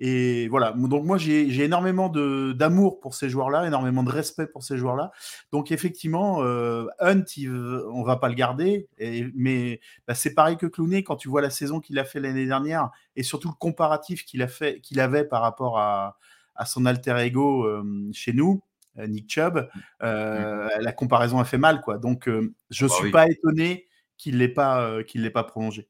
Et 0.03 0.49
voilà, 0.49 0.73
donc 0.73 1.05
moi 1.05 1.19
j'ai 1.19 1.63
énormément 1.63 2.09
d'amour 2.09 3.01
pour 3.01 3.15
ces 3.15 3.29
joueurs-là, 3.29 3.67
énormément 3.67 4.03
de 4.03 4.11
respect 4.11 4.47
pour 4.47 4.63
ces 4.63 4.79
joueurs-là. 4.79 5.13
Donc 5.53 5.73
effectivement, 5.73 6.43
euh, 6.43 6.87
Hunt, 7.01 7.25
il, 7.37 7.51
on 7.51 8.03
va 8.03 8.17
pas 8.17 8.31
le 8.31 8.35
garder, 8.35 8.89
et, 8.97 9.27
mais 9.35 9.79
bah, 10.09 10.15
c'est 10.15 10.33
pareil 10.33 10.57
que 10.57 10.65
Clooney 10.65 11.05
quand 11.05 11.17
tu 11.17 11.29
vois 11.29 11.43
la 11.43 11.51
saison 11.51 11.81
qu'il 11.81 11.99
a 11.99 12.05
fait 12.05 12.19
l'année 12.19 12.47
dernière 12.47 12.89
et 13.15 13.23
surtout 13.23 13.49
le 13.49 13.55
comparatif 13.59 14.25
qu'il 14.25 14.41
a 14.41 14.49
fait, 14.49 14.81
qu'il 14.81 15.01
avait 15.01 15.25
par 15.25 15.43
rapport 15.43 15.79
à, 15.79 16.17
à 16.55 16.65
son 16.65 16.87
alter 16.87 17.19
ego 17.19 17.67
euh, 17.67 18.09
chez 18.13 18.33
nous. 18.33 18.63
Euh, 18.99 19.07
Nick 19.07 19.31
Chubb, 19.31 19.57
mmh. 19.57 19.81
euh, 20.03 20.69
la 20.81 20.93
comparaison 20.93 21.39
a 21.39 21.45
fait 21.45 21.59
mal, 21.59 21.81
quoi. 21.81 21.99
Donc, 21.99 22.29
euh, 22.29 22.55
je 22.71 22.85
ne 22.85 22.89
bah 22.89 22.95
suis 22.97 23.11
pas 23.11 23.29
étonné 23.29 23.87
qu'il 24.17 24.35
ne 24.35 24.39
l'ait 24.39 24.49
pas, 24.49 25.01
l'ait 25.15 25.31
pas 25.31 25.45
prolongé. 25.45 25.89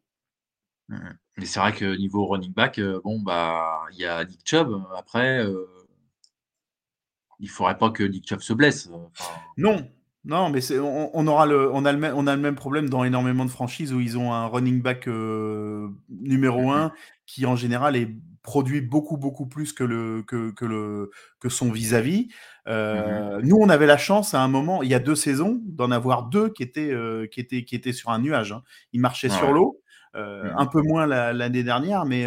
Mmh, 0.89 0.97
mmh. 0.97 1.19
Mais 1.39 1.47
c'est 1.47 1.61
vrai 1.61 1.73
que 1.73 1.97
niveau 1.97 2.27
running 2.27 2.53
back, 2.53 2.81
bon, 3.05 3.21
bah, 3.21 3.83
il 3.93 3.99
y 3.99 4.05
a 4.05 4.25
Nick 4.25 4.41
Chubb. 4.45 4.85
Après, 4.97 5.43
il 7.39 7.47
ne 7.47 7.49
faudrait 7.49 7.79
pas 7.79 7.91
que 7.91 8.03
Nick 8.03 8.29
Chubb 8.29 8.41
se 8.41 8.53
blesse. 8.53 8.91
Non, 9.57 9.89
non, 10.25 10.51
mais 10.51 10.61
on, 10.79 11.11
on, 11.15 11.27
aura 11.27 11.47
le, 11.47 11.73
on, 11.73 11.87
a 11.87 11.93
le 11.93 11.99
même, 11.99 12.15
on 12.15 12.27
a 12.27 12.37
le 12.37 12.43
même 12.43 12.57
problème 12.57 12.91
dans 12.91 13.05
énormément 13.05 13.47
de 13.47 13.51
franchises 13.51 13.95
où 13.95 14.01
ils 14.01 14.19
ont 14.19 14.35
un 14.35 14.47
running 14.47 14.83
back 14.83 15.07
numéro 16.11 16.71
un 16.71 16.93
qui 17.25 17.47
en 17.47 17.57
général 17.57 17.97
est 17.97 18.11
produit 18.43 18.81
beaucoup 18.81 19.17
beaucoup 19.17 19.47
plus 19.47 19.73
que 19.73 19.85
le 19.85 20.23
que, 20.23 20.51
que 20.53 20.65
le 20.65 21.11
que 21.41 21.49
son 21.49 21.71
vis-à-vis. 21.71 22.29
Euh, 22.67 23.39
mmh 23.39 23.47
Nous, 23.47 23.57
on 23.57 23.69
avait 23.69 23.87
la 23.87 23.99
chance 23.99 24.35
à 24.35 24.43
un 24.43 24.49
moment, 24.49 24.83
il 24.83 24.91
y 24.91 24.95
a 24.95 24.99
deux 24.99 25.15
saisons, 25.15 25.61
d'en 25.65 25.91
avoir 25.91 26.25
deux 26.25 26.51
qui 26.51 26.63
étaient 26.63 26.93
euh, 26.93 27.27
qui 27.27 27.41
étaient 27.41 27.65
qui 27.65 27.75
étaient 27.75 27.93
sur 27.93 28.11
un 28.11 28.19
nuage. 28.19 28.53
Hein. 28.53 28.63
Ils 28.93 29.01
marchaient 29.01 29.29
sur 29.29 29.53
l'eau, 29.53 29.81
euh, 30.17 30.45
mmh 30.45 30.55
un 30.57 30.67
peu 30.67 30.83
moins 30.83 31.07
l'année 31.07 31.63
dernière, 31.63 32.05
mais 32.05 32.27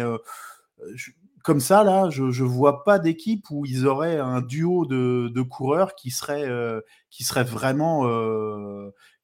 comme 1.42 1.60
ça 1.60 1.84
là, 1.84 2.08
je 2.10 2.30
je 2.30 2.44
vois 2.44 2.84
pas 2.84 2.98
d'équipe 2.98 3.44
où 3.50 3.66
ils 3.66 3.86
auraient 3.86 4.18
un 4.18 4.40
duo 4.40 4.86
de, 4.86 5.28
de 5.28 5.42
coureurs 5.42 5.94
qui 5.94 6.10
serait 6.10 6.48
qui 7.10 7.24
serait 7.24 7.44
vraiment 7.44 8.04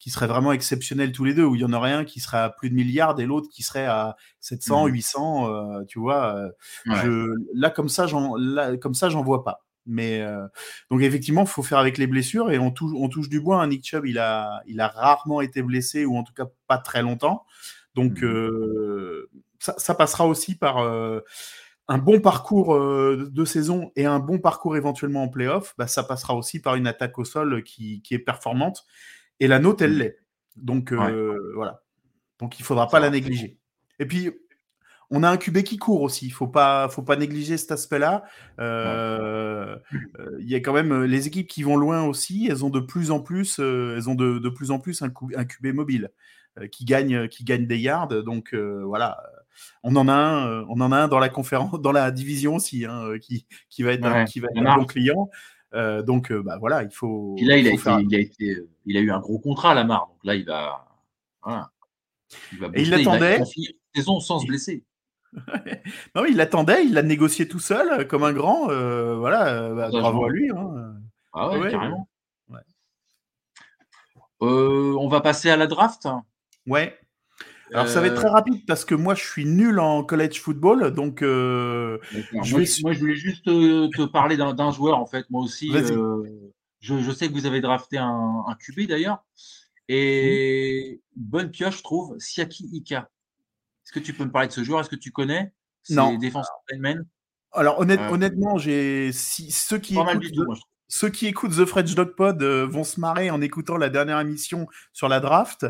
qui 0.00 0.08
serait 0.08 0.26
vraiment 0.26 0.52
exceptionnel 0.52 1.12
tous 1.12 1.24
les 1.24 1.34
deux, 1.34 1.44
où 1.44 1.54
il 1.54 1.60
y 1.60 1.64
en 1.64 1.74
aurait 1.74 1.92
un 1.92 2.04
qui 2.04 2.20
serait 2.20 2.38
à 2.38 2.48
plus 2.48 2.70
de 2.70 2.74
milliards 2.74 3.20
et 3.20 3.26
l'autre 3.26 3.48
qui 3.52 3.62
serait 3.62 3.84
à 3.84 4.16
700, 4.40 4.86
800, 4.86 5.20
mmh. 5.20 5.52
euh, 5.52 5.84
tu 5.84 5.98
vois. 5.98 6.34
Euh, 6.36 6.48
je, 6.86 7.34
là, 7.54 7.68
comme 7.68 7.90
ça, 7.90 8.06
j'en, 8.06 8.32
comme 8.80 8.94
ça, 8.94 9.10
j'en 9.10 9.22
vois 9.22 9.44
pas. 9.44 9.62
Mais 9.84 10.22
euh, 10.22 10.46
donc 10.90 11.02
effectivement, 11.02 11.42
il 11.42 11.48
faut 11.48 11.62
faire 11.62 11.78
avec 11.78 11.98
les 11.98 12.06
blessures 12.06 12.50
et 12.50 12.58
on 12.58 12.70
touche, 12.70 12.92
on 12.96 13.10
touche 13.10 13.28
du 13.28 13.40
bois. 13.40 13.62
Hein. 13.62 13.68
Nick 13.68 13.86
Chubb, 13.86 14.06
il 14.06 14.18
a, 14.18 14.62
il 14.66 14.80
a 14.80 14.88
rarement 14.88 15.42
été 15.42 15.62
blessé 15.62 16.06
ou 16.06 16.16
en 16.16 16.22
tout 16.22 16.32
cas 16.32 16.46
pas 16.66 16.78
très 16.78 17.02
longtemps. 17.02 17.44
Donc 17.94 18.22
mmh. 18.22 19.26
ça, 19.58 19.74
ça, 19.76 19.94
passera 19.94 20.26
aussi 20.26 20.54
par 20.54 20.78
un 20.78 21.98
bon 21.98 22.20
parcours 22.20 22.78
de 22.78 23.44
saison 23.44 23.90
et 23.96 24.06
un 24.06 24.20
bon 24.20 24.38
parcours 24.38 24.78
éventuellement 24.78 25.24
en 25.24 25.28
playoff. 25.28 25.74
Bah, 25.76 25.88
ça 25.88 26.04
passera 26.04 26.34
aussi 26.34 26.60
par 26.62 26.76
une 26.76 26.86
attaque 26.86 27.18
au 27.18 27.24
sol 27.24 27.62
qui, 27.64 28.00
qui 28.00 28.14
est 28.14 28.18
performante 28.18 28.86
et 29.40 29.48
la 29.48 29.59
note, 29.59 29.83
elle 29.83 29.94
mmh. 29.94 29.98
l'est. 29.98 30.18
Donc 30.57 30.92
euh, 30.92 31.53
voilà. 31.55 31.83
Donc 32.38 32.59
il 32.59 32.62
ne 32.62 32.66
faudra 32.66 32.88
pas 32.88 33.00
la 33.00 33.11
négliger. 33.11 33.59
Et 33.98 34.07
puis, 34.07 34.31
on 35.11 35.22
a 35.22 35.31
un 35.31 35.37
QB 35.37 35.62
qui 35.62 35.79
court 35.79 36.03
aussi. 36.03 36.26
Il 36.26 36.31
ne 36.31 36.35
faut 36.35 36.46
pas, 36.46 36.88
faut 36.88 37.03
pas 37.03 37.16
négliger 37.16 37.57
cet 37.57 37.72
aspect-là. 37.72 38.24
Euh, 38.61 39.76
euh, 40.18 40.37
il 40.38 40.48
y 40.48 40.55
a 40.55 40.61
quand 40.61 40.72
même 40.72 41.05
les 41.05 41.26
équipes 41.26 41.48
qui 41.48 41.62
vont 41.62 41.76
loin 41.76 42.05
aussi. 42.05 42.46
Elles 42.48 42.64
ont 42.64 42.70
de 42.70 42.81
plus 42.81 43.11
en 43.11 43.20
plus, 43.20 43.59
elles 43.59 44.09
ont 44.09 44.14
de, 44.14 44.48
plus 44.48 44.70
en 44.70 44.79
plus 44.79 45.03
un, 45.03 45.12
un 45.37 45.44
QB 45.44 45.74
mobile 45.74 46.11
qui 46.70 46.85
gagne, 46.85 47.29
qui 47.29 47.44
gagne 47.44 47.66
des 47.66 47.79
yards. 47.79 48.22
Donc 48.22 48.55
voilà, 48.55 49.18
on 49.83 49.96
en 49.96 50.09
a 50.09 50.14
un, 50.14 50.62
on 50.68 50.81
en 50.81 50.92
a 50.92 50.96
un 50.96 51.09
dans 51.09 51.18
la 51.18 51.29
conférence, 51.29 51.72
dans 51.81 51.92
la 51.92 52.11
division 52.11 52.57
aussi, 52.57 52.85
hein, 52.85 53.18
qui, 53.20 53.46
qui 53.68 53.83
va 53.83 53.92
être, 53.92 54.07
un, 54.07 54.24
qui 54.24 54.40
va 54.40 54.48
être 54.55 54.66
un 54.66 54.76
bon 54.76 54.87
client. 54.87 55.31
Donc, 55.72 56.33
bah, 56.33 56.59
voilà, 56.59 56.83
il 56.83 56.90
faut. 56.90 57.37
là, 57.40 57.56
il, 57.56 57.68
a 57.68 58.18
été, 58.18 58.56
il, 58.87 58.96
a 58.96 59.00
eu 59.00 59.11
un 59.11 59.20
gros 59.20 59.38
contrat 59.38 59.72
à 59.72 59.74
la 59.74 59.85
marre. 59.85 60.09
Donc 60.09 60.24
là, 60.24 60.35
il 60.35 60.44
va. 60.44 60.87
Il 62.52 62.59
va 62.59 62.68
il 62.76 62.90
l'attendait. 62.90 63.40
Saison 63.94 64.20
sans 64.20 64.38
se 64.38 64.46
blesser. 64.46 64.85
non, 66.14 66.24
il 66.24 66.37
l'attendait, 66.37 66.85
il 66.85 66.94
l'a 66.94 67.02
négocié 67.02 67.46
tout 67.46 67.61
seul, 67.61 68.06
comme 68.09 68.24
un 68.24 68.33
grand. 68.33 68.66
voilà, 68.66 69.72
bah, 69.74 69.88
bravo 69.90 70.26
à 70.26 70.30
lui. 70.30 70.50
Hein. 70.50 70.94
Ah 71.33 71.50
ouais, 71.50 71.70
carrément. 71.70 72.09
on 74.40 75.09
va 75.09 75.20
passer 75.20 75.50
à 75.50 75.56
la 75.56 75.66
draft. 75.66 76.09
Ouais. 76.66 76.98
Alors 77.72 77.88
ça 77.88 78.00
va 78.00 78.09
être 78.09 78.14
très 78.14 78.28
euh, 78.28 78.33
rapide 78.33 78.64
parce 78.66 78.85
que 78.85 78.94
moi 78.94 79.14
je 79.14 79.22
suis 79.22 79.44
nul 79.44 79.78
en 79.78 80.02
college 80.02 80.40
football, 80.40 80.92
donc 80.92 81.22
euh, 81.22 81.98
je 82.12 82.83
moi, 82.83 82.92
je 82.92 82.98
voulais 82.98 83.16
juste 83.16 83.44
te, 83.44 84.04
parler 84.06 84.37
d'un 84.37 84.72
joueur 84.72 84.98
en 84.98 85.06
fait. 85.06 85.26
Moi 85.30 85.42
aussi, 85.42 85.70
euh, 85.74 86.24
je, 86.80 87.11
sais 87.12 87.28
que 87.28 87.33
vous 87.33 87.46
avez 87.46 87.61
drafté 87.61 87.98
un, 87.98 88.44
un 88.46 88.54
QB 88.54 88.88
d'ailleurs, 88.88 89.24
et 89.88 91.00
bonne 91.16 91.50
pioche 91.50 91.78
je 91.78 91.83
trouve, 91.83 92.16
Siaki 92.18 92.68
Ika. 92.72 93.09
Est-ce 93.85 93.92
que 93.92 94.00
tu 94.00 94.12
peux 94.14 94.24
me 94.24 94.30
parler 94.30 94.48
de 94.48 94.52
ce 94.52 94.62
joueur? 94.62 94.80
Est-ce 94.80 94.90
que 94.90 94.96
tu 94.96 95.11
connais? 95.11 95.52
Non. 95.88 96.14
Défenseur 96.14 96.54
Alors 97.52 97.80
honnêtement, 97.80 98.59
j'ai 98.59 99.12
si, 99.12 99.50
ceux 99.50 99.78
qui 99.78 99.96
ceux 100.90 101.09
qui 101.09 101.29
écoutent 101.29 101.53
The 101.53 101.64
French 101.64 101.94
Dog 101.94 102.16
Pod 102.16 102.42
euh, 102.42 102.66
vont 102.66 102.83
se 102.83 102.98
marrer 102.98 103.31
en 103.31 103.40
écoutant 103.40 103.76
la 103.76 103.88
dernière 103.90 104.18
émission 104.18 104.66
sur 104.92 105.09
la 105.09 105.20
draft. 105.20 105.64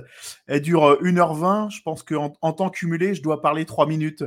Elle 0.47 0.63
dure 0.63 0.99
1h20. 1.03 1.67
Euh, 1.67 1.69
je 1.69 1.83
pense 1.83 2.03
qu'en 2.03 2.33
en, 2.41 2.53
temps 2.55 2.71
cumulé, 2.71 3.15
je 3.15 3.23
dois 3.23 3.43
parler 3.43 3.67
3 3.67 3.87
minutes. 3.87 4.25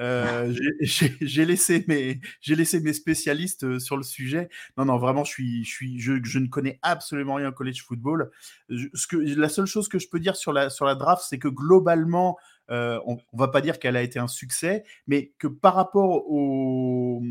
Euh, 0.00 0.52
j'ai 0.80 1.44
laissé, 1.44 1.84
mes, 1.86 2.20
laissé 2.48 2.80
mes 2.80 2.92
spécialistes 2.92 3.78
sur 3.78 3.96
le 3.96 4.02
sujet. 4.02 4.48
Non, 4.76 4.84
non, 4.84 4.98
vraiment, 4.98 5.22
je, 5.22 5.30
suis, 5.30 5.64
je, 5.64 5.70
suis, 5.70 6.00
je, 6.00 6.38
ne 6.38 6.48
connais 6.48 6.80
absolument 6.82 7.34
rien 7.34 7.50
au 7.50 7.52
college 7.52 7.84
football. 7.84 8.32
ce 8.68 9.06
que, 9.06 9.16
la 9.16 9.48
seule 9.48 9.66
chose 9.66 9.88
que 9.88 10.00
je 10.00 10.08
peux 10.08 10.18
dire 10.18 10.34
sur 10.34 10.52
la, 10.52 10.70
sur 10.70 10.86
la 10.86 10.96
draft, 10.96 11.24
c'est 11.28 11.38
que 11.38 11.48
globalement, 11.48 12.36
on 12.72 13.14
ne 13.14 13.38
va 13.38 13.48
pas 13.48 13.60
dire 13.60 13.78
qu'elle 13.78 13.96
a 13.96 14.02
été 14.02 14.18
un 14.18 14.28
succès, 14.28 14.84
mais 15.06 15.32
que 15.38 15.46
par 15.46 15.74
rapport 15.74 16.26
au, 16.30 17.22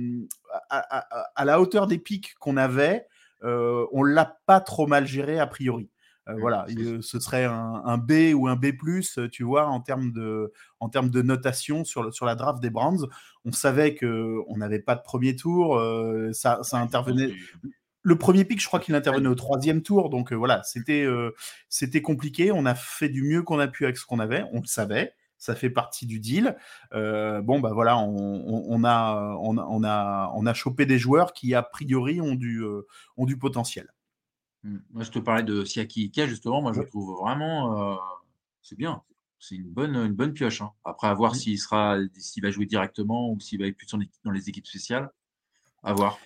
à, 0.69 1.45
la 1.45 1.59
hauteur 1.59 1.87
des 1.87 1.97
pics 1.97 2.35
qu'on 2.39 2.57
avait, 2.57 3.07
euh, 3.43 3.85
on 3.91 4.03
l'a 4.03 4.37
pas 4.45 4.61
trop 4.61 4.87
mal 4.87 5.07
géré 5.07 5.39
a 5.39 5.47
priori. 5.47 5.89
Euh, 6.29 6.35
voilà, 6.39 6.67
ce 7.01 7.19
serait 7.19 7.45
un, 7.45 7.97
B 7.97 8.33
ou 8.35 8.47
un 8.47 8.55
B+, 8.55 8.73
tu 9.31 9.43
vois, 9.43 9.65
en 9.65 9.79
termes 9.79 10.11
de, 10.11 10.53
en 10.79 10.89
termes 10.89 11.09
de 11.09 11.21
notation 11.21 11.83
sur, 11.83 12.13
sur 12.13 12.25
la 12.25 12.35
draft 12.35 12.61
des 12.61 12.69
Browns. 12.69 13.07
On 13.43 13.51
savait 13.51 13.95
qu'on 13.95 14.57
n'avait 14.57 14.79
pas 14.79 14.95
de 14.95 15.01
premier 15.01 15.35
tour, 15.35 15.77
euh, 15.77 16.31
ça, 16.31 16.59
ça 16.61 16.77
intervenait 16.77 17.33
le 18.03 18.17
premier 18.17 18.45
pic, 18.45 18.59
je 18.59 18.65
crois 18.65 18.79
qu'il 18.79 18.95
intervenait 18.95 19.27
au 19.27 19.35
troisième 19.35 19.83
tour. 19.83 20.09
Donc 20.09 20.33
voilà, 20.33 20.63
c'était 20.63 21.05
c'était 21.69 22.01
compliqué. 22.01 22.51
On 22.51 22.65
a 22.65 22.73
fait 22.73 23.09
du 23.09 23.21
mieux 23.21 23.43
qu'on 23.43 23.59
a 23.59 23.67
pu 23.67 23.83
avec 23.83 23.95
ce 23.97 24.07
qu'on 24.07 24.17
avait. 24.17 24.43
On 24.53 24.61
le 24.61 24.65
savait 24.65 25.13
ça 25.41 25.55
fait 25.55 25.71
partie 25.71 26.05
du 26.05 26.19
deal. 26.19 26.55
Euh, 26.93 27.41
bon, 27.41 27.59
bah 27.59 27.71
voilà, 27.73 27.97
on, 27.97 28.83
a, 28.83 29.35
on, 29.41 29.83
a, 29.83 30.31
on 30.35 30.45
a 30.45 30.53
chopé 30.53 30.85
des 30.85 30.99
joueurs 30.99 31.33
qui, 31.33 31.55
a 31.55 31.63
priori, 31.63 32.21
ont 32.21 32.35
du, 32.35 32.63
euh, 32.63 32.87
ont 33.17 33.25
du 33.25 33.37
potentiel. 33.37 33.91
Mmh. 34.63 34.77
Moi, 34.91 35.03
je 35.03 35.09
te 35.09 35.17
parlais 35.17 35.41
de 35.41 35.65
Siaki 35.65 36.03
Ika, 36.03 36.27
justement. 36.27 36.61
Moi, 36.61 36.73
je 36.73 36.83
trouve 36.83 37.19
vraiment. 37.19 37.91
Euh, 37.93 37.95
c'est 38.61 38.77
bien. 38.77 39.01
C'est 39.39 39.55
une 39.55 39.67
bonne, 39.67 39.95
une 39.95 40.13
bonne 40.13 40.33
pioche. 40.33 40.61
Hein. 40.61 40.71
Après, 40.85 41.07
à 41.07 41.13
voir 41.15 41.35
s'il 41.35 41.57
sera, 41.57 41.97
s'il 42.19 42.43
va 42.43 42.51
jouer 42.51 42.67
directement 42.67 43.31
ou 43.31 43.39
s'il 43.39 43.59
va 43.59 43.65
être 43.65 43.75
plus 43.75 43.87
dans 44.23 44.31
les 44.31 44.47
équipes 44.47 44.67
spéciales. 44.67 45.09
À 45.81 45.93
voir. 45.93 46.19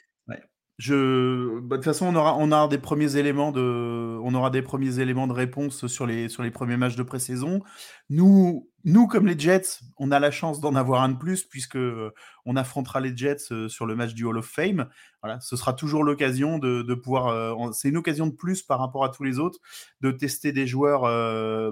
Je, 0.77 1.59
bah, 1.61 1.77
de 1.77 1.81
toute 1.81 1.85
façon, 1.85 2.07
on 2.07 2.15
aura, 2.15 2.35
on 2.37 2.51
aura 2.51 2.67
des 2.67 2.77
premiers 2.77 3.15
éléments 3.15 3.53
de, 3.53 4.19
on 4.21 4.33
aura 4.33 4.49
des 4.49 4.61
premiers 4.61 4.99
éléments 4.99 5.25
de 5.25 5.31
réponse 5.33 5.87
sur 5.87 6.05
les, 6.05 6.27
sur 6.27 6.43
les 6.43 6.51
premiers 6.51 6.75
matchs 6.75 6.97
de 6.97 7.03
pré-saison. 7.03 7.61
Nous, 8.09 8.69
nous, 8.83 9.07
comme 9.07 9.25
les 9.25 9.39
Jets, 9.39 9.79
on 9.97 10.11
a 10.11 10.19
la 10.19 10.31
chance 10.31 10.59
d'en 10.59 10.75
avoir 10.75 11.01
un 11.01 11.09
de 11.09 11.17
plus 11.17 11.45
puisque 11.45 11.77
euh, 11.77 12.11
on 12.45 12.57
affrontera 12.57 12.99
les 12.99 13.15
Jets 13.15 13.51
euh, 13.51 13.69
sur 13.69 13.85
le 13.85 13.95
match 13.95 14.13
du 14.13 14.25
Hall 14.25 14.37
of 14.37 14.47
Fame. 14.47 14.89
Voilà, 15.23 15.39
ce 15.39 15.55
sera 15.55 15.71
toujours 15.73 16.03
l'occasion 16.03 16.59
de, 16.59 16.81
de, 16.81 16.93
pouvoir. 16.93 17.27
Euh, 17.27 17.71
c'est 17.71 17.87
une 17.87 17.97
occasion 17.97 18.27
de 18.27 18.33
plus 18.33 18.61
par 18.61 18.79
rapport 18.79 19.05
à 19.05 19.09
tous 19.09 19.23
les 19.23 19.39
autres 19.39 19.59
de 20.01 20.11
tester 20.11 20.51
des 20.51 20.67
joueurs 20.67 21.01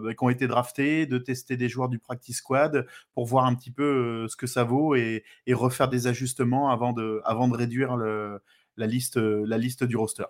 bah, 0.02 0.13
qui 0.13 0.24
ont 0.24 0.30
été 0.30 0.48
draftés, 0.48 1.06
de 1.06 1.18
tester 1.18 1.58
des 1.58 1.68
joueurs 1.68 1.89
du 1.89 2.00
practice 2.00 2.38
squad 2.38 2.88
pour 3.13 3.26
voir 3.26 3.46
un 3.46 3.54
petit 3.54 3.72
peu 3.72 4.28
ce 4.30 4.36
que 4.36 4.48
ça 4.48 4.63
vaut 4.63 4.96
et, 4.96 5.24
refaire 5.52 5.89
des 5.89 6.08
ajustements 6.08 6.70
avant 6.70 6.94
de, 6.94 7.22
avant 7.26 7.48
de 7.48 7.56
réduire 7.56 7.96
le 7.96 8.39
la 8.77 8.88
liste, 8.88 9.17
euh, 9.17 9.43
la 9.47 9.57
liste 9.57 9.83
du 9.83 9.95
roster. 9.95 10.25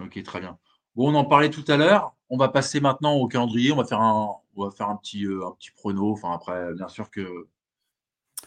Ok, 0.00 0.22
très 0.22 0.40
bien. 0.40 0.58
Bon, 0.94 1.12
on 1.12 1.14
en 1.14 1.24
parlait 1.24 1.50
tout 1.50 1.64
à 1.68 1.76
l'heure. 1.76 2.14
On 2.30 2.36
va 2.36 2.48
passer 2.48 2.80
maintenant 2.80 3.14
au 3.14 3.26
calendrier. 3.28 3.72
On 3.72 3.76
va 3.76 3.84
faire 3.84 4.00
un, 4.00 4.34
on 4.56 4.64
va 4.64 4.70
faire 4.70 4.88
un 4.88 4.96
petit, 4.96 5.24
euh, 5.24 5.46
un 5.46 5.52
petit 5.52 5.70
prono. 5.70 6.12
Enfin, 6.12 6.32
après, 6.32 6.74
bien 6.74 6.88
sûr 6.88 7.10
que 7.10 7.48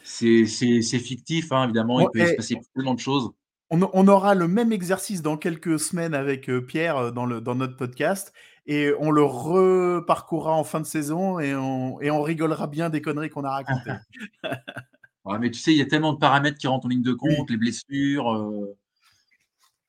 c'est 0.04 0.46
fictif, 0.46 1.52
hein, 1.52 1.66
évidemment. 1.66 2.00
il 2.00 2.08
peut 2.14 2.26
se 2.26 2.34
passer 2.36 2.62
plein 2.74 2.94
de 2.94 3.00
choses. 3.00 3.32
On, 3.74 4.08
aura 4.10 4.36
le 4.36 4.50
même 4.50 4.74
exercice 4.74 5.22
dans 5.22 5.38
quelques 5.38 5.80
semaines 5.80 6.14
avec 6.14 6.50
euh, 6.50 6.60
Pierre 6.60 7.14
dans, 7.14 7.26
le, 7.26 7.40
dans 7.40 7.56
notre 7.56 7.78
podcast 7.78 8.34
et 8.66 8.92
on 9.00 9.12
le 9.12 9.24
reparcourra 9.24 10.52
en 10.52 10.66
fin 10.66 10.82
de 10.82 10.86
saison 10.86 11.40
et 11.40 11.56
on, 11.56 12.02
et 12.02 12.12
on 12.12 12.22
rigolera 12.22 12.68
bien 12.68 12.90
des 12.90 13.02
conneries 13.02 13.30
qu'on 13.30 13.46
a 13.46 13.52
racontées. 13.52 13.96
mais 15.26 15.52
tu 15.52 15.60
sais, 15.60 15.72
il 15.72 15.78
y 15.78 15.82
a 15.82 15.86
tellement 15.86 16.14
de 16.14 16.20
paramètres 16.20 16.58
qui 16.58 16.68
rentrent 16.68 16.86
en 16.86 16.90
ligne 16.90 17.04
de 17.04 17.14
compte, 17.14 17.50
les 17.50 17.58
blessures. 17.58 18.32
Euh. 18.34 18.78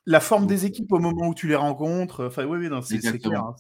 La 0.05 0.21
forme 0.21 0.47
des 0.47 0.67
équipes 0.67 0.93
au 0.93 0.99
moment 0.99 1.29
où 1.29 1.35
tu 1.35 1.47
les 1.49 1.55
rencontres. 1.55 2.27
Enfin, 2.27 2.45
oui, 2.45 2.67
oui, 2.67 2.83
c'est 2.83 2.99
clair. 3.19 3.45
Hein, 3.45 3.55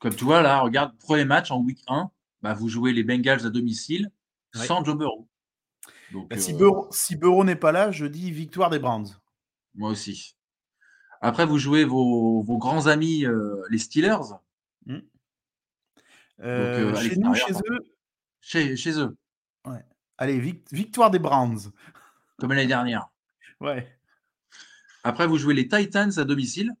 Comme 0.00 0.14
tu 0.14 0.24
vois, 0.24 0.42
là, 0.42 0.60
regarde, 0.60 0.96
premier 0.98 1.24
match 1.24 1.50
en 1.50 1.60
week 1.60 1.82
1, 1.86 2.10
bah, 2.42 2.52
vous 2.52 2.68
jouez 2.68 2.92
les 2.92 3.04
Bengals 3.04 3.46
à 3.46 3.50
domicile 3.50 4.10
sans 4.54 4.84
Joe 4.84 4.96
Burrow. 4.96 5.28
Bah, 6.12 6.38
si, 6.38 6.54
euh, 6.54 7.16
Burrow, 7.16 7.44
n'est 7.44 7.56
pas 7.56 7.72
là, 7.72 7.90
je 7.90 8.06
dis 8.06 8.30
victoire 8.30 8.70
des 8.70 8.78
Browns. 8.78 9.08
Moi 9.74 9.90
aussi. 9.90 10.36
Après, 11.20 11.46
vous 11.46 11.58
jouez 11.58 11.84
vos, 11.84 12.42
grands 12.58 12.86
amis, 12.86 13.24
euh, 13.24 13.62
les 13.70 13.78
Steelers. 13.78 14.34
Mmh. 14.86 14.98
chez 16.40 17.16
nous, 17.16 17.34
chez 17.34 17.52
eux. 17.52 17.78
Chez, 18.40 18.76
chez 18.76 18.98
eux. 18.98 19.16
Allez, 20.18 20.40
victoire 20.72 21.10
des 21.10 21.18
Browns. 21.18 21.72
Comme 22.38 22.50
l'année 22.50 22.66
dernière. 22.66 23.08
Ouais. 23.60 23.96
Après, 25.04 25.26
vous 25.26 25.38
jouez 25.38 25.54
les 25.54 25.68
Titans 25.68 26.10
à 26.16 26.24
domicile. 26.24 26.72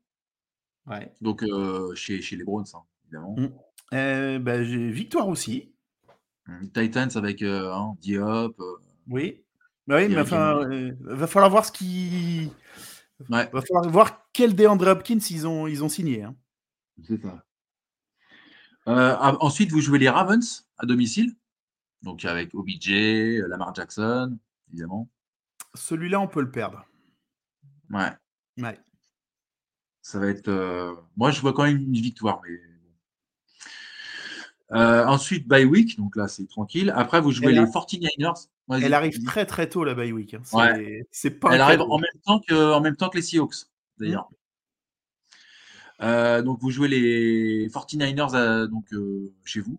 Ouais. 0.86 1.12
Donc, 1.20 1.42
euh, 1.42 1.94
chez, 1.94 2.20
chez 2.22 2.36
les 2.36 2.44
Browns, 2.44 2.66
hein, 2.74 2.82
évidemment. 3.04 3.34
Mmh. 3.36 3.48
Euh, 3.94 4.38
bah, 4.38 4.62
j'ai 4.64 4.90
victoire 4.90 5.28
aussi. 5.28 5.72
Mmh, 6.46 6.68
Titans 6.68 7.10
avec 7.14 7.42
euh, 7.42 7.72
hein, 7.72 7.94
Diop. 8.00 8.60
oui. 9.08 9.42
Bah 9.86 9.98
oui, 9.98 10.08
mais 10.08 10.20
enfin, 10.20 10.68
va 11.00 11.28
falloir 11.28 11.48
voir 11.48 11.64
ce 11.64 11.70
qui. 11.70 12.50
Ouais. 13.30 13.48
Va 13.52 13.62
falloir 13.62 13.88
voir 13.88 14.26
quel 14.32 14.56
DeAndre 14.56 14.88
Hopkins 14.88 15.20
ils 15.30 15.46
ont, 15.46 15.68
ils 15.68 15.84
ont 15.84 15.88
signé. 15.88 16.24
Hein. 16.24 16.34
C'est 17.04 17.22
ça. 17.22 17.44
ensuite, 19.40 19.70
vous 19.70 19.80
jouez 19.80 20.00
les 20.00 20.08
Ravens 20.08 20.68
à 20.76 20.86
domicile. 20.86 21.36
Donc 22.06 22.24
avec 22.24 22.54
OBJ, 22.54 22.90
Lamar 23.48 23.74
Jackson, 23.74 24.38
évidemment. 24.68 25.10
Celui-là, 25.74 26.20
on 26.20 26.28
peut 26.28 26.40
le 26.40 26.52
perdre. 26.52 26.86
Ouais. 27.90 28.12
Ouais. 28.58 28.78
Ça 30.02 30.20
va 30.20 30.28
être. 30.28 30.46
Euh, 30.46 30.94
moi, 31.16 31.32
je 31.32 31.40
vois 31.40 31.52
quand 31.52 31.64
même 31.64 31.78
une 31.78 31.92
victoire, 31.94 32.40
mais. 32.44 32.60
Euh, 34.72 35.04
ensuite, 35.06 35.48
bye 35.48 35.64
week, 35.64 35.96
donc 35.96 36.14
là 36.16 36.28
c'est 36.28 36.46
tranquille. 36.46 36.92
Après, 36.94 37.20
vous 37.20 37.32
jouez 37.32 37.52
les 37.52 37.60
49ers. 37.62 38.46
Elle 38.70 38.94
arrive 38.94 39.24
très 39.24 39.44
très 39.44 39.68
tôt 39.68 39.82
la 39.82 39.94
bye 39.94 40.12
week. 40.12 40.34
Hein. 40.34 40.42
C'est 41.10 41.30
pas. 41.32 41.54
Elle 41.54 41.60
arrive 41.60 41.80
en 41.82 41.98
même 41.98 42.20
temps 42.24 42.40
que 42.40 42.72
en 42.72 42.80
même 42.80 42.94
temps 42.94 43.08
que 43.08 43.16
les 43.16 43.22
Seahawks, 43.22 43.66
d'ailleurs. 43.98 44.28
Mmh. 44.30 46.04
Euh, 46.04 46.42
donc 46.42 46.60
vous 46.60 46.70
jouez 46.70 46.88
les 46.88 47.68
49ers 47.68 48.68
donc 48.68 48.86
chez 49.44 49.60
vous. 49.60 49.76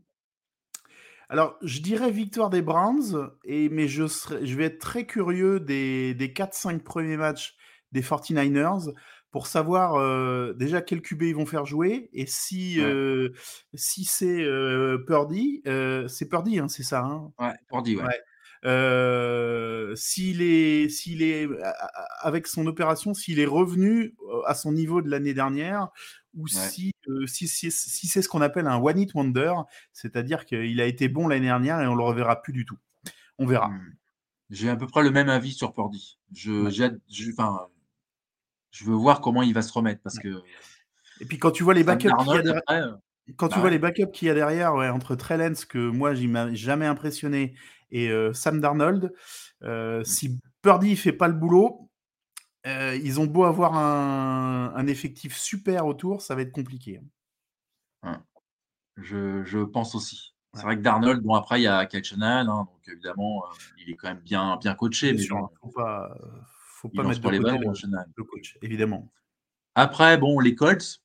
Alors, 1.30 1.58
je 1.62 1.82
dirais 1.82 2.10
victoire 2.10 2.50
des 2.50 2.62
Browns, 2.62 3.32
et, 3.44 3.68
mais 3.70 3.88
je, 3.88 4.06
je 4.08 4.56
vais 4.56 4.66
être 4.66 4.80
très 4.80 5.06
curieux 5.06 5.60
des, 5.60 6.13
des 6.13 6.30
4-5 6.30 6.80
premiers 6.80 7.18
matchs 7.18 7.56
des 7.92 8.02
49ers 8.02 8.94
pour 9.32 9.48
savoir 9.48 9.96
euh, 9.96 10.54
déjà 10.54 10.82
quel 10.82 11.02
QB 11.02 11.24
ils 11.24 11.36
vont 11.36 11.46
faire 11.46 11.66
jouer 11.66 12.10
et 12.13 12.26
si, 12.26 12.82
euh, 12.82 13.30
si 13.74 14.06
c'est 14.06 14.44
euh, 14.44 15.04
Purdy, 15.06 15.62
c'est 16.08 16.30
Purdy, 16.30 16.60
hein, 16.60 16.68
c'est 16.70 16.84
ça 16.84 17.02
hein? 17.02 17.32
Ouais, 17.38 17.54
Purdy, 17.70 17.98
ouais. 17.98 19.96
s'il 19.96 20.42
est, 20.42 20.90
s'il 20.90 21.22
est 21.22 21.48
avec 22.22 22.48
son 22.48 22.68
opération, 22.68 23.13
s'il 23.13 23.40
est 23.40 23.46
revenu 23.46 24.16
à 24.46 24.56
son 24.56 24.72
niveau 24.72 25.02
de 25.02 25.10
l'année 25.10 25.34
dernière, 25.34 25.90
ou 26.38 26.47
si, 26.47 26.93
si, 27.26 27.47
si, 27.47 27.71
si 27.71 28.08
c'est 28.08 28.21
ce 28.21 28.30
qu'on 28.30 28.41
appelle 28.41 28.67
un 28.67 28.78
one 28.78 29.00
hit 29.00 29.13
wonder, 29.13 29.54
c'est-à-dire 29.91 30.45
qu'il 30.45 30.80
a 30.80 30.86
été 30.86 31.10
bon 31.10 31.28
l'année 31.28 31.47
dernière 31.47 31.82
et 31.82 31.88
on 31.88 31.95
le 31.95 32.04
reverra 32.04 32.41
plus 32.41 32.54
du 32.54 32.65
tout. 32.65 32.78
On 33.39 33.45
verra. 33.45 33.69
Mmh. 33.69 33.95
J'ai 34.52 34.69
à 34.69 34.76
peu 34.76 34.88
près 34.88 35.04
le 35.04 35.12
même 35.12 35.30
avis 35.30 35.52
sur 35.52 35.73
Purdy. 35.73 36.17
Je, 36.34 36.69
je 36.69 37.32
veux 38.86 38.95
voir 38.95 39.19
comment 39.19 39.41
il 39.41 39.54
va 39.54 39.62
se 39.62 39.73
remettre 39.73 40.02
parce 40.02 40.19
que. 40.19 40.41
Et 41.19 41.26
puis 41.26 41.39
quand 41.39 41.52
tu 41.52 41.63
vois 41.63 41.73
les 41.73 41.84
backups 41.84 42.13
qu'il 42.19 42.34
y 42.34 42.38
a 42.38 42.41
derrière, 42.41 42.97
quand 43.36 43.50
tu 43.50 43.56
bah 43.56 43.62
vois 43.62 43.69
les 43.69 43.80
backups 43.80 44.12
qu'il 44.13 44.28
y 44.28 44.32
a 44.32 44.34
derrière, 44.34 44.76
ouais, 44.76 44.88
entre 44.88 45.15
Trellens 45.15 45.65
que 45.67 45.89
moi 45.89 46.13
j'ai 46.13 46.30
jamais 46.54 46.86
impressionné 46.86 47.56
et 47.91 48.10
Sam 48.34 48.62
Darnold, 48.62 49.12
mmh. 49.62 50.04
si 50.04 50.39
Purdy 50.62 50.95
fait 50.95 51.13
pas 51.13 51.28
le 51.28 51.34
boulot, 51.34 51.87
ils 52.67 53.19
ont 53.19 53.25
beau 53.25 53.43
avoir 53.43 53.75
un, 53.75 54.88
effectif 54.88 55.38
super 55.38 55.86
autour, 55.86 56.21
ça 56.21 56.36
va 56.36 56.41
être 56.41 56.51
compliqué. 56.51 57.01
Hein. 58.03 58.23
Je, 58.97 59.63
pense 59.63 59.95
aussi. 59.95 60.34
C'est 60.53 60.63
vrai 60.63 60.75
que 60.75 60.82
Darnold, 60.82 61.21
bon 61.21 61.36
après 61.36 61.60
il 61.60 61.63
y 61.63 61.67
a 61.67 61.86
Kachanal, 61.86 62.49
hein, 62.49 62.67
donc 62.67 62.88
évidemment 62.88 63.43
il 63.77 63.91
est 63.91 63.95
quand 63.95 64.08
même 64.08 64.21
bien, 64.21 64.58
bien 64.58 64.73
coaché, 64.73 65.13
mais 65.13 65.27
bon, 65.27 65.49
faut 65.62 65.69
pas, 65.69 66.17
faut 66.47 66.89
pas 66.89 67.03
mettre 67.03 67.30
les 67.30 67.39
balles 67.39 67.60
le, 67.60 68.23
coach, 68.23 68.58
évidemment. 68.63 69.12
Après 69.75 70.17
bon 70.17 70.39
les 70.39 70.56
Colts, 70.56 71.03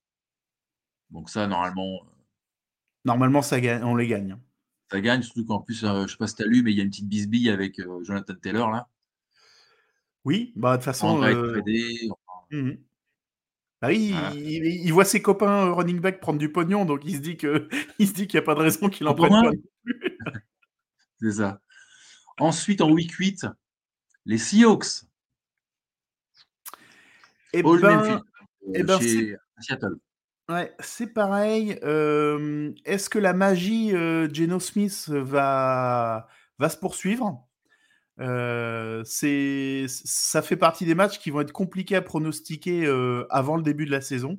donc 1.11 1.29
ça 1.29 1.47
normalement. 1.47 2.01
Normalement 3.05 3.43
ça 3.43 3.61
gagne, 3.61 3.85
on 3.85 3.95
les 3.95 4.07
gagne. 4.07 4.39
Ça 4.91 5.01
gagne, 5.01 5.23
surtout 5.23 5.45
qu'en 5.45 5.61
plus, 5.61 5.81
je 5.81 6.07
sais 6.07 6.17
pas 6.17 6.27
si 6.27 6.37
tu 6.37 6.43
as 6.43 6.47
lu, 6.47 6.63
mais 6.63 6.71
il 6.71 6.77
y 6.77 6.81
a 6.81 6.85
une 6.85 6.91
petite 6.91 7.09
bisbille 7.09 7.51
avec 7.51 7.81
Jonathan 8.03 8.35
Taylor 8.35 8.71
là. 8.71 8.89
Oui, 10.25 10.53
bah, 10.57 10.73
de 10.73 10.77
toute 10.77 10.85
façon. 10.85 11.21
Mmh 12.51 12.73
bah 13.83 13.93
il, 13.93 14.93
voit 14.93 15.05
ses 15.05 15.21
copains 15.21 15.73
running 15.73 15.99
back 15.99 16.21
prendre 16.21 16.39
du 16.39 16.53
pognon, 16.53 16.85
donc 16.85 17.01
il 17.05 17.17
se 17.17 17.21
dit 17.21 17.37
que 17.37 17.69
il 17.99 18.07
se 18.07 18.13
dit 18.13 18.29
qu'il 18.29 18.39
n'y 18.39 18.45
a 18.45 18.47
pas 18.47 18.55
de 18.55 18.61
raison 18.61 18.89
qu'il 18.89 19.09
en 19.09 19.15
prenne 19.15 19.33
pas. 19.33 19.51
C'est 21.21 21.33
ça. 21.33 21.61
Ensuite, 22.39 22.81
en 22.81 22.93
week 22.93 23.11
8, 23.11 23.47
les 24.25 24.39
Seahawks. 24.39 25.03
Et 27.53 27.59
eh 27.59 27.63
ben, 27.63 28.23
et 28.73 28.81
eh 28.81 28.83
ben 28.85 29.01
chez 29.01 29.37
Seattle. 29.59 29.97
Ouais, 30.49 30.75
c'est 30.81 31.09
pareil. 31.09 31.73
Est-ce 31.73 33.11
que 33.11 33.19
la 33.19 33.33
magie 33.33 33.91
Geno 33.91 34.59
Smith 34.59 35.09
va, 35.09 36.29
va 36.59 36.69
se 36.69 36.77
poursuivre? 36.77 37.47
Euh, 38.23 39.03
c'est, 39.05 39.87
ça 39.89 40.41
fait 40.41 40.57
partie 40.57 40.87
des 40.87 40.95
matchs 40.95 41.19
qui 41.19 41.31
vont 41.31 41.41
être 41.41 41.53
compliqués 41.53 41.97
à 41.97 42.03
pronostiquer 42.03 42.87
euh, 42.87 43.27
avant 43.29 43.57
le 43.57 43.63
début 43.63 43.85
de 43.85 43.91
la 43.91 44.01
saison. 44.01 44.39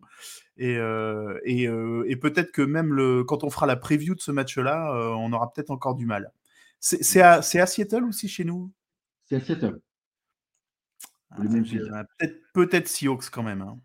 Et, 0.58 0.78
euh, 0.78 1.40
et, 1.46 1.64
et 1.64 2.16
peut-être 2.16 2.52
que 2.52 2.62
même 2.62 2.94
le, 2.94 3.24
quand 3.24 3.44
on 3.44 3.50
fera 3.50 3.66
la 3.66 3.76
preview 3.76 4.16
de 4.16 4.22
ce 4.22 4.32
match-là, 4.32 4.92
on 5.18 5.32
aura 5.34 5.52
peut-être 5.52 5.72
encore 5.72 5.96
du 5.96 6.06
mal. 6.06 6.32
C'est, 6.80 7.04
c'est, 7.04 7.22
à, 7.22 7.42
c'est 7.42 7.60
à 7.60 7.66
Seattle 7.66 8.04
ou 8.04 8.12
si 8.12 8.28
chez 8.28 8.44
nous? 8.44 8.72
C'est 9.26 9.36
à 9.36 9.42
Seattle. 9.42 9.80
Ah, 11.32 11.38
peut-être, 11.40 12.38
peut-être 12.54 12.88
Seahawks 12.88 13.30
quand 13.32 13.42
même. 13.42 13.62
Hein. 13.62 13.80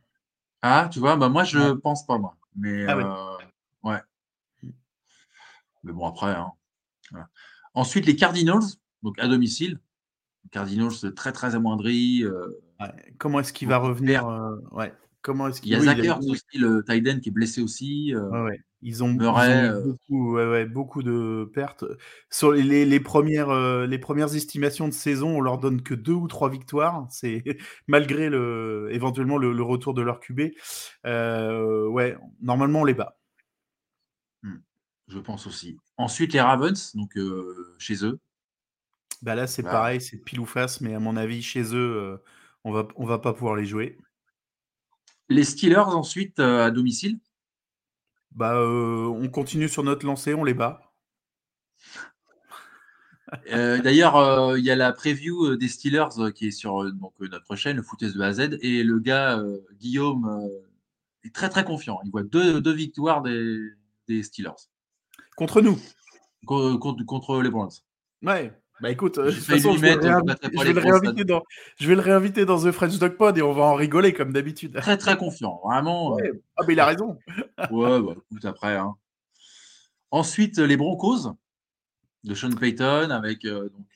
Ah, 0.60 0.90
tu 0.92 0.98
vois, 0.98 1.16
bah 1.16 1.30
moi 1.30 1.44
je 1.44 1.72
pense 1.72 2.04
pas 2.04 2.18
moi. 2.18 2.36
Mais 2.56 2.84
ah 2.86 3.38
ouais. 3.84 3.98
Mmh. 4.62 4.70
Mais 5.84 5.92
bon 5.92 6.06
après. 6.06 6.32
Hein. 6.32 6.52
Ensuite 7.72 8.04
les 8.04 8.16
Cardinals, 8.16 8.64
donc 9.02 9.18
à 9.18 9.28
domicile. 9.28 9.80
Cardinals 10.50 11.14
très 11.14 11.32
très 11.32 11.54
amoindri. 11.54 12.24
Euh, 12.24 12.86
comment 13.18 13.40
est-ce 13.40 13.52
qu'il 13.52 13.68
va 13.68 13.78
revenir 13.78 14.28
euh, 14.28 14.56
ouais. 14.72 14.92
Comment 15.20 15.48
est-ce 15.48 15.60
qu'il... 15.60 15.72
Il 15.72 15.74
y 15.74 15.76
a 15.76 15.80
Zachert 15.80 16.20
aussi, 16.20 16.58
le 16.58 16.84
Tyden 16.84 17.20
qui 17.20 17.28
est 17.28 17.32
blessé 17.32 17.60
aussi. 17.60 18.14
Euh, 18.14 18.50
ils, 18.82 19.02
ont, 19.02 19.12
beaucoup, 19.12 20.38
beaucoup, 20.72 21.02
de 21.02 21.50
pertes. 21.52 21.84
Sur 22.30 22.52
les, 22.52 22.84
les, 22.84 23.00
premières, 23.00 23.52
les 23.86 23.98
premières 23.98 24.34
estimations 24.36 24.86
de 24.86 24.92
saison, 24.92 25.38
on 25.38 25.40
leur 25.40 25.58
donne 25.58 25.82
que 25.82 25.94
deux 25.94 26.12
ou 26.12 26.28
trois 26.28 26.48
victoires. 26.48 27.06
C'est 27.10 27.42
malgré 27.88 28.30
le, 28.30 28.88
éventuellement 28.92 29.38
le, 29.38 29.62
retour 29.62 29.92
de 29.92 30.02
leur 30.02 30.20
QB. 30.20 30.52
ouais, 31.04 32.16
normalement 32.40 32.82
on 32.82 32.84
les 32.84 32.94
bat. 32.94 33.18
Hmm, 34.44 34.58
je 35.08 35.18
pense 35.18 35.48
aussi. 35.48 35.76
Ensuite 35.96 36.32
les 36.32 36.40
Ravens, 36.40 36.94
donc 36.94 37.18
chez 37.78 38.04
eux. 38.04 38.20
Bah 39.22 39.34
là, 39.34 39.46
c'est 39.46 39.62
pareil, 39.62 40.00
c'est 40.00 40.18
pile 40.18 40.40
ou 40.40 40.46
face, 40.46 40.80
mais 40.80 40.94
à 40.94 41.00
mon 41.00 41.16
avis, 41.16 41.42
chez 41.42 41.74
eux, 41.74 42.20
on 42.64 42.72
va, 42.72 42.86
on 42.96 43.04
va 43.04 43.18
pas 43.18 43.32
pouvoir 43.32 43.56
les 43.56 43.64
jouer. 43.64 43.98
Les 45.28 45.44
Steelers 45.44 45.78
ensuite 45.78 46.38
à 46.38 46.70
domicile? 46.70 47.18
Bah, 48.30 48.60
on 48.60 49.28
continue 49.28 49.68
sur 49.68 49.82
notre 49.82 50.06
lancée, 50.06 50.34
on 50.34 50.44
les 50.44 50.54
bat. 50.54 50.92
D'ailleurs, 53.50 54.56
il 54.56 54.64
y 54.64 54.70
a 54.70 54.76
la 54.76 54.92
preview 54.92 55.56
des 55.56 55.68
Steelers 55.68 56.32
qui 56.34 56.48
est 56.48 56.52
sur 56.52 56.90
donc, 56.92 57.12
notre 57.18 57.56
chaîne, 57.56 57.76
le 57.76 57.82
footès 57.82 58.14
de 58.14 58.20
A 58.20 58.26
à 58.26 58.32
Z, 58.32 58.58
et 58.60 58.84
le 58.84 58.98
gars, 59.00 59.42
Guillaume, 59.80 60.48
est 61.24 61.34
très 61.34 61.48
très 61.48 61.64
confiant. 61.64 62.00
Il 62.04 62.10
voit 62.10 62.22
deux, 62.22 62.60
deux 62.60 62.72
victoires 62.72 63.22
des, 63.22 63.58
des, 64.06 64.22
Steelers. 64.22 64.68
Contre 65.36 65.60
nous 65.60 65.78
contre, 66.46 67.04
contre 67.04 67.42
les 67.42 67.50
Browns. 67.50 67.70
Ouais, 68.22 68.52
bah 68.80 68.90
écoute, 68.90 69.18
euh, 69.18 69.30
je, 69.30 69.40
vais 69.40 70.72
le 70.72 70.80
réinviter 70.80 71.24
dans, 71.24 71.42
je 71.80 71.88
vais 71.88 71.94
le 71.96 72.00
réinviter 72.00 72.44
dans 72.44 72.62
The 72.62 72.70
French 72.70 72.98
Dog 72.98 73.16
Pod 73.16 73.36
et 73.36 73.42
on 73.42 73.52
va 73.52 73.64
en 73.64 73.74
rigoler 73.74 74.12
comme 74.12 74.32
d'habitude. 74.32 74.74
Très 74.76 74.96
très 74.96 75.16
confiant, 75.16 75.60
vraiment. 75.64 76.16
Euh. 76.18 76.40
Ah 76.56 76.62
mais 76.66 76.74
il 76.74 76.80
a 76.80 76.86
raison. 76.86 77.18
ouais, 77.70 78.00
bah 78.00 78.14
écoute 78.30 78.44
après. 78.44 78.76
Hein. 78.76 78.94
Ensuite, 80.10 80.58
les 80.58 80.76
Broncos 80.76 81.34
de 82.24 82.34
Sean 82.34 82.52
Payton 82.52 83.10
avec 83.10 83.44
euh, 83.44 83.68
donc. 83.68 83.86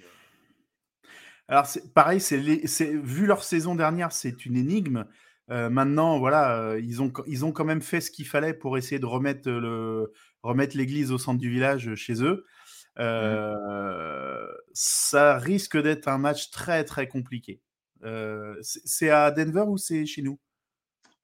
Alors 1.48 1.66
c'est 1.66 1.92
pareil, 1.92 2.20
c'est 2.20 2.38
vu 2.38 3.26
leur 3.26 3.44
saison 3.44 3.74
dernière, 3.74 4.10
c'est 4.12 4.46
une 4.46 4.56
énigme. 4.56 5.04
maintenant, 5.48 6.18
voilà, 6.18 6.76
ils 6.78 7.02
ont 7.02 7.12
ils 7.26 7.44
ont 7.44 7.52
quand 7.52 7.64
même 7.64 7.82
fait 7.82 8.00
ce 8.00 8.10
qu'il 8.10 8.26
fallait 8.26 8.54
pour 8.54 8.78
essayer 8.78 8.98
de 8.98 9.06
remettre 9.06 9.50
le 9.50 10.12
remettre 10.42 10.76
l'église 10.76 11.12
au 11.12 11.18
centre 11.18 11.38
du 11.38 11.50
village 11.50 11.94
chez 11.94 12.22
eux. 12.24 12.44
Mmh. 12.98 13.54
ça 14.74 15.38
risque 15.38 15.80
d'être 15.80 16.08
un 16.08 16.18
match 16.18 16.50
très 16.50 16.84
très 16.84 17.08
compliqué. 17.08 17.60
c'est 18.62 19.10
à 19.10 19.30
Denver 19.30 19.64
ou 19.66 19.78
c'est 19.78 20.04
chez 20.06 20.22
nous? 20.22 20.38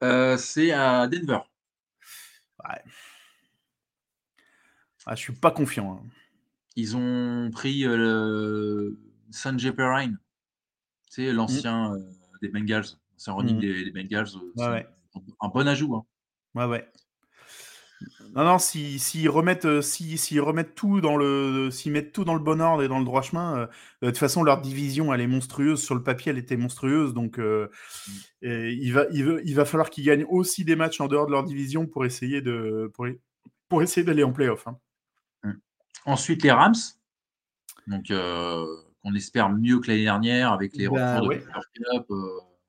C'est 0.01 0.73
à 0.73 1.07
Denver. 1.07 1.41
Ouais. 2.65 2.83
Ah, 5.07 5.15
je 5.15 5.21
suis 5.21 5.33
pas 5.33 5.51
confiant. 5.51 5.95
Hein. 5.95 6.09
Ils 6.77 6.97
ont 6.97 7.51
pris 7.51 7.83
le 7.83 8.99
Sanjay 9.31 9.73
Perrine, 9.73 10.19
c'est 11.11 11.33
mmh. 11.33 11.37
l'ancien 11.37 11.93
des 12.41 12.49
Bengals, 12.49 12.87
c'est 13.17 13.31
un 13.31 13.35
running 13.35 13.57
mmh. 13.57 13.61
des, 13.61 13.91
Bengals. 13.91 14.29
Un 15.41 15.49
bon 15.49 15.67
ajout. 15.67 15.97
Hein. 15.97 16.07
Ouais, 16.55 16.67
ouais. 16.67 16.89
Non, 18.35 18.45
non, 18.45 18.59
s'ils 18.59 19.29
remettent, 19.29 19.65
euh, 19.65 19.83
si, 19.83 20.39
remettent 20.39 20.75
tout 20.75 21.01
dans 21.01 21.17
le, 21.17 21.71
s'ils 21.71 21.93
mettent 21.93 22.13
tout 22.13 22.25
dans 22.25 22.35
le 22.35 22.41
bon 22.41 22.61
ordre 22.61 22.83
et 22.83 22.89
dans 22.89 22.99
le 22.99 23.05
droit 23.05 23.23
chemin, 23.23 23.59
euh, 23.59 23.67
de 24.03 24.09
toute 24.09 24.19
façon 24.19 24.43
leur 24.43 24.61
division 24.61 25.13
elle 25.13 25.21
est 25.21 25.27
monstrueuse. 25.27 25.83
Sur 25.83 25.95
le 25.95 26.03
papier 26.03 26.31
elle 26.31 26.39
était 26.39 26.57
monstrueuse, 26.57 27.15
donc 27.15 27.39
euh, 27.39 27.69
il 28.43 28.93
va, 28.93 29.07
il, 29.11 29.55
va 29.55 29.65
falloir 29.65 29.91
qu'ils 29.91 30.05
gagnent 30.05 30.27
aussi 30.29 30.65
des 30.65 30.77
matchs 30.77 31.01
en 31.01 31.09
dehors 31.09 31.27
de 31.27 31.33
leur 31.33 31.45
division 31.45 31.87
pour 31.87 32.05
essayer 32.05 32.41
de, 32.41 32.93
pour, 33.69 33.83
essayer 33.83 34.05
d'aller 34.05 34.23
en 34.23 34.33
playoff. 34.33 34.67
Hein. 34.69 34.79
Mmh. 35.43 35.53
Ensuite 36.07 36.43
les 36.43 36.53
Rams, 36.53 36.75
donc 37.87 38.13
on 38.13 39.15
espère 39.15 39.51
mieux 39.51 39.81
que 39.81 39.89
l'année 39.89 40.05
dernière 40.05 40.53
avec 40.53 40.77
les 40.77 40.89
ben 40.89 41.19
retours 41.19 41.31
de 41.31 41.37
Cup, 41.39 42.07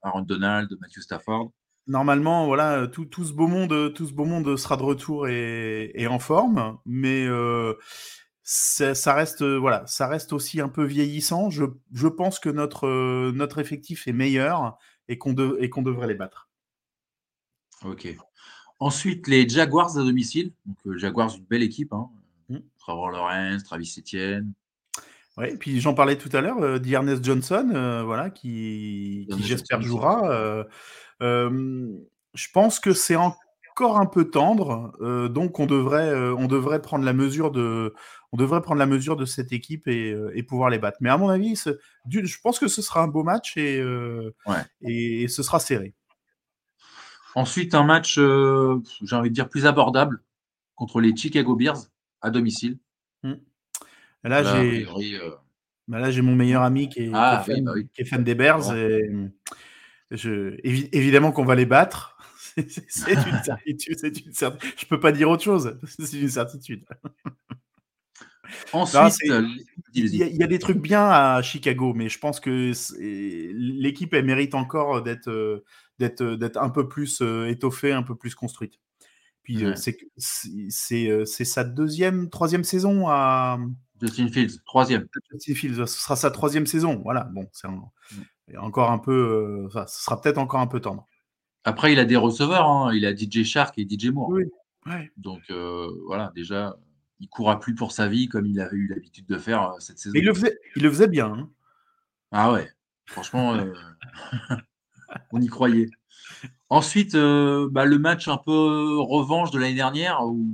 Aaron 0.02 0.22
Donald, 0.22 0.70
Matthew 0.80 1.02
Stafford 1.02 1.52
normalement, 1.90 2.46
voilà, 2.46 2.88
tout, 2.88 3.06
tout, 3.06 3.26
ce 3.26 3.34
beau 3.34 3.48
monde, 3.48 3.94
tout 3.94 4.08
ce 4.08 4.14
beau 4.14 4.26
monde 4.26 4.56
sera 4.56 4.78
de 4.78 4.84
retour 4.84 5.28
et, 5.28 6.08
en 6.08 6.20
forme, 6.20 6.78
mais 6.86 7.26
euh, 7.26 7.74
ça, 8.44 9.14
reste, 9.14 9.44
voilà, 9.44 9.86
ça 9.88 10.08
reste 10.08 10.32
aussi 10.32 10.62
un 10.62 10.70
peu 10.70 10.86
vieillissant. 10.86 11.50
Je, 11.50 11.66
je 11.94 12.08
pense 12.08 12.40
que 12.40 12.50
notre, 12.50 13.32
notre 13.32 13.60
effectif 13.60 14.08
est 14.08 14.14
meilleur 14.14 14.78
et 15.08 15.18
qu'on 15.18 15.36
qu'on 15.36 15.82
devrait 15.82 16.08
les 16.08 16.16
battre. 16.16 16.48
Ok. 17.84 18.16
Ensuite, 18.80 19.28
les 19.28 19.50
Jaguars 19.50 19.98
à 19.98 20.04
domicile. 20.04 20.54
Donc, 20.66 20.78
euh, 20.86 20.98
Jaguars, 20.98 21.36
une 21.36 21.46
belle 21.46 21.64
équipe. 21.64 21.92
Hein. 21.92 22.10
Mmh. 22.50 22.58
Trevor 22.78 23.12
Lawrence, 23.12 23.64
Travis 23.64 23.96
Etienne. 23.98 24.54
Oui, 25.38 25.56
puis 25.58 25.80
j'en 25.80 25.94
parlais 25.94 26.18
tout 26.18 26.30
à 26.34 26.42
l'heure, 26.42 26.60
euh, 26.60 26.80
d'Ernest 26.80 27.24
Johnson, 27.24 28.04
voilà, 28.06 28.30
qui, 28.30 29.28
qui 29.32 29.44
j'espère 29.44 29.82
jouera 29.82 30.66
je 31.22 32.48
pense 32.54 32.80
que 32.80 32.94
c'est 32.94 33.16
encore 33.16 34.00
un 34.00 34.06
peu 34.06 34.30
tendre, 34.30 34.94
donc 35.30 35.60
on 35.60 35.66
devrait, 35.66 36.14
on 36.38 36.48
devrait 36.48 36.82
prendre 36.82 37.06
la 37.06 37.14
mesure 37.14 37.52
de, 37.52 37.94
on 38.32 38.38
devrait 38.38 38.62
prendre 38.62 38.80
la 38.80 38.86
mesure 38.86 39.16
de 39.16 39.26
cette 39.26 39.52
équipe 39.52 39.88
et, 39.88 40.44
pouvoir 40.44 40.70
les 40.70 40.80
battre. 40.80 40.98
Mais 41.02 41.10
à 41.10 41.18
mon 41.18 41.30
avis, 41.30 41.56
je 41.56 42.38
pense 42.42 42.60
que 42.60 42.68
ce 42.68 42.82
sera 42.82 43.02
un 43.02 43.08
beau 43.08 43.24
match 43.24 43.58
et, 43.58 43.84
et, 44.82 45.28
ce 45.28 45.44
sera 45.44 45.60
serré. 45.60 45.94
Ensuite, 47.36 47.76
un 47.76 47.84
match, 47.84 48.16
j'ai 48.16 49.16
envie 49.16 49.30
de 49.30 49.36
dire, 49.36 49.50
plus 49.50 49.66
abordable 49.66 50.24
contre 50.76 51.02
les 51.02 51.16
Chicago 51.16 51.56
Bears 51.56 51.78
à 52.22 52.32
domicile. 52.32 52.80
Mmh. 53.24 53.34
Là, 54.24 54.44
j'ai 54.44 54.86
bah 55.88 56.00
là, 56.00 56.12
j'ai 56.12 56.22
mon 56.22 56.36
meilleur 56.36 56.62
ami 56.62 56.88
qui 56.88 57.06
est, 57.06 57.12
ah, 57.14 57.44
fan, 57.44 57.64
bah 57.64 57.74
qui 57.94 58.02
est 58.02 58.06
fan, 58.06 58.24
des 58.24 58.36
Bears. 58.36 58.76
Et, 58.76 59.10
je, 60.12 60.58
évidemment 60.64 61.32
qu'on 61.32 61.46
va 61.46 61.56
les 61.56 61.66
battre. 61.66 62.18
c'est 62.88 63.14
une 63.14 63.40
certitude. 63.44 63.98
C'est 64.00 64.26
une 64.26 64.34
certitude. 64.34 64.74
Je 64.78 64.86
peux 64.86 65.00
pas 65.00 65.12
dire 65.12 65.30
autre 65.30 65.44
chose. 65.44 65.78
C'est 66.00 66.20
une 66.20 66.30
certitude. 66.30 66.86
Ensuite, 68.74 69.32
il 69.94 70.16
y, 70.16 70.44
a 70.44 70.48
des 70.48 70.58
trucs 70.58 70.80
bien 70.80 71.08
à 71.08 71.42
Chicago, 71.44 71.94
mais 71.94 72.10
je 72.10 72.18
pense 72.18 72.40
que 72.40 72.72
l'équipe 73.00 74.12
elle 74.16 74.26
mérite 74.26 74.56
encore 74.56 75.04
d'être 75.04 75.64
d'être 76.00 76.24
d'être 76.24 76.58
un 76.58 76.70
peu 76.70 76.88
plus 76.88 77.22
étoffée, 77.48 77.92
un 77.92 78.02
peu 78.02 78.16
plus 78.16 78.34
construite. 78.34 78.80
Puis 79.44 79.64
c'est 79.76 79.98
c'est 80.18 81.46
sa 81.46 81.64
deuxième, 81.64 82.32
troisième 82.32 82.64
saison 82.64 83.08
à 83.08 83.60
Justin 84.02 84.30
Fields, 84.30 84.64
troisième. 84.66 85.08
Justin 85.32 85.54
Fields, 85.54 85.88
ce 85.88 86.00
sera 86.00 86.16
sa 86.16 86.32
troisième 86.32 86.66
saison. 86.66 87.02
Voilà, 87.04 87.26
bon, 87.26 87.48
c'est 87.52 87.68
encore 88.58 88.92
un 88.92 88.98
peu, 88.98 89.70
euh, 89.76 89.86
ce 89.88 90.04
sera 90.04 90.20
peut-être 90.20 90.38
encore 90.38 90.60
un 90.60 90.68
peu 90.68 90.80
tendre. 90.80 91.08
Après, 91.64 91.94
il 91.94 92.00
a 92.00 92.06
des 92.06 92.16
receveurs, 92.16 92.68
hein. 92.68 92.94
il 92.94 93.06
a 93.06 93.16
DJ 93.16 93.44
Shark 93.44 93.78
et 93.78 93.88
DJ 93.88 94.08
Moore. 94.08 94.32
Oui. 94.32 94.46
Donc 95.18 95.42
euh, 95.52 95.88
voilà, 96.08 96.32
déjà, 96.36 96.78
il 97.20 97.30
courra 97.30 97.60
plus 97.60 97.76
pour 97.76 97.92
sa 97.92 98.08
vie 98.08 98.28
comme 98.28 98.46
il 98.46 98.60
avait 98.60 98.78
eu 98.78 98.88
l'habitude 98.88 99.28
de 99.28 99.38
faire 99.38 99.72
euh, 99.72 99.80
cette 99.80 100.00
saison. 100.00 100.16
il 100.16 100.26
le 100.26 100.34
faisait, 100.34 100.58
il 100.76 100.84
le 100.84 100.90
faisait 100.90 101.08
bien. 101.08 101.32
Hein. 101.32 101.50
Ah 102.32 102.52
ouais, 102.52 102.70
franchement, 103.06 103.58
on 105.32 105.42
y 105.42 105.48
croyait. 105.48 105.88
Ensuite, 106.70 107.14
bah, 107.14 107.86
le 107.86 107.98
match 107.98 108.28
un 108.28 108.38
peu 108.38 108.98
revanche 109.00 109.52
de 109.52 109.60
l'année 109.60 109.76
dernière 109.76 110.24
où 110.24 110.48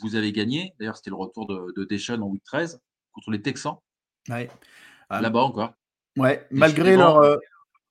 vous 0.00 0.14
avez 0.14 0.32
gagné. 0.32 0.74
D'ailleurs, 0.78 0.96
c'était 0.96 1.10
le 1.10 1.16
retour 1.16 1.46
de, 1.46 1.72
de 1.76 2.22
en 2.22 2.26
week 2.26 2.42
13 2.44 2.80
contre 3.12 3.30
les 3.30 3.42
Texans. 3.42 3.76
Ouais. 4.28 4.50
Là-bas 5.10 5.40
encore. 5.40 5.74
Ouais, 6.18 6.46
malgré 6.50 6.96
leur, 6.96 7.18
euh, 7.18 7.36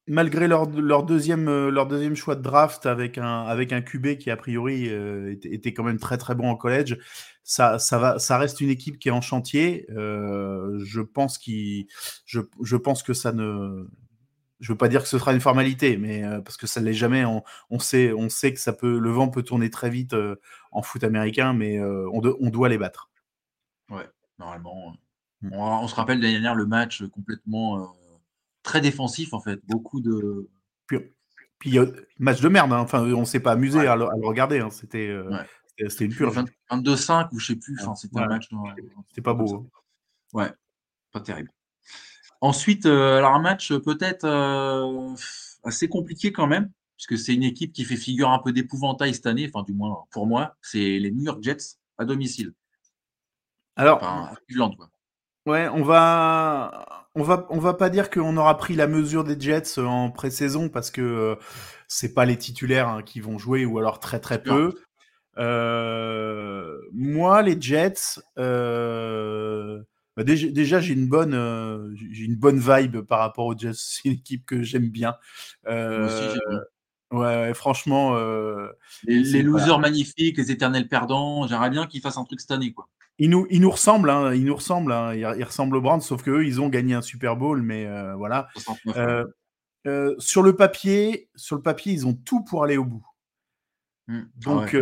malgré 0.08 0.48
leur, 0.48 0.70
leur, 0.70 1.04
deuxième, 1.04 1.48
euh, 1.48 1.70
leur 1.70 1.88
deuxième 1.88 2.16
choix 2.16 2.36
de 2.36 2.42
draft 2.42 2.86
avec 2.86 3.18
un, 3.18 3.44
avec 3.44 3.72
un 3.72 3.82
QB 3.82 4.18
qui, 4.18 4.30
a 4.30 4.38
priori, 4.38 4.90
euh, 4.90 5.36
était, 5.44 5.74
quand 5.74 5.84
même 5.84 6.00
très 6.00 6.18
très 6.18 6.36
bon 6.36 6.50
en 6.50 6.56
collège, 6.56 6.98
ça, 7.44 7.80
ça, 7.80 7.98
va, 7.98 8.20
ça 8.20 8.38
reste 8.38 8.60
une 8.60 8.70
équipe 8.70 9.00
qui 9.00 9.08
est 9.08 9.12
en 9.12 9.22
chantier. 9.22 9.86
je, 9.90 11.02
pense 11.02 11.40
je, 11.46 12.42
je 12.62 12.76
pense 12.76 13.04
que 13.04 13.14
ça 13.14 13.32
ne 13.32 13.88
je 14.60 14.72
veux 14.72 14.78
pas 14.78 14.88
dire 14.88 15.04
que 15.04 15.08
ce 15.08 15.20
sera 15.20 15.34
une 15.34 15.40
formalité, 15.40 15.98
mais 15.98 16.24
parce 16.44 16.58
que 16.58 16.66
ça 16.66 16.82
l'est 16.82 16.94
jamais. 16.94 17.24
On, 17.70 17.80
sait, 17.80 18.12
on 18.12 18.28
sait 18.28 18.54
que 18.54 18.60
ça 18.60 18.74
peut, 18.74 18.98
le 18.98 19.12
vent 19.12 19.30
peut 19.30 19.44
tourner 19.44 19.70
très 19.70 19.92
vite 19.92 20.16
en 20.72 20.82
foot 20.82 21.04
américain, 21.04 21.54
mais 21.54 21.80
on, 21.80 22.22
on, 22.24 22.50
doit 22.50 22.68
les 22.68 22.80
battre. 22.80 23.12
Ouais, 23.92 24.10
normalement. 24.40 24.96
Mm. 25.44 25.54
On, 25.54 25.88
se 25.88 25.94
rappelle 25.94 26.20
l'année 26.20 26.34
dernière 26.34 26.56
le 26.56 26.66
match 26.66 27.04
complètement 27.06 27.96
très 28.68 28.82
défensif 28.82 29.34
en 29.34 29.40
fait, 29.40 29.60
beaucoup 29.66 30.02
de. 30.02 30.50
Puis, 30.88 31.00
puis 31.60 31.80
match 32.20 32.42
de 32.42 32.50
merde. 32.50 32.72
Hein. 32.74 32.80
Enfin, 32.80 33.04
on 33.04 33.26
s'est 33.26 33.40
pas 33.40 33.54
amusé 33.54 33.88
à, 33.88 33.96
le, 33.96 34.06
regarder. 34.26 34.60
Hein. 34.60 34.70
C'était, 34.70 35.16
c'était 35.90 36.06
une 36.06 36.14
pure. 36.14 36.34
22-5 36.70 37.30
ou 37.32 37.40
je 37.40 37.48
sais 37.48 37.56
plus. 37.56 37.78
Enfin, 37.82 37.96
c'était 37.96 38.20
un 38.20 38.28
match. 38.28 38.50
C'était 39.10 39.22
pas 39.22 39.34
beau. 39.34 39.56
Hein. 39.56 39.66
Ouais, 40.34 40.52
pas 41.12 41.22
terrible. 41.22 41.52
Ensuite, 42.42 42.86
euh, 42.86 43.18
alors 43.18 43.34
un 43.34 43.42
match 43.42 43.74
peut-être 43.74 44.26
euh, 44.26 45.16
assez 45.64 45.90
compliqué 45.90 46.32
quand 46.32 46.48
même, 46.48 46.72
puisque 46.96 47.18
c'est 47.18 47.34
une 47.34 47.44
équipe 47.44 47.74
qui 47.74 47.84
fait 47.84 47.96
figure 47.96 48.30
un 48.30 48.40
peu 48.40 48.52
d'épouvantail 48.52 49.14
cette 49.14 49.26
année, 49.26 49.50
enfin 49.52 49.64
du 49.64 49.74
moins 49.74 50.04
pour 50.12 50.28
moi, 50.28 50.56
c'est 50.62 51.00
les 51.00 51.12
New 51.12 51.24
York 51.24 51.42
Jets 51.42 51.78
à 51.98 52.06
domicile. 52.06 52.54
Alors, 53.76 53.98
enfin, 54.04 54.36
quoi. 54.76 54.90
Ouais, 55.46 55.68
on 55.70 55.84
va, 55.84 57.07
on 57.18 57.24
va, 57.24 57.46
on 57.50 57.60
va 57.60 57.74
pas 57.74 57.90
dire 57.90 58.10
qu'on 58.10 58.38
aura 58.38 58.58
pris 58.58 58.76
la 58.76 58.88
mesure 58.88 59.24
des 59.24 59.40
Jets 59.40 59.80
en 59.80 60.10
pré-saison 60.12 60.70
parce 60.70 60.92
que 60.92 61.02
euh, 61.02 61.36
c'est 61.88 62.14
pas 62.14 62.26
les 62.26 62.38
titulaires 62.38 62.88
hein, 62.88 63.02
qui 63.04 63.20
vont 63.20 63.38
jouer 63.38 63.66
ou 63.66 63.78
alors 63.80 64.00
très 64.00 64.20
très 64.20 64.42
peu. 64.42 64.74
moi, 66.94 67.42
les 67.42 67.60
Jets, 67.60 68.20
bah, 70.18 70.24
déjà, 70.24 70.80
j'ai 70.82 70.94
une 70.96 71.08
bonne, 71.08 71.36
euh, 71.36 71.94
j'ai 72.12 72.24
une 72.24 72.36
bonne 72.36 72.58
vibe 72.58 73.02
par 73.02 73.20
rapport 73.20 73.46
aux 73.46 73.56
Jets. 73.56 73.74
C'est 73.76 74.06
une 74.06 74.16
équipe 74.16 74.46
que 74.48 74.64
j'aime 74.64 74.90
bien. 74.90 75.16
Euh, 75.68 76.36
ouais, 77.12 77.54
franchement. 77.54 78.16
Euh, 78.16 78.68
les, 79.04 79.42
losers 79.42 79.80
magnifiques, 79.80 80.38
les 80.38 80.52
éternels 80.52 80.88
perdants. 80.88 81.48
J'aimerais 81.48 81.70
bien 81.70 81.86
qu'ils 81.88 82.02
fassent 82.02 82.18
un 82.18 82.24
truc 82.24 82.40
cette 82.40 82.52
année, 82.52 82.74
quoi. 82.74 82.88
Ils 83.20 83.32
nous, 83.32 83.48
ils 83.50 83.62
nous 83.62 83.72
ressemblent, 83.72 84.12
hein, 84.12 84.32
ils 84.36 84.46
nous 84.46 84.56
ressemblent, 84.56 84.92
hein, 84.92 85.16
ils, 85.16 85.44
ressemblent 85.44 85.76
aux 85.76 85.82
Browns, 85.82 86.02
sauf 86.02 86.22
qu'eux, 86.22 86.46
ils 86.46 86.62
ont 86.62 86.70
gagné 86.70 86.94
un 86.94 87.02
Super 87.02 87.36
Bowl, 87.36 87.64
mais 87.64 87.88
voilà. 88.16 88.48
sur 90.20 90.44
le 90.44 90.56
papier, 90.56 91.30
sur 91.36 91.56
le 91.56 91.64
papier, 91.64 91.94
ils 91.94 92.06
ont 92.06 92.14
tout 92.14 92.44
pour 92.44 92.64
aller 92.64 92.78
au 92.78 92.86
bout. 92.86 93.06
Mmh. 94.08 94.22
Donc, 94.36 94.78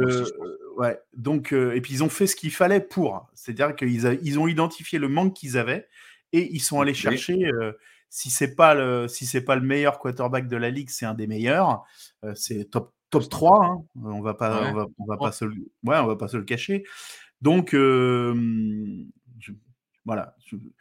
ouais, 0.76 1.00
donc, 1.16 1.54
et 1.54 1.80
puis 1.80 1.94
ils 1.94 2.04
ont 2.04 2.10
fait 2.10 2.28
ce 2.28 2.36
qu'il 2.36 2.52
fallait 2.52 2.82
pour. 2.82 3.26
C'est-à-dire 3.34 3.74
qu'ils 3.74 4.20
ils 4.22 4.38
ont 4.38 4.48
identifié 4.48 5.00
le 5.00 5.08
manque 5.08 5.34
qu'ils 5.34 5.58
avaient 5.58 5.88
et 6.34 6.54
ils 6.54 6.60
sont 6.60 6.82
allés 6.82 6.94
chercher. 6.94 7.50
Si 8.16 8.30
c'est 8.30 8.56
pas 8.56 8.74
le 8.74 9.10
si 9.10 9.26
c'est 9.26 9.42
pas 9.42 9.58
le 9.58 9.62
meilleur 9.62 10.00
quarterback 10.00 10.48
de 10.48 10.56
la 10.56 10.70
ligue, 10.70 10.90
c'est 10.90 11.06
un 11.06 11.16
des 11.16 11.28
meilleurs. 11.28 11.84
c'est 12.34 12.72
top 12.72 12.94
top 13.10 13.28
3. 13.28 13.66
Hein. 13.66 13.84
On 14.02 14.22
va 14.22 14.34
pas 14.34 14.72
on 14.98 15.06
va, 15.06 15.18
pas 15.18 15.34
se 15.34 15.44
ouais 15.44 15.60
on 15.84 16.08
va 16.08 16.16
pas 16.16 16.30
se 16.30 16.38
le 16.38 16.44
cacher. 16.44 16.86
Donc 17.42 17.76
voilà. 20.06 20.34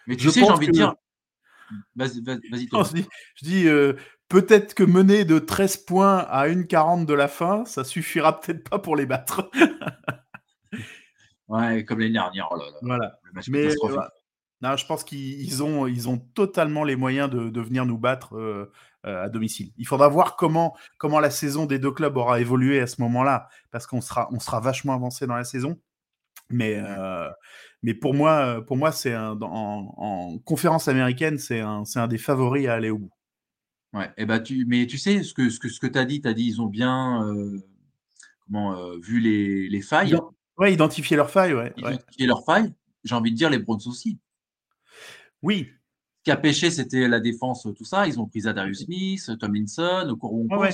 Mais 0.06 0.14
tu 0.14 0.30
sais, 0.30 0.40
j'ai 0.40 0.46
envie 0.46 0.68
de 0.68 0.72
dire. 0.72 0.94
Vas-y, 1.96 2.22
vas-y. 2.22 2.68
je 3.34 3.44
dis, 3.44 3.68
Peut-être 4.28 4.74
que 4.74 4.84
mener 4.84 5.24
de 5.24 5.40
13 5.40 5.78
points 5.78 6.18
à 6.18 6.46
une 6.46 6.68
40 6.68 7.04
de 7.04 7.14
la 7.14 7.26
fin, 7.28 7.64
ça 7.66 7.82
suffira 7.82 8.40
peut-être 8.40 8.68
pas 8.68 8.78
pour 8.78 8.94
les 8.96 9.06
battre. 9.06 9.50
ouais, 11.48 11.84
comme 11.84 11.98
l'année 11.98 12.12
dernière. 12.12 12.48
Oh 12.52 12.60
voilà. 12.82 13.18
Mais 13.48 13.68
non, 14.64 14.78
je 14.78 14.86
pense 14.86 15.04
qu'ils 15.04 15.62
ont, 15.62 15.86
ils 15.86 16.08
ont 16.08 16.16
totalement 16.16 16.84
les 16.84 16.96
moyens 16.96 17.28
de, 17.28 17.60
venir 17.60 17.84
nous 17.84 17.98
battre 17.98 18.34
euh, 18.34 18.72
euh, 19.04 19.24
à 19.24 19.28
domicile. 19.28 19.72
Il 19.76 19.86
faudra 19.86 20.08
voir 20.08 20.36
comment, 20.36 20.74
comment 20.96 21.20
la 21.20 21.28
saison 21.28 21.66
des 21.66 21.78
deux 21.78 21.90
clubs 21.90 22.16
aura 22.16 22.40
évolué 22.40 22.80
à 22.80 22.86
ce 22.86 23.02
moment-là, 23.02 23.48
parce 23.70 23.86
qu'on 23.86 24.00
sera, 24.00 24.26
on 24.32 24.40
sera 24.40 24.60
vachement 24.60 24.94
avancé 24.94 25.26
dans 25.26 25.36
la 25.36 25.44
saison. 25.44 25.78
Mais, 26.48 26.76
euh, 26.78 27.28
mais 27.82 27.92
pour 27.92 28.14
moi, 28.14 28.64
pour 28.66 28.78
moi 28.78 28.90
c'est 28.90 29.14
en, 29.14 29.38
en, 29.42 30.38
conférence 30.38 30.88
américaine, 30.88 31.36
c'est 31.36 31.60
un, 31.60 31.82
un 31.94 32.06
des 32.06 32.18
favoris 32.18 32.66
à 32.66 32.72
aller 32.72 32.88
au 32.88 32.98
bout. 32.98 33.12
Ouais, 33.92 34.10
et 34.16 34.24
bah 34.24 34.40
tu, 34.40 34.64
mais 34.66 34.86
tu 34.86 34.96
sais, 34.96 35.22
ce 35.22 35.34
que, 35.34 35.50
ce 35.50 35.60
que, 35.60 35.68
ce 35.68 35.78
que 35.78 35.86
tu 35.86 35.98
as 35.98 36.06
dit, 36.06 36.22
tu 36.22 36.28
as 36.28 36.32
dit, 36.32 36.46
ils 36.46 36.62
ont 36.62 36.68
bien 36.68 37.22
comment, 38.46 38.96
vu 38.96 39.20
les, 39.20 39.68
les 39.68 39.82
failles. 39.82 40.16
Oui, 40.56 40.72
identifier 40.72 41.18
leurs 41.18 41.30
failles, 41.30 41.52
ouais. 41.52 41.74
Identifier 41.76 42.26
leurs 42.26 42.44
failles. 42.46 42.72
J'ai 43.04 43.14
envie 43.14 43.30
de 43.30 43.36
dire 43.36 43.50
les 43.50 43.58
Browns 43.58 43.82
aussi. 43.86 44.18
Oui. 45.44 45.68
Ce 46.18 46.24
qui 46.24 46.30
a 46.30 46.36
pêché, 46.36 46.70
c'était 46.70 47.06
la 47.06 47.20
défense, 47.20 47.68
tout 47.76 47.84
ça. 47.84 48.06
Ils 48.06 48.18
ont 48.18 48.26
pris 48.26 48.40
Zadarius 48.40 48.84
Smith, 48.84 49.30
Tomlinson, 49.38 50.08
Okoronko. 50.08 50.58
Ouais, 50.58 50.72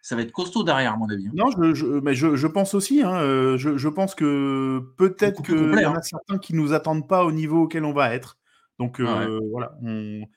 ça 0.00 0.16
va 0.16 0.22
être 0.22 0.32
costaud 0.32 0.64
derrière, 0.64 0.94
à 0.94 0.96
mon 0.96 1.08
avis. 1.08 1.28
Hein. 1.28 1.32
Non, 1.34 1.50
je, 1.50 1.74
je 1.74 1.86
mais 1.86 2.14
je, 2.14 2.34
je, 2.34 2.46
pense 2.46 2.74
aussi. 2.74 3.02
Hein, 3.02 3.20
euh, 3.20 3.56
je, 3.56 3.76
je, 3.76 3.88
pense 3.88 4.14
que 4.14 4.80
peut-être 4.96 5.42
qu'il 5.42 5.80
y 5.80 5.86
en 5.86 5.94
a 5.94 5.98
hein. 5.98 6.02
certains 6.02 6.38
qui 6.38 6.54
ne 6.54 6.60
nous 6.60 6.72
attendent 6.72 7.06
pas 7.06 7.24
au 7.24 7.32
niveau 7.32 7.64
auquel 7.64 7.84
on 7.84 7.92
va 7.92 8.14
être. 8.14 8.36
Donc 8.78 9.00
ah 9.04 9.26
voilà, 9.50 9.76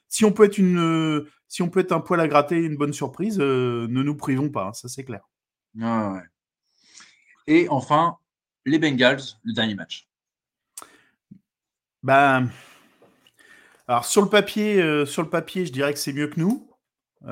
si 0.07 0.25
on 0.25 0.31
peut 0.31 0.45
être 0.45 0.57
une, 0.57 1.23
si 1.47 1.61
on 1.61 1.69
peut 1.69 1.79
être 1.79 1.91
un 1.91 1.99
poil 1.99 2.19
à 2.19 2.27
gratter, 2.27 2.57
une 2.57 2.75
bonne 2.75 2.91
surprise, 2.91 3.37
ne 3.37 3.85
nous 3.87 4.15
privons 4.15 4.49
pas, 4.49 4.69
hein, 4.69 4.73
ça 4.73 4.89
c'est 4.89 5.03
clair. 5.03 5.21
Ah 5.79 6.21
Et 7.45 7.67
enfin, 7.69 8.17
les 8.65 8.79
Bengals, 8.79 9.21
le 9.43 9.53
dernier 9.53 9.75
match. 9.75 10.07
Ben, 12.03 12.49
alors 13.91 14.05
sur 14.05 14.21
le 14.21 14.29
papier, 14.29 15.05
sur 15.05 15.21
le 15.21 15.29
papier, 15.29 15.65
je 15.65 15.71
dirais 15.71 15.93
que 15.93 15.99
c'est 15.99 16.13
mieux 16.13 16.27
que 16.27 16.39
nous, 16.39 16.69
mmh 17.21 17.27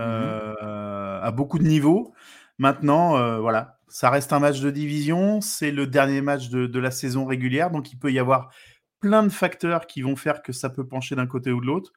à 1.22 1.32
beaucoup 1.32 1.60
de 1.60 1.64
niveaux. 1.64 2.14
Maintenant, 2.60 3.40
voilà, 3.40 3.80
ça 3.88 4.10
reste 4.10 4.32
un 4.34 4.40
match 4.40 4.60
de 4.62 4.70
division, 4.70 5.42
c'est 5.42 5.72
le 5.72 5.88
dernier 5.88 6.22
match 6.22 6.50
de, 6.50 6.66
de, 6.68 6.80
la 6.80 6.92
saison 6.92 7.26
régulière, 7.26 7.72
donc 7.72 7.92
il 7.92 7.98
peut 7.98 8.12
y 8.12 8.20
avoir 8.20 8.52
plein 9.00 9.24
de 9.24 9.30
facteurs 9.30 9.88
qui 9.88 10.02
vont 10.02 10.16
faire 10.16 10.42
que 10.42 10.52
ça 10.52 10.70
peut 10.70 10.88
pencher 10.88 11.16
d'un 11.16 11.28
côté 11.28 11.52
ou 11.52 11.62
de 11.62 11.66
l'autre. 11.66 11.94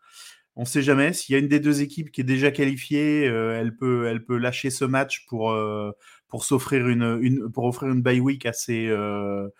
On 0.56 0.62
ne 0.62 0.66
sait 0.66 0.82
jamais. 0.82 1.12
S'il 1.12 1.32
y 1.32 1.36
a 1.36 1.38
une 1.38 1.48
des 1.48 1.60
deux 1.60 1.82
équipes 1.82 2.10
qui 2.10 2.20
est 2.20 2.24
déjà 2.24 2.50
qualifiée, 2.50 3.26
euh, 3.28 3.58
elle, 3.58 3.76
peut, 3.76 4.06
elle 4.06 4.24
peut 4.24 4.36
lâcher 4.36 4.70
ce 4.70 4.84
match 4.84 5.24
pour, 5.26 5.50
euh, 5.50 5.92
pour 6.32 6.46
s'offrir 6.46 6.88
une, 6.88 7.18
une, 7.20 7.52
pour 7.52 7.64
offrir 7.64 7.92
une 7.92 8.00
bye 8.00 8.18
week 8.18 8.46
à 8.46 8.54
ses, 8.54 8.86
euh, 8.88 9.50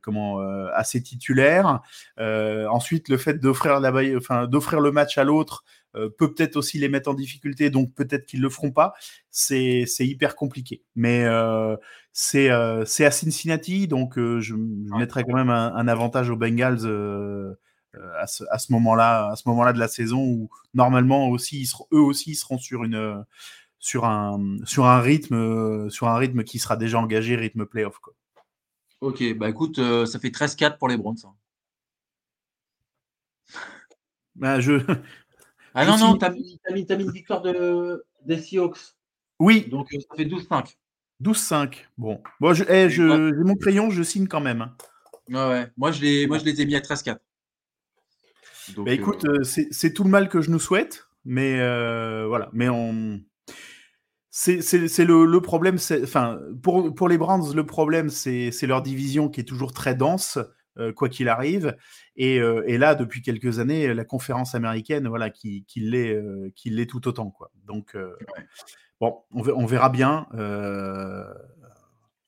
comment, 0.00 0.38
à 0.38 0.84
ses 0.84 1.02
titulaires. 1.02 1.80
ensuite, 2.16 3.08
le 3.08 3.16
fait 3.16 3.40
d'offrir 3.40 3.80
la 3.80 3.92
enfin, 4.16 4.46
d'offrir 4.46 4.78
le 4.78 4.92
match 4.92 5.18
à 5.18 5.24
l'autre 5.24 5.64
peut 5.92 6.32
peut-être 6.32 6.54
aussi 6.54 6.78
les 6.78 6.88
mettre 6.88 7.10
en 7.10 7.14
difficulté, 7.14 7.68
donc 7.68 7.92
peut-être 7.94 8.26
qu'ils 8.26 8.40
le 8.40 8.48
feront 8.48 8.70
pas. 8.70 8.94
C'est 9.30 9.88
hyper 9.98 10.36
compliqué. 10.36 10.84
Mais 10.94 11.26
c'est 12.12 12.48
à 12.48 12.84
Cincinnati, 12.86 13.88
donc 13.88 14.14
je, 14.14 14.54
mettrais 14.54 15.24
quand 15.24 15.34
même 15.34 15.50
un, 15.50 15.88
avantage 15.88 16.30
aux 16.30 16.36
Bengals 16.36 16.86
à 18.20 18.28
ce, 18.28 18.72
moment-là, 18.72 19.32
à 19.32 19.34
ce 19.34 19.48
moment-là 19.48 19.72
de 19.72 19.80
la 19.80 19.88
saison 19.88 20.22
où 20.22 20.48
normalement 20.74 21.28
aussi 21.28 21.68
eux 21.92 21.98
aussi 21.98 22.36
seront 22.36 22.58
sur 22.58 22.84
une 22.84 23.24
sur 23.80 24.04
un, 24.04 24.58
sur 24.64 24.86
un 24.86 25.00
rythme, 25.00 25.90
sur 25.90 26.06
un 26.06 26.16
rythme 26.16 26.44
qui 26.44 26.60
sera 26.60 26.76
déjà 26.76 27.00
engagé, 27.00 27.34
rythme 27.34 27.66
playoff. 27.66 27.98
Quoi. 27.98 28.14
Ok, 29.00 29.24
bah 29.36 29.48
écoute, 29.48 29.80
ça 30.06 30.18
fait 30.20 30.28
13-4 30.28 30.78
pour 30.78 30.88
les 30.88 30.96
Browns. 30.96 31.16
Hein. 31.24 31.34
Bah, 34.36 34.60
je... 34.60 34.72
Ah 35.72 35.86
non, 35.86 35.98
non, 35.98 36.16
t'as 36.16 36.30
mis, 36.30 36.58
as 36.66 36.72
mis, 36.72 36.82
une 36.82 37.12
victoire 37.12 37.42
de, 37.42 38.04
des 38.24 38.38
Seahawks. 38.38 38.96
Oui. 39.38 39.68
Donc 39.70 39.88
ça 39.92 40.16
fait 40.16 40.24
12-5. 40.24 40.74
12-5. 41.22 41.84
Bon. 41.96 42.20
Bon, 42.40 42.54
je, 42.54 42.64
hey, 42.64 42.90
je, 42.90 43.32
j'ai 43.36 43.44
mon 43.44 43.54
crayon, 43.54 43.90
je 43.90 44.02
signe 44.02 44.26
quand 44.26 44.40
même. 44.40 44.72
Ouais, 45.28 45.48
ouais. 45.48 45.70
Moi, 45.76 45.92
je 45.92 46.00
les, 46.00 46.26
moi, 46.26 46.38
je 46.38 46.44
les 46.44 46.60
ai 46.60 46.66
mis 46.66 46.74
à 46.74 46.80
13-4. 46.80 47.18
Bah, 48.78 48.92
écoute, 48.92 49.24
euh, 49.26 49.42
c'est 49.42 49.92
tout 49.92 50.04
le 50.04 50.10
mal 50.10 50.28
que 50.28 50.40
je 50.40 50.50
nous 50.50 50.58
souhaite, 50.58 51.08
mais 51.24 51.60
euh, 51.60 52.26
voilà. 52.26 52.50
Mais 52.52 52.68
on. 52.68 53.20
C'est 54.30 55.04
le, 55.04 55.24
le, 55.24 55.40
problème, 55.40 55.76
enfin, 56.02 56.38
pour, 56.62 56.94
pour 56.94 57.08
les 57.08 57.18
Browns, 57.18 57.54
le 57.54 57.66
problème, 57.66 58.10
c'est 58.10 58.66
leur 58.66 58.82
division 58.82 59.28
qui 59.28 59.40
est 59.40 59.44
toujours 59.44 59.72
très 59.72 59.94
dense, 59.94 60.38
euh, 60.78 60.92
quoi 60.92 61.08
qu'il 61.08 61.28
arrive. 61.28 61.76
Et, 62.16 62.36
et, 62.36 62.78
là, 62.78 62.94
depuis 62.94 63.22
quelques 63.22 63.58
années, 63.58 63.92
la 63.92 64.04
conférence 64.04 64.54
américaine, 64.54 65.08
voilà, 65.08 65.30
qui, 65.30 65.64
qui 65.66 65.80
l'est 65.80 66.86
tout 66.86 67.08
autant, 67.08 67.30
quoi. 67.30 67.50
Donc, 67.66 67.96
bon, 69.00 69.18
on, 69.32 69.48
on, 69.48 69.66
verra 69.66 69.88
bien. 69.88 70.26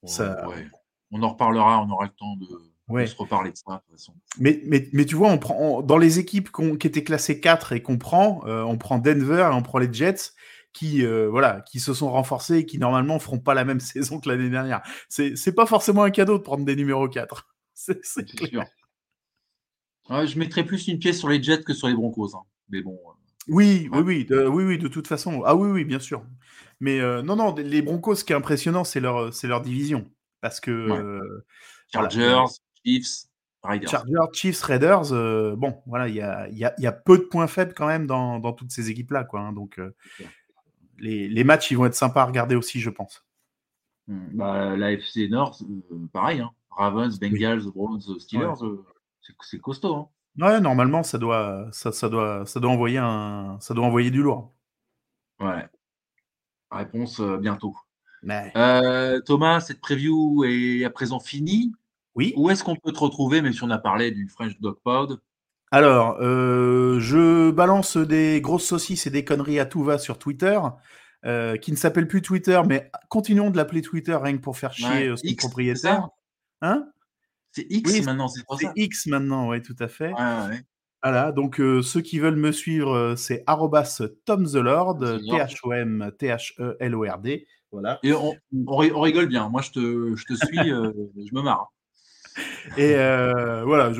Ça... 0.05 0.45
On 1.13 1.23
en 1.23 1.29
reparlera, 1.29 1.83
on 1.83 1.91
aura 1.91 2.07
le 2.07 2.11
temps 2.11 2.37
de, 2.37 3.07
se 3.07 3.17
reparler 3.17 3.53
de 3.53 3.57
ça, 3.57 3.65
de 3.75 3.77
toute 3.77 3.91
façon. 3.93 4.15
Mais, 4.39 4.63
mais, 4.65 4.89
mais 4.95 5.05
tu 5.05 5.15
vois, 5.15 5.29
on 5.29 5.39
prend, 5.39 5.83
dans 5.83 5.99
les 5.99 6.19
équipes 6.19 6.51
qui 6.51 6.87
étaient 6.87 7.05
classées 7.05 7.39
4 7.39 7.73
et 7.73 7.83
qu'on 7.83 7.99
prend, 7.99 8.43
euh, 8.47 8.63
on 8.63 8.79
prend 8.79 8.99
Denver 8.99 9.51
et 9.53 9.55
on 9.55 9.63
prend 9.63 9.79
les 9.79 9.93
Jets 9.93 10.33
qui, 10.73 11.05
euh, 11.05 11.29
voilà, 11.29 11.61
qui 11.63 11.81
se 11.81 11.95
sont 11.95 12.11
renforcés 12.11 12.59
et 12.59 12.67
qui 12.67 12.79
normalement 12.79 13.19
feront 13.19 13.39
pas 13.39 13.55
la 13.55 13.65
même 13.65 13.81
saison 13.81 14.21
que 14.21 14.29
l'année 14.29 14.51
dernière. 14.51 14.83
C'est 15.09 15.55
pas 15.55 15.67
forcément 15.67 16.03
un 16.03 16.11
cadeau 16.11 16.39
de 16.39 16.43
prendre 16.43 16.65
des 16.65 16.77
numéros 16.77 17.09
4. 17.09 17.47
C'est 17.75 18.05
sûr. 18.05 18.65
je 20.09 20.39
mettrais 20.39 20.65
plus 20.65 20.89
une 20.89 20.99
pièce 20.99 21.19
sur 21.19 21.29
les 21.29 21.43
Jets 21.43 21.63
que 21.63 21.75
sur 21.75 21.89
les 21.89 21.95
Broncos. 21.95 22.37
Hein. 22.37 22.43
Mais 22.69 22.83
bon. 22.83 22.93
Euh, 22.95 23.13
oui, 23.49 23.89
oui, 23.93 24.01
oui, 24.01 24.25
de, 24.25 24.47
oui, 24.47 24.65
oui, 24.65 24.79
de 24.79 24.89
toute 24.89 25.09
façon. 25.09 25.43
Ah 25.45 25.57
oui, 25.57 25.69
oui, 25.71 25.85
bien 25.85 25.99
sûr. 25.99 26.25
Mais 26.81 27.01
non, 27.23 27.37
non, 27.37 27.55
les 27.55 27.83
Broncos, 27.83 28.17
ce 28.17 28.25
qui 28.25 28.33
est 28.33 28.37
impressionnant, 28.37 28.85
c'est 28.85 29.01
leur, 29.01 29.31
leur 29.43 29.61
division. 29.63 30.11
Parce 30.41 30.61
que. 30.61 31.21
Chargers, 31.93 32.45
Chiefs, 32.85 33.27
Raiders. 33.63 33.91
Chargers, 33.91 34.33
Chiefs, 34.33 34.63
Raiders, 34.63 35.13
euh, 35.13 35.55
bon, 35.57 35.81
voilà, 35.87 36.09
il 36.09 36.17
y 36.17 36.21
a, 36.21 36.49
y, 36.49 36.65
a, 36.65 36.75
y 36.79 36.87
a, 36.87 36.93
peu 36.93 37.19
de 37.19 37.23
points 37.23 37.47
faibles 37.47 37.75
quand 37.75 37.87
même 37.87 38.07
dans, 38.07 38.41
dans 38.41 38.53
toutes 38.53 38.73
ces 38.73 38.91
équipes-là, 38.91 39.25
quoi. 39.25 39.41
Hein, 39.41 39.53
donc, 39.53 39.79
euh, 39.79 39.95
les, 41.03 41.29
les, 41.29 41.45
matchs, 41.45 41.71
ils 41.71 41.77
vont 41.77 41.85
être 41.85 41.95
sympas 41.95 42.23
à 42.23 42.27
regarder 42.27 42.55
aussi, 42.55 42.81
je 42.81 42.89
pense. 42.89 43.25
Hmm, 44.07 44.29
bah, 44.33 44.77
la 44.77 44.93
FC 44.93 45.29
Nord, 45.29 45.59
euh, 45.63 46.07
pareil, 46.13 46.41
hein. 46.41 46.51
Ravens, 46.71 47.19
Bengals, 47.21 47.71
Browns, 47.75 48.01
Steelers, 48.19 48.55
c'est 49.43 49.61
costaud. 49.61 49.95
Hein. 49.95 50.09
Ouais, 50.39 50.61
normalement, 50.61 51.03
ça 51.03 51.19
doit, 51.19 51.69
ça, 51.71 51.93
ça, 51.93 52.09
doit, 52.09 52.47
ça, 52.47 52.61
doit 52.61 52.71
envoyer 52.71 52.97
un, 52.97 53.59
ça 53.61 53.75
doit 53.75 53.85
envoyer 53.85 54.11
du 54.11 54.23
lourd. 54.23 54.55
Ouais. 55.39 55.69
Réponse 56.71 57.21
bientôt. 57.21 57.77
Thomas, 58.23 59.61
cette 59.61 59.81
preview 59.81 60.45
est 60.45 60.85
à 60.85 60.91
présent 60.91 61.21
finie. 61.21 61.75
Oui. 62.15 62.33
Où 62.37 62.49
est-ce 62.49 62.65
qu'on 62.65 62.77
peut 62.77 62.93
te 62.93 62.99
retrouver, 62.99 63.43
même 63.43 63.53
si 63.53 63.63
on 63.63 63.71
a 63.71 63.79
parlé 63.79 64.11
du 64.11 64.29
French 64.29 64.59
Dog 64.61 64.77
Pod? 64.83 65.21
Alors, 65.73 66.19
euh, 66.21 67.01
je 67.01 67.51
balance 67.51 67.97
des 67.97 68.43
grosses 68.43 68.67
saucisses 68.67 69.07
et 69.07 69.11
des 69.11 69.25
conneries 69.25 69.59
à 69.59 69.65
tout 69.65 69.83
va 69.83 69.97
sur 69.97 70.19
Twitter, 70.19 70.61
euh, 71.25 71.57
qui 71.57 71.73
ne 71.73 71.77
s'appelle 71.79 72.07
plus 72.07 72.21
Twitter, 72.21 72.61
mais 72.69 72.91
continuons 73.09 73.51
de 73.51 73.57
l'appeler 73.57 73.81
Twitter 73.81 74.15
rien 74.15 74.37
que 74.37 74.43
pour 74.43 74.59
faire 74.59 74.75
chier 74.75 75.09
euh, 75.09 75.17
son 75.17 75.35
propriétaire. 75.35 76.09
Hein? 76.61 76.87
C'est 77.53 77.67
X 77.71 78.05
maintenant, 78.05 78.29
c'est 78.29 78.43
C'est 78.59 78.71
X 78.77 79.07
maintenant, 79.07 79.49
oui, 79.49 79.63
tout 79.63 79.77
à 79.79 79.89
fait. 79.89 80.13
Ouais, 80.13 80.63
Voilà, 81.03 81.33
donc 81.33 81.57
ceux 81.57 82.03
qui 82.03 82.19
veulent 82.19 82.37
me 82.37 82.53
suivre, 82.53 83.15
c'est 83.17 83.43
Tom 84.27 84.47
the 84.47 84.57
Lord, 84.57 84.99
T-H-O-M, 84.99 86.13
T-H-E-L-O-R-D. 86.19 87.47
Voilà. 87.71 87.99
Et 88.03 88.13
on, 88.13 88.37
on, 88.67 88.77
rigole 88.77 89.27
bien. 89.27 89.49
Moi, 89.49 89.63
je 89.63 89.71
te, 89.71 90.15
je 90.17 90.25
te 90.27 90.35
suis, 90.35 90.69
je 90.69 91.35
me 91.35 91.41
marre. 91.41 91.73
Et 92.77 92.95
euh, 92.97 93.65
voilà, 93.65 93.93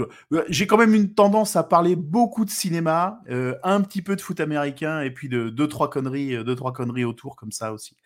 j'ai 0.49 0.67
quand 0.67 0.79
même 0.79 0.95
une 0.95 1.15
tendance 1.15 1.57
à 1.57 1.63
parler 1.63 1.97
beaucoup 1.97 2.45
de 2.45 2.51
cinéma, 2.51 3.21
euh, 3.31 3.55
un 3.63 3.81
petit 3.83 4.03
peu 4.03 4.17
de 4.17 4.21
foot 4.21 4.41
américain 4.41 5.01
et 5.01 5.11
puis 5.11 5.29
de 5.29 5.49
deux 5.49 5.69
trois 5.69 5.91
conneries, 5.91 6.37
euh, 6.37 6.45
deux 6.45 6.55
trois 6.57 6.73
conneries 6.73 7.05
autour 7.05 7.37
comme 7.37 7.53
ça 7.53 7.73
aussi. 7.73 7.97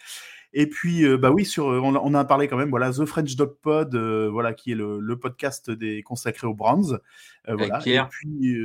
Et 0.59 0.67
puis, 0.67 1.05
euh, 1.05 1.19
bah 1.19 1.31
oui, 1.31 1.45
sur, 1.45 1.67
on, 1.67 1.95
on, 1.95 2.15
a 2.15 2.25
parlé 2.25 2.49
quand 2.49 2.57
même, 2.57 2.71
voilà, 2.71 2.91
The 2.91 3.05
French 3.05 3.37
Dog 3.37 3.57
Pod, 3.61 3.95
euh, 3.95 4.31
voilà, 4.33 4.55
qui 4.55 4.73
est 4.73 4.75
le, 4.75 5.01
le, 5.01 5.19
podcast 5.19 5.71
des, 5.71 6.03
consacré 6.03 6.47
aux 6.47 6.55
Browns. 6.55 6.99
Euh, 7.47 7.57
voilà. 7.57 7.79
Et 7.85 8.01
puis, 8.09 8.57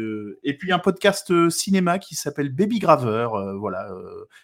et 0.42 0.58
puis, 0.58 0.72
un 0.72 0.80
podcast 0.80 1.50
cinéma 1.50 2.00
qui 2.00 2.16
s'appelle 2.16 2.48
Baby 2.48 2.80
Graver, 2.80 3.28
voilà, 3.60 3.90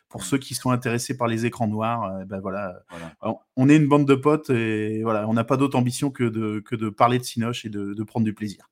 pour 0.10 0.24
ceux 0.24 0.38
qui 0.38 0.56
sont 0.56 0.72
intéressés 0.72 1.16
par 1.16 1.30
les 1.30 1.46
écrans 1.46 1.70
noirs, 1.70 2.26
ben 2.26 2.42
voilà, 2.42 2.82
voilà. 2.90 3.40
On, 3.56 3.70
est 3.70 3.78
une 3.78 3.88
bande 3.88 4.06
de 4.06 4.16
potes 4.16 4.50
et 4.50 5.02
voilà, 5.04 5.26
on 5.30 5.34
n'a 5.34 5.46
pas 5.46 5.56
d'autre 5.56 5.78
ambition 5.78 6.12
que 6.12 6.26
de, 6.26 6.60
que 6.60 6.76
de 6.76 6.90
parler 6.90 7.18
de 7.18 7.24
Cinoche 7.24 7.64
et 7.64 7.70
de, 7.70 7.94
de 7.94 8.04
prendre 8.04 8.26
du 8.26 8.34
plaisir. 8.34 8.70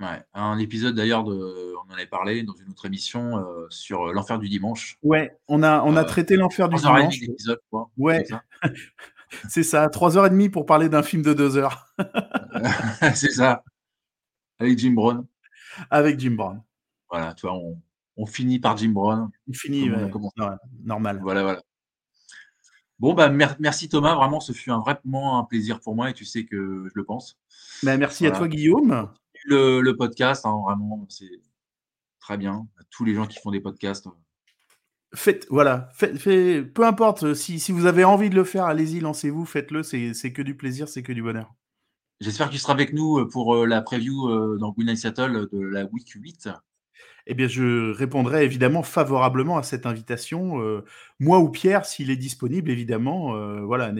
Ouais, 0.00 0.22
un 0.34 0.58
épisode 0.58 0.96
d'ailleurs, 0.96 1.22
de, 1.22 1.74
on 1.76 1.90
en 1.90 1.94
avait 1.94 2.06
parlé 2.06 2.42
dans 2.42 2.54
une 2.54 2.70
autre 2.70 2.84
émission 2.84 3.38
euh, 3.38 3.66
sur 3.70 4.08
euh, 4.08 4.12
l'enfer 4.12 4.40
du 4.40 4.48
dimanche. 4.48 4.98
Ouais, 5.02 5.38
on 5.46 5.62
a, 5.62 5.82
on 5.82 5.96
a 5.96 6.02
euh, 6.02 6.04
traité 6.04 6.36
l'enfer 6.36 6.68
du 6.68 6.76
dimanche. 6.76 7.20
quoi. 7.70 7.90
Ouais, 7.96 8.24
c'est 9.48 9.62
ça. 9.62 9.88
Trois 9.88 10.18
heures 10.18 10.26
et 10.26 10.30
demie 10.30 10.48
pour 10.48 10.66
parler 10.66 10.88
d'un 10.88 11.04
film 11.04 11.22
de 11.22 11.32
deux 11.32 11.56
heures. 11.56 11.94
c'est 13.14 13.30
ça. 13.30 13.62
Avec 14.58 14.78
Jim 14.78 14.92
Brown. 14.92 15.24
Avec 15.90 16.18
Jim 16.18 16.32
Brown. 16.32 16.60
Voilà, 17.08 17.32
tu 17.34 17.46
vois, 17.46 17.54
on, 17.54 17.80
on 18.16 18.26
finit 18.26 18.58
par 18.58 18.76
Jim 18.76 18.90
Brown. 18.90 19.30
On 19.48 19.52
finit, 19.52 19.88
ouais, 19.90 20.10
normal. 20.82 21.20
Voilà, 21.22 21.42
voilà. 21.44 21.62
Bon, 22.98 23.14
bah, 23.14 23.28
merci 23.28 23.88
Thomas, 23.88 24.16
vraiment, 24.16 24.40
ce 24.40 24.52
fut 24.52 24.72
un, 24.72 24.80
vraiment 24.80 25.38
un 25.38 25.44
plaisir 25.44 25.80
pour 25.80 25.94
moi 25.94 26.10
et 26.10 26.14
tu 26.14 26.24
sais 26.24 26.46
que 26.46 26.86
je 26.88 26.92
le 26.94 27.04
pense. 27.04 27.38
Bah, 27.84 27.96
merci 27.96 28.26
à 28.26 28.32
toi, 28.32 28.48
Guillaume 28.48 29.08
le, 29.44 29.92
podcast, 29.92 30.46
hein, 30.46 30.60
vraiment, 30.64 31.06
c'est 31.08 31.40
très 32.20 32.36
bien. 32.36 32.66
tous 32.90 33.04
les 33.04 33.14
gens 33.14 33.26
qui 33.26 33.38
font 33.38 33.50
des 33.50 33.60
podcasts. 33.60 34.08
Faites, 35.14 35.46
voilà, 35.48 35.92
peu 36.00 36.84
importe, 36.84 37.22
euh, 37.22 37.34
si, 37.34 37.60
si, 37.60 37.70
vous 37.70 37.86
avez 37.86 38.02
envie 38.02 38.30
de 38.30 38.34
le 38.34 38.42
faire, 38.42 38.64
allez-y, 38.64 38.98
lancez-vous, 38.98 39.44
faites-le, 39.44 39.84
c'est 39.84 40.32
que 40.32 40.42
du 40.42 40.56
plaisir, 40.56 40.88
c'est 40.88 41.04
que 41.04 41.12
du 41.12 41.22
bonheur. 41.22 41.54
J'espère 42.20 42.48
que 42.48 42.52
tu 42.52 42.58
seras 42.58 42.72
avec 42.72 42.92
nous 42.92 43.20
euh, 43.20 43.28
pour 43.28 43.54
euh, 43.54 43.64
la 43.64 43.80
preview 43.80 44.58
dans 44.58 44.72
Good 44.72 44.86
Night 44.86 44.98
Seattle 44.98 45.48
de 45.52 45.60
la 45.60 45.84
week 45.84 46.08
8 46.08 46.48
eh 47.26 47.34
bien, 47.34 47.48
je 47.48 47.90
répondrai 47.92 48.44
évidemment 48.44 48.82
favorablement 48.82 49.56
à 49.56 49.62
cette 49.62 49.86
invitation. 49.86 50.60
Euh, 50.60 50.84
moi 51.20 51.38
ou 51.38 51.48
Pierre, 51.48 51.86
s'il 51.86 52.10
est 52.10 52.16
disponible, 52.16 52.70
évidemment. 52.70 53.34
Euh, 53.34 53.62
voilà, 53.62 53.92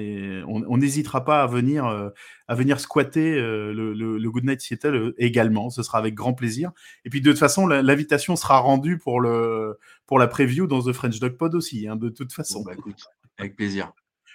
on 0.46 0.76
n'hésitera 0.76 1.24
pas 1.24 1.42
à 1.42 1.46
venir, 1.46 1.86
euh, 1.86 2.10
à 2.48 2.54
venir 2.54 2.80
squatter 2.80 3.34
le, 3.34 3.94
le, 3.94 4.30
Good 4.30 4.44
Night 4.44 4.60
Seattle 4.60 5.14
également. 5.16 5.70
Ce 5.70 5.82
sera 5.82 5.98
avec 5.98 6.14
grand 6.14 6.34
plaisir. 6.34 6.72
Et 7.06 7.10
puis, 7.10 7.22
de 7.22 7.30
toute 7.30 7.38
façon, 7.38 7.66
l'invitation 7.66 8.36
sera 8.36 8.58
rendue 8.58 8.98
pour, 8.98 9.20
le, 9.20 9.78
pour 10.06 10.18
la 10.18 10.26
preview 10.26 10.66
dans 10.66 10.82
The 10.82 10.92
French 10.92 11.18
Dog 11.18 11.38
Pod 11.38 11.54
aussi, 11.54 11.88
hein, 11.88 11.96
de 11.96 12.10
toute 12.10 12.32
façon. 12.32 12.62
Bah, 12.62 12.72
écoute, 12.76 13.06
avec 13.38 13.56
plaisir. 13.56 13.92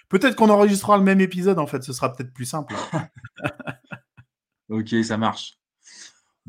Peut-être 0.08 0.34
qu'on 0.34 0.50
enregistrera 0.50 0.98
le 0.98 1.04
même 1.04 1.20
épisode, 1.20 1.60
en 1.60 1.68
fait. 1.68 1.84
Ce 1.84 1.92
sera 1.92 2.12
peut-être 2.12 2.32
plus 2.32 2.46
simple. 2.46 2.74
ok, 4.68 4.88
ça 5.04 5.16
marche. 5.16 5.59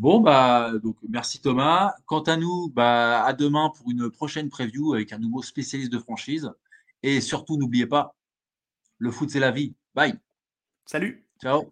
Bon, 0.01 0.19
bah, 0.19 0.71
donc 0.81 0.97
merci 1.07 1.39
Thomas. 1.39 1.93
Quant 2.07 2.23
à 2.23 2.35
nous, 2.35 2.69
bah, 2.69 3.23
à 3.23 3.33
demain 3.33 3.69
pour 3.69 3.91
une 3.91 4.09
prochaine 4.09 4.49
preview 4.49 4.95
avec 4.95 5.13
un 5.13 5.19
nouveau 5.19 5.43
spécialiste 5.43 5.91
de 5.91 5.99
franchise. 5.99 6.51
Et 7.03 7.21
surtout, 7.21 7.55
n'oubliez 7.55 7.85
pas, 7.85 8.15
le 8.97 9.11
foot, 9.11 9.29
c'est 9.29 9.39
la 9.39 9.51
vie. 9.51 9.75
Bye. 9.93 10.15
Salut. 10.87 11.23
Ciao. 11.39 11.71